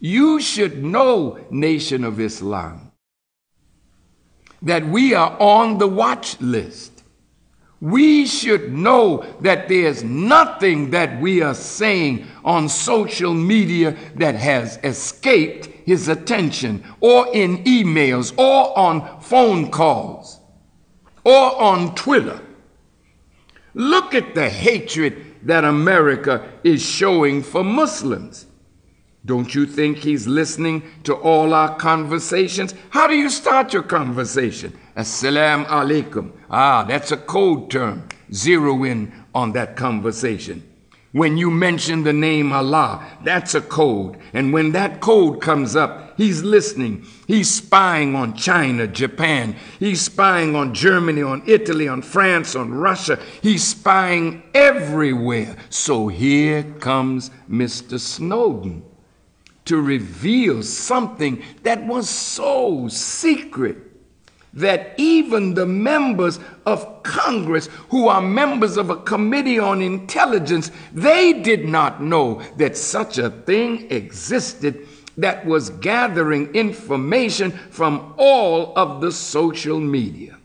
You 0.00 0.40
should 0.40 0.82
know, 0.82 1.38
Nation 1.50 2.04
of 2.04 2.20
Islam, 2.20 2.85
that 4.62 4.86
we 4.86 5.14
are 5.14 5.36
on 5.40 5.78
the 5.78 5.86
watch 5.86 6.40
list. 6.40 7.04
We 7.80 8.26
should 8.26 8.72
know 8.72 9.24
that 9.40 9.68
there's 9.68 10.02
nothing 10.02 10.90
that 10.90 11.20
we 11.20 11.42
are 11.42 11.54
saying 11.54 12.26
on 12.44 12.68
social 12.68 13.34
media 13.34 13.96
that 14.14 14.34
has 14.34 14.78
escaped 14.82 15.66
his 15.84 16.08
attention, 16.08 16.84
or 17.00 17.28
in 17.34 17.62
emails, 17.64 18.36
or 18.38 18.76
on 18.76 19.20
phone 19.20 19.70
calls, 19.70 20.40
or 21.22 21.62
on 21.62 21.94
Twitter. 21.94 22.40
Look 23.74 24.14
at 24.14 24.34
the 24.34 24.48
hatred 24.48 25.36
that 25.42 25.64
America 25.64 26.50
is 26.64 26.82
showing 26.82 27.42
for 27.42 27.62
Muslims. 27.62 28.46
Don't 29.26 29.52
you 29.56 29.66
think 29.66 29.98
he's 29.98 30.28
listening 30.28 30.84
to 31.02 31.14
all 31.14 31.52
our 31.52 31.74
conversations? 31.76 32.74
How 32.90 33.08
do 33.08 33.14
you 33.14 33.28
start 33.28 33.72
your 33.72 33.82
conversation? 33.82 34.72
Assalamu 34.96 35.66
alaikum. 35.66 36.30
Ah, 36.48 36.84
that's 36.84 37.10
a 37.10 37.16
code 37.16 37.68
term. 37.68 38.08
Zero 38.32 38.84
in 38.84 39.12
on 39.34 39.52
that 39.52 39.74
conversation. 39.74 40.62
When 41.10 41.36
you 41.36 41.50
mention 41.50 42.04
the 42.04 42.12
name 42.12 42.52
Allah, 42.52 43.04
that's 43.24 43.56
a 43.56 43.60
code. 43.60 44.16
And 44.32 44.52
when 44.52 44.70
that 44.72 45.00
code 45.00 45.40
comes 45.40 45.74
up, 45.74 46.16
he's 46.16 46.44
listening. 46.44 47.04
He's 47.26 47.52
spying 47.52 48.14
on 48.14 48.36
China, 48.36 48.86
Japan. 48.86 49.56
He's 49.80 50.02
spying 50.02 50.54
on 50.54 50.72
Germany, 50.72 51.22
on 51.22 51.42
Italy, 51.46 51.88
on 51.88 52.02
France, 52.02 52.54
on 52.54 52.72
Russia. 52.72 53.18
He's 53.42 53.66
spying 53.66 54.44
everywhere. 54.54 55.56
So 55.68 56.06
here 56.06 56.62
comes 56.62 57.30
Mr. 57.50 57.98
Snowden 57.98 58.84
to 59.66 59.80
reveal 59.80 60.62
something 60.62 61.42
that 61.62 61.84
was 61.86 62.08
so 62.08 62.88
secret 62.88 63.76
that 64.56 64.94
even 64.96 65.52
the 65.52 65.66
members 65.66 66.40
of 66.64 67.02
Congress, 67.02 67.68
who 67.90 68.08
are 68.08 68.22
members 68.22 68.78
of 68.78 68.88
a 68.88 68.96
committee 68.96 69.58
on 69.58 69.82
intelligence, 69.82 70.70
they 70.92 71.34
did 71.34 71.68
not 71.68 72.02
know 72.02 72.42
that 72.56 72.76
such 72.76 73.18
a 73.18 73.30
thing 73.30 73.90
existed 73.90 74.88
that 75.18 75.44
was 75.44 75.70
gathering 75.70 76.54
information 76.54 77.50
from 77.50 78.14
all 78.16 78.72
of 78.76 79.00
the 79.00 79.12
social 79.12 79.78
media. 79.78 80.36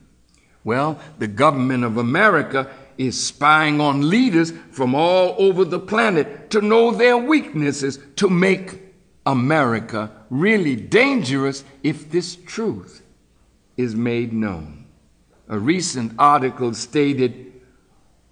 Well, 0.63 0.99
the 1.17 1.27
government 1.27 1.83
of 1.83 1.97
America 1.97 2.69
is 2.97 3.21
spying 3.21 3.81
on 3.81 4.09
leaders 4.09 4.51
from 4.71 4.93
all 4.93 5.35
over 5.37 5.65
the 5.65 5.79
planet 5.79 6.49
to 6.51 6.61
know 6.61 6.91
their 6.91 7.17
weaknesses 7.17 7.97
to 8.17 8.29
make 8.29 8.80
America 9.25 10.11
really 10.29 10.75
dangerous 10.75 11.63
if 11.83 12.09
this 12.09 12.35
truth 12.35 13.03
is 13.77 13.95
made 13.95 14.33
known. 14.33 14.85
A 15.47 15.57
recent 15.59 16.13
article 16.17 16.73
stated 16.73 17.51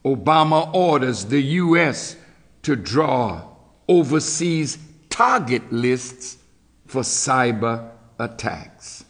Obama 0.05 0.73
orders 0.73 1.25
the 1.25 1.41
U.S. 1.41 2.15
to 2.63 2.75
draw 2.75 3.43
overseas 3.87 4.77
target 5.09 5.71
lists 5.71 6.37
for 6.85 7.01
cyber 7.01 7.91
attacks. 8.17 9.03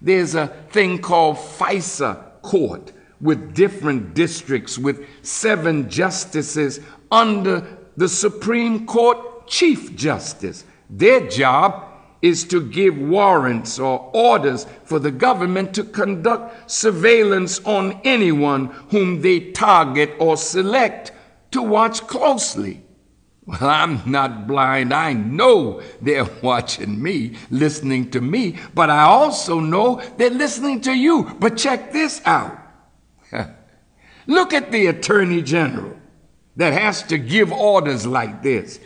There's 0.00 0.34
a 0.34 0.48
thing 0.70 1.00
called 1.00 1.36
FISA 1.36 2.40
court 2.42 2.92
with 3.20 3.54
different 3.54 4.14
districts 4.14 4.78
with 4.78 5.06
seven 5.22 5.90
justices 5.90 6.80
under 7.10 7.78
the 7.96 8.08
Supreme 8.08 8.86
Court 8.86 9.46
Chief 9.46 9.94
Justice. 9.94 10.64
Their 10.90 11.28
job 11.28 11.86
is 12.20 12.44
to 12.44 12.60
give 12.68 12.98
warrants 12.98 13.78
or 13.78 14.10
orders 14.12 14.66
for 14.84 14.98
the 14.98 15.10
government 15.10 15.74
to 15.74 15.84
conduct 15.84 16.70
surveillance 16.70 17.60
on 17.64 18.00
anyone 18.04 18.66
whom 18.90 19.22
they 19.22 19.40
target 19.52 20.10
or 20.18 20.36
select 20.36 21.12
to 21.52 21.62
watch 21.62 22.06
closely. 22.06 22.82
Well, 23.46 23.68
I'm 23.68 24.02
not 24.10 24.46
blind. 24.46 24.92
I 24.92 25.12
know 25.14 25.82
they're 26.00 26.28
watching 26.42 27.02
me, 27.02 27.36
listening 27.50 28.10
to 28.10 28.20
me, 28.20 28.58
but 28.74 28.90
I 28.90 29.02
also 29.02 29.58
know 29.58 30.02
they're 30.18 30.30
listening 30.30 30.82
to 30.82 30.92
you. 30.92 31.36
But 31.38 31.56
check 31.56 31.92
this 31.92 32.20
out. 32.24 32.58
Look 34.26 34.52
at 34.52 34.70
the 34.70 34.86
Attorney 34.88 35.42
General 35.42 35.96
that 36.56 36.74
has 36.74 37.02
to 37.04 37.16
give 37.16 37.50
orders 37.50 38.06
like 38.06 38.42
this. 38.42 38.78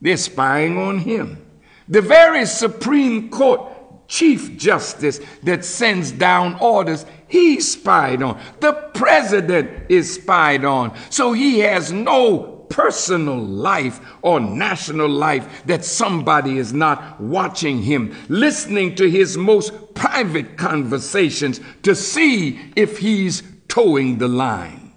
They're 0.00 0.16
spying 0.16 0.76
on 0.76 0.98
him. 0.98 1.46
The 1.90 2.00
very 2.00 2.46
Supreme 2.46 3.30
Court 3.30 4.08
Chief 4.08 4.56
Justice 4.56 5.20
that 5.42 5.64
sends 5.64 6.12
down 6.12 6.56
orders, 6.60 7.04
he's 7.28 7.72
spied 7.72 8.22
on. 8.22 8.40
The 8.60 8.72
president 8.94 9.90
is 9.90 10.14
spied 10.14 10.64
on. 10.64 10.96
So 11.10 11.32
he 11.32 11.60
has 11.60 11.92
no 11.92 12.66
personal 12.70 13.38
life 13.38 14.00
or 14.22 14.38
national 14.40 15.08
life 15.08 15.64
that 15.66 15.84
somebody 15.84 16.58
is 16.58 16.72
not 16.72 17.20
watching 17.20 17.82
him, 17.82 18.16
listening 18.28 18.94
to 18.94 19.10
his 19.10 19.36
most 19.36 19.94
private 19.94 20.56
conversations 20.56 21.60
to 21.82 21.94
see 21.94 22.60
if 22.76 22.98
he's 22.98 23.42
toeing 23.66 24.18
the 24.18 24.28
line. 24.28 24.92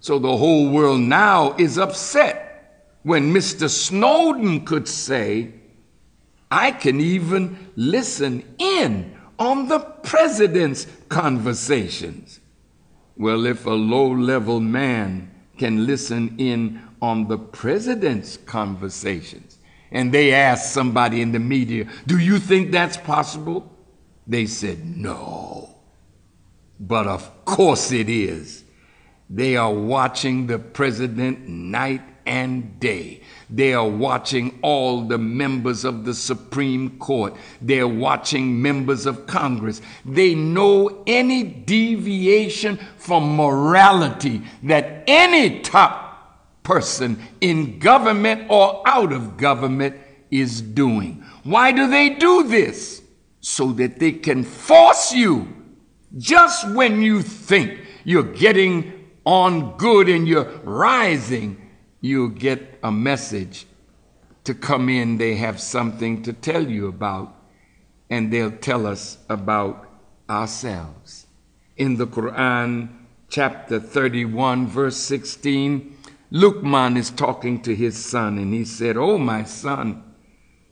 So 0.00 0.18
the 0.18 0.36
whole 0.36 0.70
world 0.70 1.00
now 1.00 1.54
is 1.56 1.78
upset 1.78 2.92
when 3.02 3.32
Mr. 3.32 3.70
Snowden 3.70 4.64
could 4.64 4.88
say, 4.88 5.52
I 6.50 6.70
can 6.70 7.00
even 7.00 7.72
listen 7.76 8.44
in 8.58 9.16
on 9.38 9.68
the 9.68 9.80
president's 9.80 10.86
conversations. 11.08 12.40
Well, 13.16 13.46
if 13.46 13.66
a 13.66 13.70
low 13.70 14.10
level 14.10 14.60
man 14.60 15.30
can 15.58 15.86
listen 15.86 16.36
in 16.38 16.82
on 17.00 17.28
the 17.28 17.38
president's 17.38 18.36
conversations. 18.36 19.58
And 19.90 20.12
they 20.12 20.32
asked 20.32 20.72
somebody 20.72 21.20
in 21.22 21.32
the 21.32 21.38
media, 21.38 21.88
Do 22.06 22.18
you 22.18 22.38
think 22.38 22.70
that's 22.70 22.96
possible? 22.96 23.72
They 24.26 24.46
said, 24.46 24.96
No. 24.96 25.76
But 26.78 27.06
of 27.06 27.44
course 27.44 27.92
it 27.92 28.08
is. 28.08 28.64
They 29.30 29.56
are 29.56 29.72
watching 29.72 30.46
the 30.46 30.58
president 30.58 31.48
night 31.48 32.02
and 32.26 32.78
day. 32.78 33.22
They 33.48 33.74
are 33.74 33.88
watching 33.88 34.58
all 34.62 35.02
the 35.02 35.18
members 35.18 35.84
of 35.84 36.04
the 36.04 36.14
Supreme 36.14 36.98
Court. 36.98 37.34
They're 37.62 37.86
watching 37.86 38.60
members 38.60 39.06
of 39.06 39.26
Congress. 39.26 39.80
They 40.04 40.34
know 40.34 41.04
any 41.06 41.44
deviation 41.44 42.78
from 42.96 43.36
morality 43.36 44.42
that 44.64 45.04
any 45.06 45.60
top 45.60 46.62
person 46.64 47.20
in 47.40 47.78
government 47.78 48.46
or 48.50 48.82
out 48.86 49.12
of 49.12 49.36
government 49.36 49.96
is 50.30 50.60
doing. 50.60 51.24
Why 51.44 51.70
do 51.70 51.88
they 51.88 52.10
do 52.10 52.42
this? 52.48 53.02
So 53.40 53.70
that 53.74 54.00
they 54.00 54.10
can 54.10 54.42
force 54.42 55.12
you 55.12 55.56
just 56.18 56.68
when 56.70 57.02
you 57.02 57.22
think 57.22 57.80
you're 58.04 58.22
getting 58.22 59.08
on 59.24 59.76
good 59.76 60.08
and 60.08 60.26
you're 60.26 60.50
rising, 60.64 61.60
you 62.00 62.30
get 62.30 62.75
a 62.86 62.92
message 62.92 63.66
to 64.44 64.54
come 64.54 64.88
in. 64.88 65.18
They 65.18 65.34
have 65.34 65.60
something 65.60 66.22
to 66.22 66.32
tell 66.32 66.70
you 66.70 66.86
about, 66.86 67.34
and 68.08 68.32
they'll 68.32 68.52
tell 68.52 68.86
us 68.86 69.18
about 69.28 69.88
ourselves. 70.30 71.26
In 71.76 71.96
the 71.96 72.06
Quran, 72.06 72.88
chapter 73.28 73.80
31, 73.80 74.68
verse 74.68 74.96
16, 74.98 75.96
Luqman 76.32 76.96
is 76.96 77.10
talking 77.10 77.60
to 77.62 77.74
his 77.74 77.96
son, 77.96 78.38
and 78.38 78.54
he 78.54 78.64
said, 78.64 78.96
Oh, 78.96 79.18
my 79.18 79.42
son, 79.42 80.04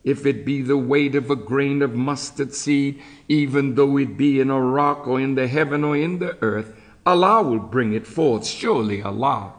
if 0.05 0.25
it 0.25 0.45
be 0.45 0.61
the 0.61 0.77
weight 0.77 1.15
of 1.15 1.29
a 1.29 1.35
grain 1.35 1.81
of 1.81 1.95
mustard 1.95 2.53
seed, 2.53 3.01
even 3.27 3.75
though 3.75 3.97
it 3.97 4.15
be 4.15 4.39
in 4.39 4.49
a 4.49 4.61
rock 4.61 5.05
or 5.05 5.19
in 5.19 5.35
the 5.35 5.47
heaven 5.47 5.83
or 5.83 5.97
in 5.97 6.19
the 6.19 6.41
earth, 6.41 6.73
Allah 7.05 7.43
will 7.43 7.59
bring 7.59 7.91
it 7.91 8.07
forth. 8.07 8.45
Surely 8.47 9.01
Allah 9.01 9.53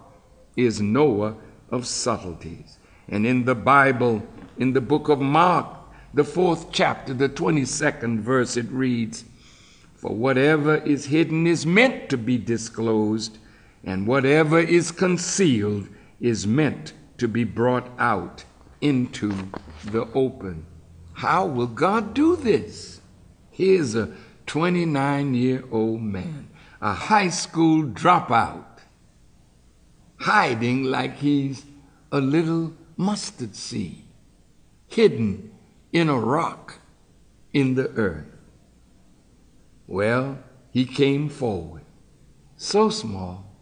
is 0.57 0.80
knower 0.80 1.36
of 1.70 1.86
subtleties. 1.86 2.78
And 3.08 3.26
in 3.26 3.44
the 3.44 3.54
Bible, 3.54 4.22
in 4.58 4.72
the 4.72 4.80
book 4.80 5.08
of 5.08 5.20
Mark, 5.20 5.66
the 6.14 6.24
fourth 6.24 6.72
chapter, 6.72 7.12
the 7.14 7.28
22nd 7.28 8.20
verse, 8.20 8.56
it 8.56 8.70
reads, 8.70 9.24
For 9.94 10.14
whatever 10.14 10.76
is 10.76 11.06
hidden 11.06 11.46
is 11.46 11.66
meant 11.66 12.08
to 12.10 12.16
be 12.16 12.38
disclosed 12.38 13.38
and 13.84 14.06
whatever 14.06 14.58
is 14.58 14.90
concealed 14.90 15.88
is 16.20 16.46
meant 16.46 16.92
to 17.18 17.28
be 17.28 17.44
brought 17.44 17.88
out 17.98 18.44
into 18.80 19.32
the 19.84 20.08
open. 20.12 20.66
How 21.14 21.46
will 21.46 21.68
God 21.68 22.12
do 22.12 22.36
this? 22.36 23.00
Here's 23.50 23.94
a 23.94 24.12
29 24.46 25.34
year 25.34 25.64
old 25.70 26.02
man, 26.02 26.48
a 26.80 26.92
high 26.92 27.30
school 27.30 27.84
dropout, 27.84 28.76
hiding 30.18 30.84
like 30.84 31.16
he's 31.18 31.64
a 32.10 32.20
little 32.20 32.72
mustard 32.96 33.54
seed, 33.54 34.04
hidden 34.88 35.50
in 35.92 36.08
a 36.08 36.18
rock 36.18 36.80
in 37.52 37.74
the 37.74 37.90
earth. 37.90 38.26
Well, 39.86 40.38
he 40.70 40.84
came 40.84 41.28
forward, 41.28 41.84
so 42.56 42.90
small, 42.90 43.56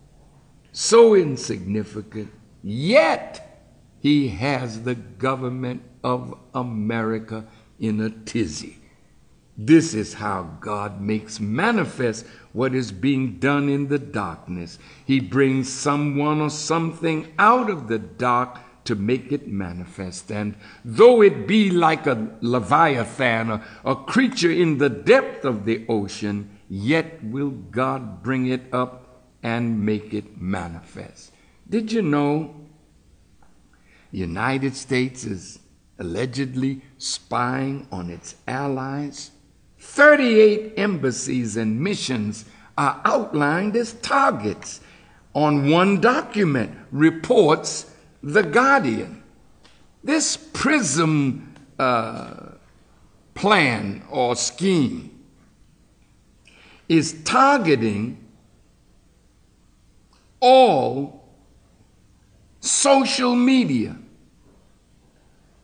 so 0.72 1.14
insignificant, 1.14 2.32
yet 2.62 3.62
he 4.00 4.28
has 4.28 4.82
the 4.82 4.94
government 4.94 5.82
of 6.02 6.34
America 6.54 7.46
in 7.78 8.00
a 8.00 8.10
tizzy. 8.10 8.78
This 9.56 9.94
is 9.94 10.14
how 10.14 10.56
God 10.60 11.00
makes 11.00 11.38
manifest 11.38 12.26
what 12.52 12.74
is 12.74 12.90
being 12.90 13.38
done 13.38 13.68
in 13.68 13.86
the 13.86 14.00
darkness. 14.00 14.78
He 15.06 15.20
brings 15.20 15.72
someone 15.72 16.40
or 16.40 16.50
something 16.50 17.32
out 17.38 17.70
of 17.70 17.86
the 17.86 17.98
dark 18.00 18.58
to 18.84 18.94
make 18.94 19.32
it 19.32 19.48
manifest. 19.48 20.30
And 20.30 20.56
though 20.84 21.22
it 21.22 21.46
be 21.46 21.70
like 21.70 22.06
a 22.06 22.30
leviathan, 22.40 23.50
a, 23.50 23.64
a 23.84 23.96
creature 23.96 24.50
in 24.50 24.78
the 24.78 24.90
depth 24.90 25.44
of 25.44 25.64
the 25.64 25.86
ocean, 25.88 26.58
yet 26.68 27.22
will 27.24 27.50
God 27.50 28.22
bring 28.22 28.46
it 28.46 28.62
up 28.72 29.24
and 29.42 29.84
make 29.84 30.12
it 30.12 30.40
manifest. 30.40 31.32
Did 31.68 31.92
you 31.92 32.02
know 32.02 32.56
the 34.10 34.18
United 34.18 34.76
States 34.76 35.24
is 35.24 35.60
allegedly 35.98 36.82
spying 36.98 37.86
on 37.92 38.10
its 38.10 38.34
allies? 38.48 39.30
38 39.84 40.72
embassies 40.76 41.56
and 41.56 41.80
missions 41.80 42.46
are 42.76 43.00
outlined 43.04 43.76
as 43.76 43.92
targets 43.94 44.80
on 45.34 45.70
one 45.70 46.00
document, 46.00 46.76
reports 46.90 47.90
The 48.22 48.42
Guardian. 48.42 49.22
This 50.02 50.36
PRISM 50.36 51.54
uh, 51.78 52.34
plan 53.34 54.02
or 54.10 54.34
scheme 54.36 55.24
is 56.88 57.22
targeting 57.24 58.18
all 60.40 61.28
social 62.60 63.36
media. 63.36 63.96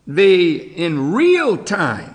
They, 0.07 0.51
in 0.53 1.11
real 1.11 1.57
time, 1.57 2.10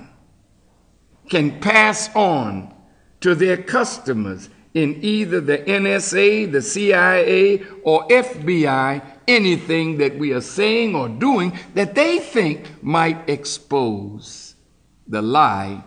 can 1.28 1.60
pass 1.60 2.14
on 2.14 2.74
to 3.20 3.34
their 3.34 3.56
customers 3.56 4.48
in 4.74 5.02
either 5.02 5.40
the 5.40 5.58
NSA, 5.58 6.52
the 6.52 6.60
CIA, 6.60 7.64
or 7.82 8.06
FBI 8.08 9.02
anything 9.26 9.98
that 9.98 10.18
we 10.18 10.32
are 10.32 10.40
saying 10.40 10.94
or 10.94 11.08
doing 11.08 11.58
that 11.74 11.94
they 11.94 12.18
think 12.18 12.82
might 12.82 13.28
expose 13.28 14.54
the 15.08 15.22
lie 15.22 15.82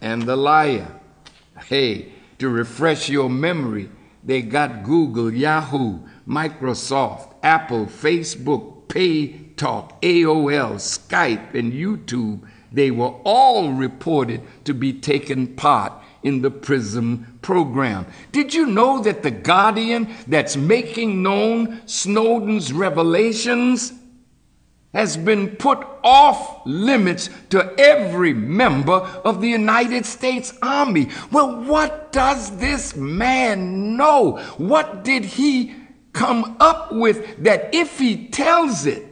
and 0.00 0.22
the 0.22 0.36
liar. 0.36 1.00
Hey, 1.66 2.12
to 2.38 2.48
refresh 2.48 3.08
your 3.08 3.30
memory, 3.30 3.90
they 4.22 4.42
got 4.42 4.82
Google, 4.84 5.32
Yahoo, 5.32 6.00
Microsoft, 6.26 7.34
Apple, 7.42 7.86
Facebook, 7.86 8.86
PalTalk, 8.88 10.00
AOL, 10.02 10.74
Skype, 10.76 11.54
and 11.54 11.72
YouTube. 11.72 12.40
They 12.74 12.90
were 12.90 13.14
all 13.24 13.72
reported 13.72 14.42
to 14.64 14.74
be 14.74 14.92
taking 14.92 15.54
part 15.54 15.92
in 16.22 16.42
the 16.42 16.50
PRISM 16.50 17.38
program. 17.40 18.06
Did 18.32 18.52
you 18.52 18.66
know 18.66 19.00
that 19.02 19.22
the 19.22 19.30
Guardian 19.30 20.08
that's 20.26 20.56
making 20.56 21.22
known 21.22 21.86
Snowden's 21.86 22.72
revelations 22.72 23.92
has 24.92 25.16
been 25.16 25.48
put 25.56 25.86
off 26.02 26.62
limits 26.64 27.28
to 27.50 27.74
every 27.78 28.32
member 28.32 28.92
of 28.92 29.40
the 29.40 29.48
United 29.48 30.06
States 30.06 30.54
Army. 30.62 31.08
Well, 31.32 31.64
what 31.64 32.12
does 32.12 32.56
this 32.58 32.94
man 32.94 33.96
know? 33.96 34.38
What 34.56 35.02
did 35.02 35.24
he 35.24 35.74
come 36.12 36.56
up 36.60 36.92
with 36.92 37.42
that 37.42 37.74
if 37.74 37.98
he 37.98 38.28
tells 38.28 38.86
it, 38.86 39.04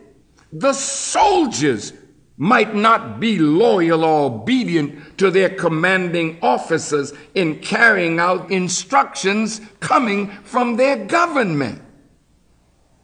the 0.53 0.73
soldiers 0.73 1.93
might 2.37 2.75
not 2.75 3.21
be 3.21 3.39
loyal 3.39 4.05
or 4.05 4.27
obedient 4.27 5.19
to 5.19 5.31
their 5.31 5.51
commanding 5.51 6.39
officers 6.43 7.13
in 7.35 7.59
carrying 7.61 8.19
out 8.19 8.51
instructions 8.51 9.61
coming 9.81 10.29
from 10.43 10.77
their 10.77 11.05
government? 11.05 11.83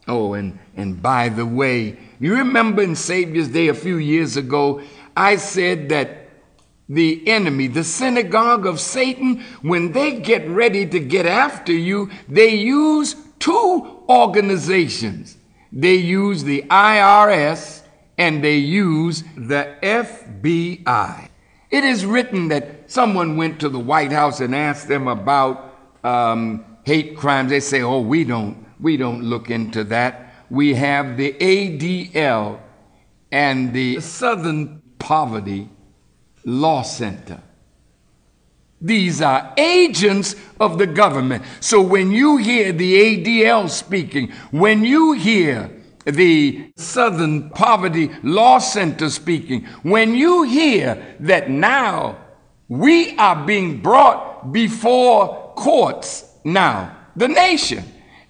Oh, 0.06 0.32
and, 0.32 0.58
and 0.76 1.00
by 1.02 1.28
the 1.28 1.44
way, 1.44 1.98
you 2.18 2.34
remember 2.34 2.82
in 2.82 2.96
Savior's 2.96 3.48
Day 3.48 3.68
a 3.68 3.74
few 3.74 3.98
years 3.98 4.36
ago, 4.36 4.80
I 5.16 5.36
said 5.36 5.90
that 5.90 6.28
the 6.88 7.28
enemy, 7.28 7.66
the 7.66 7.84
synagogue 7.84 8.64
of 8.64 8.80
Satan, 8.80 9.42
when 9.60 9.92
they 9.92 10.18
get 10.18 10.48
ready 10.48 10.86
to 10.86 10.98
get 10.98 11.26
after 11.26 11.72
you, 11.72 12.10
they 12.28 12.54
use 12.54 13.14
two 13.38 14.02
organizations. 14.08 15.36
They 15.70 15.96
use 15.96 16.44
the 16.44 16.62
IRS 16.62 17.77
and 18.18 18.42
they 18.42 18.56
use 18.56 19.22
the 19.36 19.76
FBI. 19.80 21.28
It 21.70 21.84
is 21.84 22.04
written 22.04 22.48
that 22.48 22.90
someone 22.90 23.36
went 23.36 23.60
to 23.60 23.68
the 23.68 23.78
White 23.78 24.10
House 24.10 24.40
and 24.40 24.54
asked 24.54 24.88
them 24.88 25.06
about 25.06 25.74
um, 26.02 26.64
hate 26.84 27.16
crimes. 27.16 27.50
They 27.50 27.60
say, 27.60 27.80
"Oh, 27.82 28.00
we 28.00 28.24
don't, 28.24 28.66
we 28.80 28.96
don't 28.96 29.22
look 29.22 29.50
into 29.50 29.84
that. 29.84 30.34
We 30.50 30.74
have 30.74 31.16
the 31.16 31.32
ADL 31.34 32.60
and 33.30 33.72
the 33.72 34.00
Southern 34.00 34.82
Poverty 34.98 35.70
Law 36.44 36.82
Center." 36.82 37.42
These 38.80 39.20
are 39.20 39.52
agents 39.56 40.36
of 40.60 40.78
the 40.78 40.86
government. 40.86 41.44
So 41.60 41.82
when 41.82 42.12
you 42.12 42.36
hear 42.36 42.72
the 42.72 42.94
ADL 42.94 43.68
speaking, 43.68 44.30
when 44.50 44.84
you 44.84 45.12
hear 45.12 45.70
the 46.10 46.72
Southern 46.76 47.50
Poverty 47.50 48.10
Law 48.22 48.58
Center 48.58 49.10
speaking, 49.10 49.64
when 49.82 50.14
you 50.14 50.42
hear 50.42 51.16
that 51.20 51.50
now 51.50 52.18
we 52.68 53.16
are 53.16 53.44
being 53.46 53.80
brought 53.80 54.52
before 54.52 55.52
courts 55.56 56.24
now, 56.44 56.96
the 57.16 57.28
nation, 57.28 57.84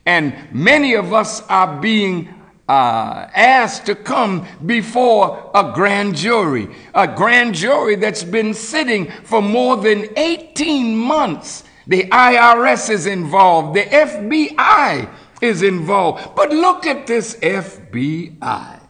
and 0.07 0.35
many 0.53 0.95
of 0.95 1.13
us 1.13 1.43
are 1.49 1.81
being 1.81 2.35
uh, 2.69 3.29
asked 3.35 3.87
to 3.87 3.95
come 3.95 4.47
before 4.67 5.51
a 5.55 5.73
grand 5.75 6.15
jury, 6.17 6.69
a 6.95 7.07
grand 7.07 7.55
jury 7.55 7.97
that's 7.97 8.25
been 8.25 8.53
sitting 8.53 9.11
for 9.25 9.41
more 9.41 9.77
than 9.77 10.07
18 10.17 10.97
months. 10.97 11.65
The 11.87 12.05
IRS 12.05 12.91
is 12.91 13.07
involved, 13.07 13.75
the 13.75 13.85
FBI 13.85 15.09
is 15.41 15.63
involved. 15.63 16.35
But 16.35 16.51
look 16.51 16.87
at 16.87 17.07
this 17.07 17.37
FBI. 17.37 18.81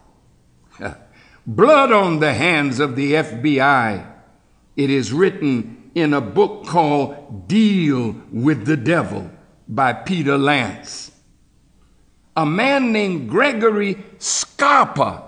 Blood 1.47 1.93
on 1.93 2.21
the 2.21 2.35
hands 2.35 2.81
of 2.81 2.97
the 2.97 3.13
FBI. 3.13 4.07
It 4.77 4.91
is 4.91 5.13
written 5.13 5.91
in 5.95 6.15
a 6.15 6.21
book 6.21 6.67
called 6.67 7.49
Deal 7.49 8.15
with 8.33 8.67
the 8.67 8.77
Devil 8.77 9.31
by 9.67 9.93
Peter 9.93 10.39
Lance. 10.39 11.11
A 12.37 12.47
man 12.47 12.93
named 12.93 13.29
Gregory 13.29 13.97
Scarpa 14.19 15.25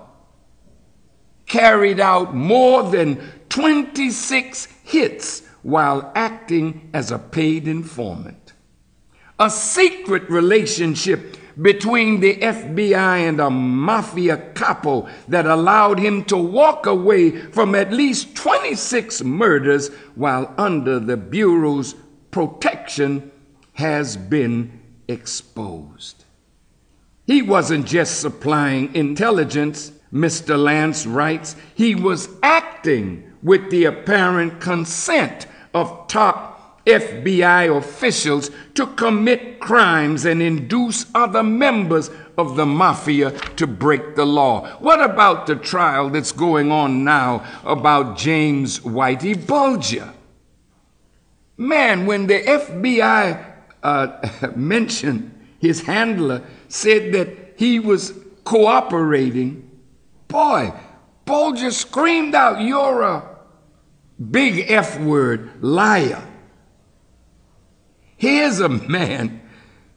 carried 1.45 1.99
out 1.99 2.33
more 2.33 2.83
than 2.83 3.17
26 3.49 4.67
hits 4.83 5.41
while 5.61 6.11
acting 6.15 6.89
as 6.93 7.11
a 7.11 7.19
paid 7.19 7.67
informant 7.67 8.40
a 9.41 9.49
secret 9.49 10.29
relationship 10.29 11.35
between 11.59 12.19
the 12.19 12.35
FBI 12.35 13.27
and 13.27 13.39
a 13.39 13.49
mafia 13.49 14.37
capo 14.53 15.09
that 15.27 15.47
allowed 15.47 15.97
him 15.97 16.23
to 16.23 16.37
walk 16.37 16.85
away 16.85 17.31
from 17.31 17.73
at 17.73 17.91
least 17.91 18.35
26 18.35 19.23
murders 19.23 19.89
while 20.13 20.53
under 20.59 20.99
the 20.99 21.17
Bureau's 21.17 21.95
protection 22.29 23.31
has 23.73 24.15
been 24.15 24.79
exposed. 25.07 26.23
He 27.25 27.41
wasn't 27.41 27.87
just 27.87 28.21
supplying 28.21 28.93
intelligence, 28.93 29.91
Mr. 30.13 30.55
Lance 30.55 31.07
writes, 31.07 31.55
he 31.73 31.95
was 31.95 32.29
acting 32.43 33.33
with 33.41 33.71
the 33.71 33.85
apparent 33.85 34.61
consent 34.61 35.47
of 35.73 36.07
top 36.07 36.50
FBI 36.85 37.75
officials 37.77 38.49
to 38.73 38.87
commit 38.87 39.59
crimes 39.59 40.25
and 40.25 40.41
induce 40.41 41.05
other 41.13 41.43
members 41.43 42.09
of 42.37 42.55
the 42.55 42.65
mafia 42.65 43.31
to 43.55 43.67
break 43.67 44.15
the 44.15 44.25
law. 44.25 44.67
What 44.79 45.01
about 45.01 45.45
the 45.47 45.55
trial 45.55 46.09
that's 46.09 46.31
going 46.31 46.71
on 46.71 47.03
now 47.03 47.45
about 47.63 48.17
James 48.17 48.79
Whitey 48.79 49.35
Bulger? 49.45 50.13
Man, 51.57 52.05
when 52.05 52.27
the 52.27 52.39
FBI 52.39 53.45
uh, 53.83 54.29
mentioned 54.55 55.37
his 55.59 55.81
handler, 55.83 56.43
said 56.67 57.13
that 57.13 57.53
he 57.57 57.79
was 57.79 58.13
cooperating, 58.43 59.69
boy, 60.27 60.73
Bulger 61.25 61.69
screamed 61.69 62.33
out, 62.33 62.61
You're 62.61 63.03
a 63.03 63.37
big 64.31 64.71
F 64.71 64.99
word, 64.99 65.51
liar. 65.61 66.27
Here's 68.21 68.59
a 68.59 68.69
man. 68.69 69.41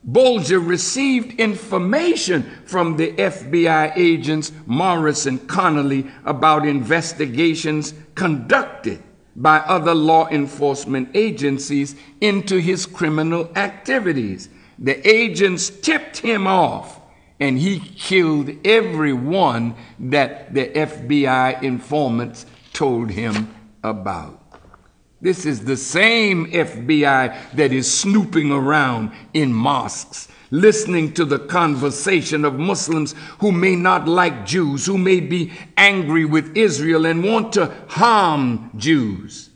Bulger 0.03 0.59
received 0.59 1.39
information 1.39 2.45
from 2.65 2.97
the 2.97 3.13
FBI 3.13 3.93
agents 3.97 4.51
Morris 4.65 5.27
and 5.27 5.47
Connolly 5.47 6.11
about 6.25 6.67
investigations 6.67 7.93
conducted 8.15 9.03
by 9.37 9.59
other 9.59 9.95
law 9.95 10.27
enforcement 10.29 11.11
agencies 11.13 11.97
into 12.23 12.61
his 12.61 12.87
criminal 12.87 13.51
activities. 13.57 14.49
The 14.79 15.07
agents 15.07 15.69
tipped 15.69 16.17
him 16.17 16.47
off 16.47 16.99
and 17.39 17.59
he 17.59 17.79
killed 17.79 18.53
everyone 18.65 19.75
that 19.99 20.55
the 20.55 20.69
FBI 20.69 21.63
informants 21.63 22.47
told 22.73 23.11
him 23.11 23.55
about. 23.83 24.44
This 25.25 25.47
is 25.47 25.65
the 25.65 25.79
same 25.79 26.53
FBI 26.53 27.55
that 27.55 27.73
is 27.73 27.91
snooping 27.91 28.53
around 28.53 29.11
in 29.33 29.55
mosques, 29.55 30.29
listening 30.51 31.15
to 31.15 31.25
the 31.25 31.39
conversation 31.39 32.45
of 32.45 32.59
Muslims 32.59 33.15
who 33.39 33.51
may 33.51 33.75
not 33.75 34.07
like 34.07 34.45
Jews, 34.45 34.85
who 34.85 34.99
may 34.99 35.21
be 35.21 35.51
angry 35.79 36.27
with 36.27 36.55
Israel 36.55 37.07
and 37.07 37.25
want 37.25 37.55
to 37.55 37.73
harm 37.89 38.71
Jews 38.77 39.49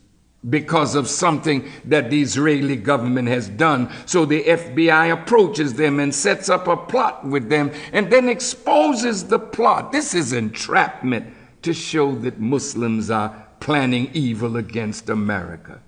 because 0.49 0.95
of 0.95 1.07
something 1.07 1.71
that 1.85 2.09
the 2.09 2.23
Israeli 2.23 2.77
government 2.77 3.29
has 3.29 3.51
done. 3.51 3.93
So 4.07 4.25
the 4.25 4.45
FBI 4.45 5.13
approaches 5.13 5.75
them 5.75 6.01
and 6.01 6.15
sets 6.15 6.49
up 6.49 6.67
a 6.67 6.79
plot 6.79 7.27
with 7.27 7.51
them 7.51 7.73
and 7.93 8.11
then 8.11 8.31
exposes 8.31 9.27
the 9.27 9.39
plot. 9.39 9.93
This 9.93 10.15
is 10.15 10.33
entrapment 10.33 11.27
to 11.61 11.75
show 11.75 12.15
that 12.15 12.41
Muslims 12.41 13.11
are 13.11 13.48
planning 13.61 14.11
evil 14.13 14.57
against 14.57 15.09
America. 15.09 15.81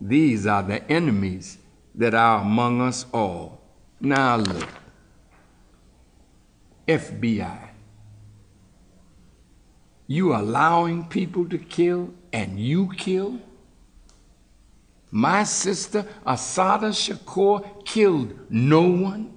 These 0.00 0.46
are 0.46 0.62
the 0.62 0.88
enemies 0.90 1.58
that 1.94 2.14
are 2.14 2.42
among 2.42 2.80
us 2.80 3.06
all. 3.12 3.60
Now 4.00 4.36
look. 4.36 4.68
FBI. 6.86 7.70
You 10.06 10.34
allowing 10.34 11.06
people 11.06 11.48
to 11.48 11.58
kill 11.58 12.14
and 12.32 12.60
you 12.60 12.92
kill? 12.96 13.40
My 15.10 15.44
sister 15.44 16.06
Assata 16.24 16.88
Shakur 16.88 17.84
killed 17.84 18.38
no 18.50 18.82
one 18.82 19.32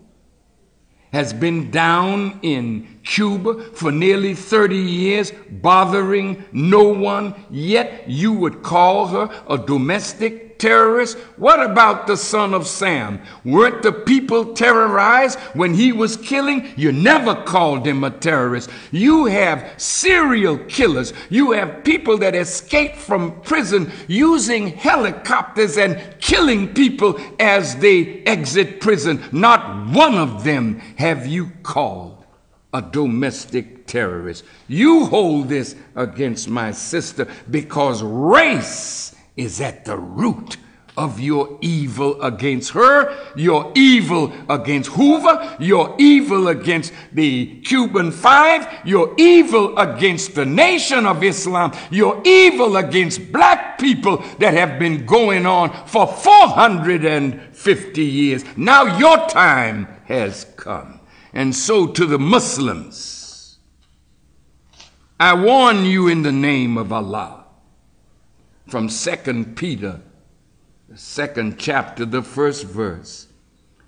has 1.12 1.34
been 1.34 1.72
down 1.72 2.40
in 2.42 2.99
Cuba 3.10 3.64
for 3.74 3.92
nearly 3.92 4.36
30 4.36 4.78
years, 4.78 5.34
bothering 5.50 6.46
no 6.52 6.84
one, 6.84 7.34
yet 7.50 8.08
you 8.08 8.32
would 8.32 8.62
call 8.62 9.08
her 9.08 9.44
a 9.50 9.58
domestic 9.58 10.60
terrorist? 10.60 11.18
What 11.38 11.60
about 11.60 12.06
the 12.06 12.16
son 12.16 12.54
of 12.54 12.68
Sam? 12.68 13.20
Weren't 13.44 13.82
the 13.82 13.92
people 13.92 14.54
terrorized 14.54 15.40
when 15.56 15.74
he 15.74 15.92
was 15.92 16.18
killing? 16.18 16.72
You 16.76 16.92
never 16.92 17.34
called 17.34 17.88
him 17.88 18.04
a 18.04 18.12
terrorist. 18.12 18.70
You 18.92 19.26
have 19.26 19.74
serial 19.78 20.60
killers. 20.66 21.12
You 21.32 21.54
have 21.54 21.84
people 21.84 22.20
that 22.20 22.36
escape 22.36 22.96
from 22.96 23.42
prison 23.42 23.92
using 24.08 24.68
helicopters 24.68 25.78
and 25.78 26.00
killing 26.20 26.76
people 26.76 27.20
as 27.40 27.76
they 27.78 28.22
exit 28.26 28.82
prison. 28.82 29.24
Not 29.32 29.88
one 29.88 30.14
of 30.14 30.44
them 30.44 30.78
have 30.98 31.26
you 31.26 31.50
called 31.64 32.19
a 32.74 32.82
domestic 32.82 33.88
terrorist. 33.88 34.44
You 34.68 35.06
hold 35.06 35.50
this 35.50 35.76
against 35.96 36.48
my 36.48 36.72
sister 36.72 37.28
because 37.50 38.04
race 38.04 39.16
is 39.36 39.60
at 39.62 39.86
the 39.86 39.98
root 39.98 40.58
of 41.00 41.20
your 41.20 41.58
evil 41.62 42.22
against 42.22 42.72
her, 42.72 43.18
your 43.34 43.72
evil 43.74 44.34
against 44.50 44.90
Hoover, 44.92 45.56
your 45.58 45.96
evil 45.98 46.50
against 46.50 46.92
the 47.14 47.62
Cuban 47.62 48.12
Five, 48.12 48.68
your 48.86 49.16
evil 49.18 49.78
against 49.78 50.36
the 50.36 50.46
nation 50.46 51.06
of 51.06 51.24
Islam, 51.24 51.72
your 51.90 52.22
evil 52.26 52.76
against 52.76 53.32
black 53.32 53.80
people 53.80 54.18
that 54.40 54.54
have 54.54 54.78
been 54.78 55.06
going 55.06 55.46
on 55.46 55.72
for 55.88 56.06
450 56.06 58.04
years. 58.04 58.44
Now 58.58 58.98
your 58.98 59.26
time 59.30 59.88
has 60.04 60.46
come. 60.58 60.99
And 61.34 61.56
so 61.56 61.88
to 61.88 62.06
the 62.06 62.20
Muslims, 62.20 63.60
I 65.20 65.34
warn 65.34 65.86
you 65.86 66.08
in 66.08 66.24
the 66.24 66.32
name 66.32 66.78
of 66.78 66.94
Allah 66.94 67.46
from 68.68 68.90
Second 68.90 69.58
Peter, 69.58 70.02
the 70.88 70.98
second 70.98 71.60
chapter, 71.60 72.06
the 72.06 72.22
first 72.22 72.66
verse. 72.66 73.28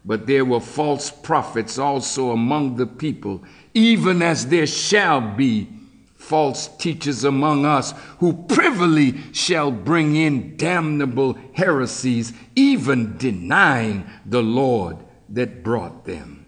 But 0.03 0.27
there 0.27 0.45
were 0.45 0.59
false 0.59 1.11
prophets 1.11 1.77
also 1.77 2.31
among 2.31 2.75
the 2.75 2.87
people, 2.87 3.43
even 3.73 4.21
as 4.21 4.47
there 4.47 4.67
shall 4.67 5.21
be 5.21 5.69
false 6.15 6.67
teachers 6.77 7.23
among 7.23 7.65
us 7.65 7.93
who 8.19 8.33
privily 8.33 9.15
shall 9.31 9.71
bring 9.71 10.15
in 10.15 10.55
damnable 10.57 11.37
heresies, 11.53 12.33
even 12.55 13.17
denying 13.17 14.05
the 14.25 14.41
Lord 14.41 14.97
that 15.29 15.63
brought 15.63 16.05
them. 16.05 16.40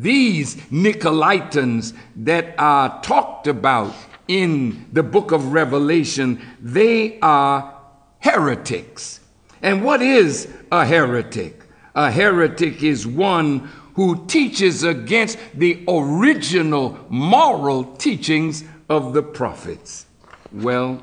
These 0.00 0.56
Nicolaitans 0.72 1.92
that 2.16 2.54
are 2.56 3.02
talked 3.02 3.46
about 3.46 3.94
in 4.26 4.86
the 4.90 5.02
book 5.02 5.30
of 5.30 5.52
Revelation, 5.52 6.40
they 6.58 7.18
are 7.20 7.78
heretics. 8.20 9.20
And 9.60 9.84
what 9.84 10.00
is 10.00 10.48
a 10.72 10.86
heretic? 10.86 11.60
A 11.94 12.10
heretic 12.10 12.82
is 12.82 13.06
one 13.06 13.68
who 13.94 14.24
teaches 14.26 14.84
against 14.84 15.36
the 15.54 15.84
original 15.86 16.98
moral 17.10 17.84
teachings 17.96 18.64
of 18.88 19.12
the 19.12 19.22
prophets. 19.22 20.06
Well, 20.50 21.02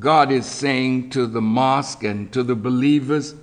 God 0.00 0.32
is 0.32 0.46
saying 0.46 1.10
to 1.10 1.28
the 1.28 1.40
mosque 1.40 2.02
and 2.02 2.32
to 2.32 2.42
the 2.42 2.56
believers, 2.56 3.36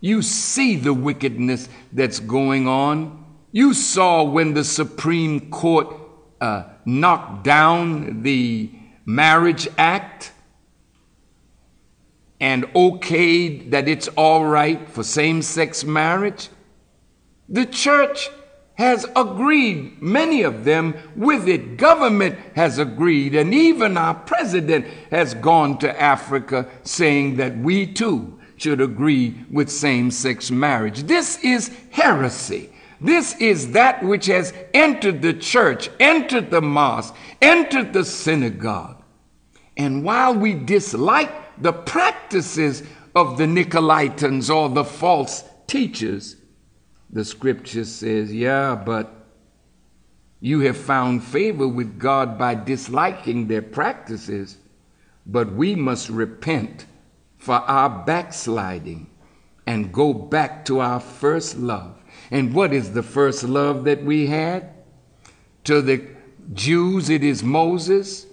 you 0.00 0.22
see 0.22 0.76
the 0.76 0.94
wickedness 0.94 1.68
that's 1.92 2.20
going 2.20 2.68
on. 2.68 3.24
You 3.52 3.74
saw 3.74 4.22
when 4.22 4.54
the 4.54 4.64
Supreme 4.64 5.50
Court 5.50 5.94
uh, 6.40 6.64
knocked 6.84 7.44
down 7.44 8.22
the 8.22 8.70
Marriage 9.04 9.66
Act 9.76 10.32
and 12.40 12.64
okayed 12.74 13.70
that 13.72 13.88
it's 13.88 14.08
all 14.08 14.44
right 14.44 14.88
for 14.88 15.02
same 15.02 15.42
sex 15.42 15.82
marriage. 15.82 16.48
The 17.48 17.66
church 17.66 18.30
has 18.74 19.04
agreed, 19.16 20.00
many 20.00 20.42
of 20.42 20.64
them, 20.64 20.94
with 21.16 21.48
it. 21.48 21.76
Government 21.76 22.38
has 22.54 22.78
agreed, 22.78 23.34
and 23.34 23.52
even 23.52 23.96
our 23.96 24.14
president 24.14 24.86
has 25.10 25.34
gone 25.34 25.78
to 25.78 26.00
Africa 26.00 26.68
saying 26.84 27.36
that 27.36 27.58
we 27.58 27.92
too 27.92 28.37
should 28.58 28.80
agree 28.80 29.44
with 29.50 29.70
same 29.70 30.10
sex 30.10 30.50
marriage. 30.50 31.04
This 31.04 31.42
is 31.44 31.70
heresy. 31.90 32.70
This 33.00 33.36
is 33.36 33.72
that 33.72 34.02
which 34.02 34.26
has 34.26 34.52
entered 34.74 35.22
the 35.22 35.32
church, 35.32 35.88
entered 36.00 36.50
the 36.50 36.60
mosque, 36.60 37.14
entered 37.40 37.92
the 37.92 38.04
synagogue. 38.04 39.02
And 39.76 40.02
while 40.02 40.34
we 40.34 40.54
dislike 40.54 41.30
the 41.62 41.72
practices 41.72 42.82
of 43.14 43.38
the 43.38 43.44
Nicolaitans 43.44 44.52
or 44.54 44.68
the 44.68 44.84
false 44.84 45.44
teachers, 45.68 46.36
the 47.10 47.24
scripture 47.24 47.84
says, 47.84 48.34
yeah, 48.34 48.74
but 48.74 49.14
you 50.40 50.60
have 50.60 50.76
found 50.76 51.22
favor 51.24 51.66
with 51.66 51.98
God 51.98 52.36
by 52.38 52.54
disliking 52.54 53.46
their 53.46 53.62
practices, 53.62 54.58
but 55.26 55.52
we 55.52 55.74
must 55.74 56.08
repent 56.08 56.86
for 57.38 57.54
our 57.54 57.88
backsliding 58.04 59.08
and 59.66 59.92
go 59.92 60.12
back 60.12 60.64
to 60.66 60.80
our 60.80 61.00
first 61.00 61.56
love. 61.56 61.96
And 62.30 62.52
what 62.54 62.72
is 62.72 62.92
the 62.92 63.02
first 63.02 63.44
love 63.44 63.84
that 63.84 64.04
we 64.04 64.26
had? 64.26 64.74
To 65.64 65.80
the 65.80 66.04
Jews, 66.52 67.08
it 67.10 67.24
is 67.24 67.42
Moses. 67.42 68.26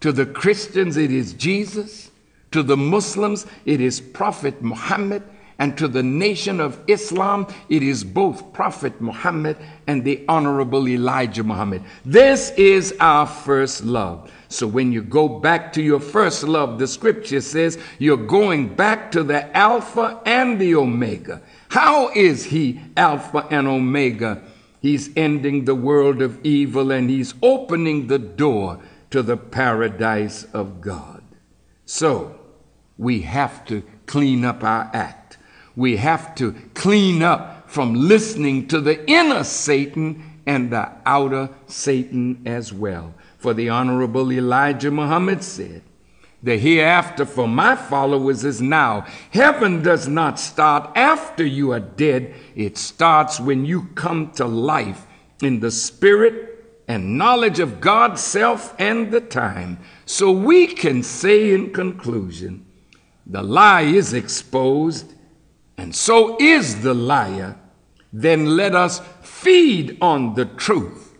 To 0.00 0.12
the 0.12 0.26
Christians, 0.26 0.96
it 0.96 1.10
is 1.10 1.32
Jesus. 1.32 2.10
To 2.50 2.62
the 2.62 2.76
Muslims, 2.76 3.46
it 3.64 3.80
is 3.80 4.00
Prophet 4.00 4.62
Muhammad 4.62 5.22
and 5.58 5.78
to 5.78 5.88
the 5.88 6.02
nation 6.02 6.60
of 6.60 6.80
Islam, 6.88 7.46
it 7.68 7.82
is 7.82 8.02
both 8.02 8.52
Prophet 8.52 9.00
Muhammad 9.00 9.56
and 9.86 10.04
the 10.04 10.24
Honorable 10.28 10.88
Elijah 10.88 11.44
Muhammad. 11.44 11.82
This 12.04 12.50
is 12.56 12.94
our 13.00 13.26
first 13.26 13.84
love. 13.84 14.30
So 14.54 14.66
when 14.66 14.92
you 14.92 15.02
go 15.02 15.28
back 15.28 15.72
to 15.74 15.82
your 15.82 16.00
first 16.00 16.44
love, 16.44 16.78
the 16.78 16.86
scripture 16.86 17.40
says 17.40 17.78
you're 17.98 18.16
going 18.16 18.74
back 18.74 19.10
to 19.12 19.22
the 19.22 19.54
Alpha 19.56 20.20
and 20.24 20.60
the 20.60 20.74
Omega. 20.76 21.42
How 21.68 22.10
is 22.10 22.44
he 22.44 22.80
Alpha 22.96 23.46
and 23.50 23.66
Omega? 23.66 24.42
He's 24.80 25.10
ending 25.16 25.64
the 25.64 25.74
world 25.74 26.22
of 26.22 26.38
evil 26.44 26.92
and 26.92 27.10
he's 27.10 27.34
opening 27.42 28.06
the 28.06 28.18
door 28.18 28.80
to 29.10 29.22
the 29.22 29.36
paradise 29.36 30.44
of 30.52 30.80
God. 30.80 31.22
So 31.86 32.38
we 32.96 33.22
have 33.22 33.64
to 33.66 33.82
clean 34.06 34.44
up 34.44 34.62
our 34.62 34.90
act 34.92 35.24
we 35.76 35.96
have 35.96 36.34
to 36.36 36.52
clean 36.74 37.22
up 37.22 37.68
from 37.68 37.94
listening 37.94 38.68
to 38.68 38.80
the 38.80 39.08
inner 39.10 39.42
Satan 39.44 40.33
and 40.46 40.70
the 40.70 40.90
outer 41.06 41.50
Satan 41.66 42.42
as 42.46 42.72
well. 42.72 43.14
For 43.38 43.54
the 43.54 43.68
Honorable 43.68 44.32
Elijah 44.32 44.90
Muhammad 44.90 45.42
said, 45.42 45.82
The 46.42 46.58
hereafter 46.58 47.26
for 47.26 47.48
my 47.48 47.76
followers 47.76 48.44
is 48.44 48.60
now. 48.60 49.06
Heaven 49.30 49.82
does 49.82 50.08
not 50.08 50.38
start 50.38 50.90
after 50.96 51.44
you 51.44 51.72
are 51.72 51.80
dead, 51.80 52.34
it 52.54 52.78
starts 52.78 53.40
when 53.40 53.64
you 53.64 53.88
come 53.94 54.32
to 54.32 54.46
life 54.46 55.06
in 55.42 55.60
the 55.60 55.70
spirit 55.70 56.50
and 56.86 57.16
knowledge 57.16 57.60
of 57.60 57.80
God's 57.80 58.20
self 58.22 58.74
and 58.78 59.10
the 59.10 59.20
time. 59.20 59.78
So 60.06 60.30
we 60.30 60.66
can 60.66 61.02
say 61.02 61.52
in 61.52 61.72
conclusion, 61.72 62.66
the 63.26 63.42
lie 63.42 63.82
is 63.82 64.12
exposed 64.12 65.14
and 65.76 65.94
so 65.94 66.36
is 66.38 66.82
the 66.82 66.94
liar, 66.94 67.56
then 68.16 68.56
let 68.56 68.76
us 68.76 69.00
feed 69.22 69.98
on 70.00 70.34
the 70.34 70.44
truth 70.44 71.18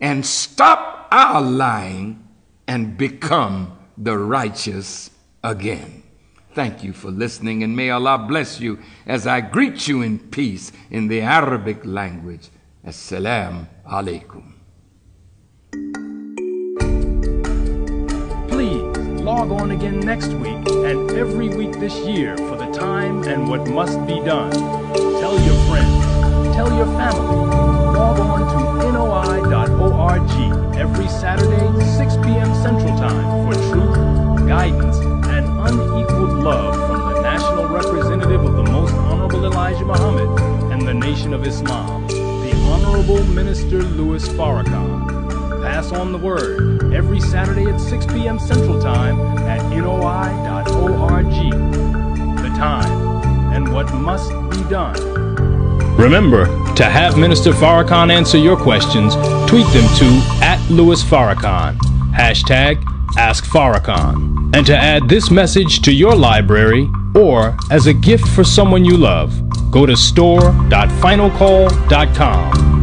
and 0.00 0.26
stop 0.26 1.06
our 1.12 1.40
lying 1.40 2.28
and 2.66 2.98
become 2.98 3.78
the 3.96 4.18
righteous 4.18 5.10
again. 5.44 6.02
Thank 6.52 6.82
you 6.82 6.92
for 6.92 7.12
listening, 7.12 7.62
and 7.62 7.76
may 7.76 7.90
Allah 7.90 8.26
bless 8.28 8.58
you 8.58 8.80
as 9.06 9.24
I 9.24 9.40
greet 9.40 9.86
you 9.86 10.02
in 10.02 10.18
peace 10.18 10.72
in 10.90 11.06
the 11.06 11.20
Arabic 11.20 11.84
language. 11.84 12.48
Assalamu 12.84 13.68
alaikum. 13.88 14.52
Please 18.48 19.22
log 19.22 19.52
on 19.52 19.70
again 19.70 20.00
next 20.00 20.32
week 20.34 20.68
and 20.68 21.08
every 21.12 21.50
week 21.50 21.78
this 21.78 21.94
year 21.98 22.36
for 22.36 22.56
the 22.56 22.70
time 22.72 23.22
and 23.22 23.48
what 23.48 23.64
must 23.68 24.04
be 24.08 24.18
done. 24.20 24.81
Tell 26.52 26.70
your 26.76 26.86
family. 26.86 27.36
Log 27.96 28.20
on 28.20 28.40
to 28.80 28.92
noi.org 28.92 30.76
every 30.76 31.08
Saturday, 31.08 31.84
6 31.96 32.16
p.m. 32.16 32.54
Central 32.54 32.96
Time 32.98 33.46
for 33.46 33.54
truth, 33.70 34.48
guidance, 34.48 34.98
and 34.98 35.46
unequaled 35.48 36.44
love 36.44 36.74
from 36.74 37.14
the 37.14 37.22
national 37.22 37.68
representative 37.68 38.44
of 38.44 38.56
the 38.56 38.64
Most 38.70 38.92
Honorable 38.94 39.44
Elijah 39.46 39.84
Muhammad 39.84 40.40
and 40.72 40.86
the 40.86 40.94
Nation 40.94 41.32
of 41.32 41.46
Islam, 41.46 42.06
the 42.08 42.52
Honorable 42.70 43.24
Minister 43.24 43.82
Louis 43.82 44.26
Farrakhan 44.28 45.12
pass 45.62 45.92
on 45.92 46.12
the 46.12 46.18
word 46.18 46.92
every 46.92 47.20
Saturday 47.20 47.64
at 47.66 47.80
6 47.80 48.06
p.m. 48.06 48.38
Central 48.38 48.80
Time 48.82 49.18
at 49.38 49.62
NOI.org. 49.70 51.24
The 52.42 52.54
time 52.56 53.54
and 53.54 53.72
what 53.72 53.92
must 53.94 54.30
be 54.50 54.62
done. 54.68 55.31
Remember, 55.96 56.46
to 56.74 56.84
have 56.84 57.18
Minister 57.18 57.52
Farrakhan 57.52 58.10
answer 58.10 58.38
your 58.38 58.56
questions, 58.56 59.14
tweet 59.48 59.66
them 59.72 59.86
to 59.98 60.22
at 60.42 60.58
Louis 60.70 61.02
Farrakhan, 61.02 61.76
hashtag 62.12 62.82
Ask 63.16 63.44
Farrakhan. 63.44 64.54
And 64.56 64.66
to 64.66 64.76
add 64.76 65.08
this 65.08 65.30
message 65.30 65.80
to 65.82 65.92
your 65.92 66.14
library 66.14 66.90
or 67.14 67.56
as 67.70 67.86
a 67.86 67.94
gift 67.94 68.26
for 68.28 68.44
someone 68.44 68.84
you 68.84 68.96
love, 68.96 69.32
go 69.70 69.86
to 69.86 69.96
store.finalcall.com 69.96 72.81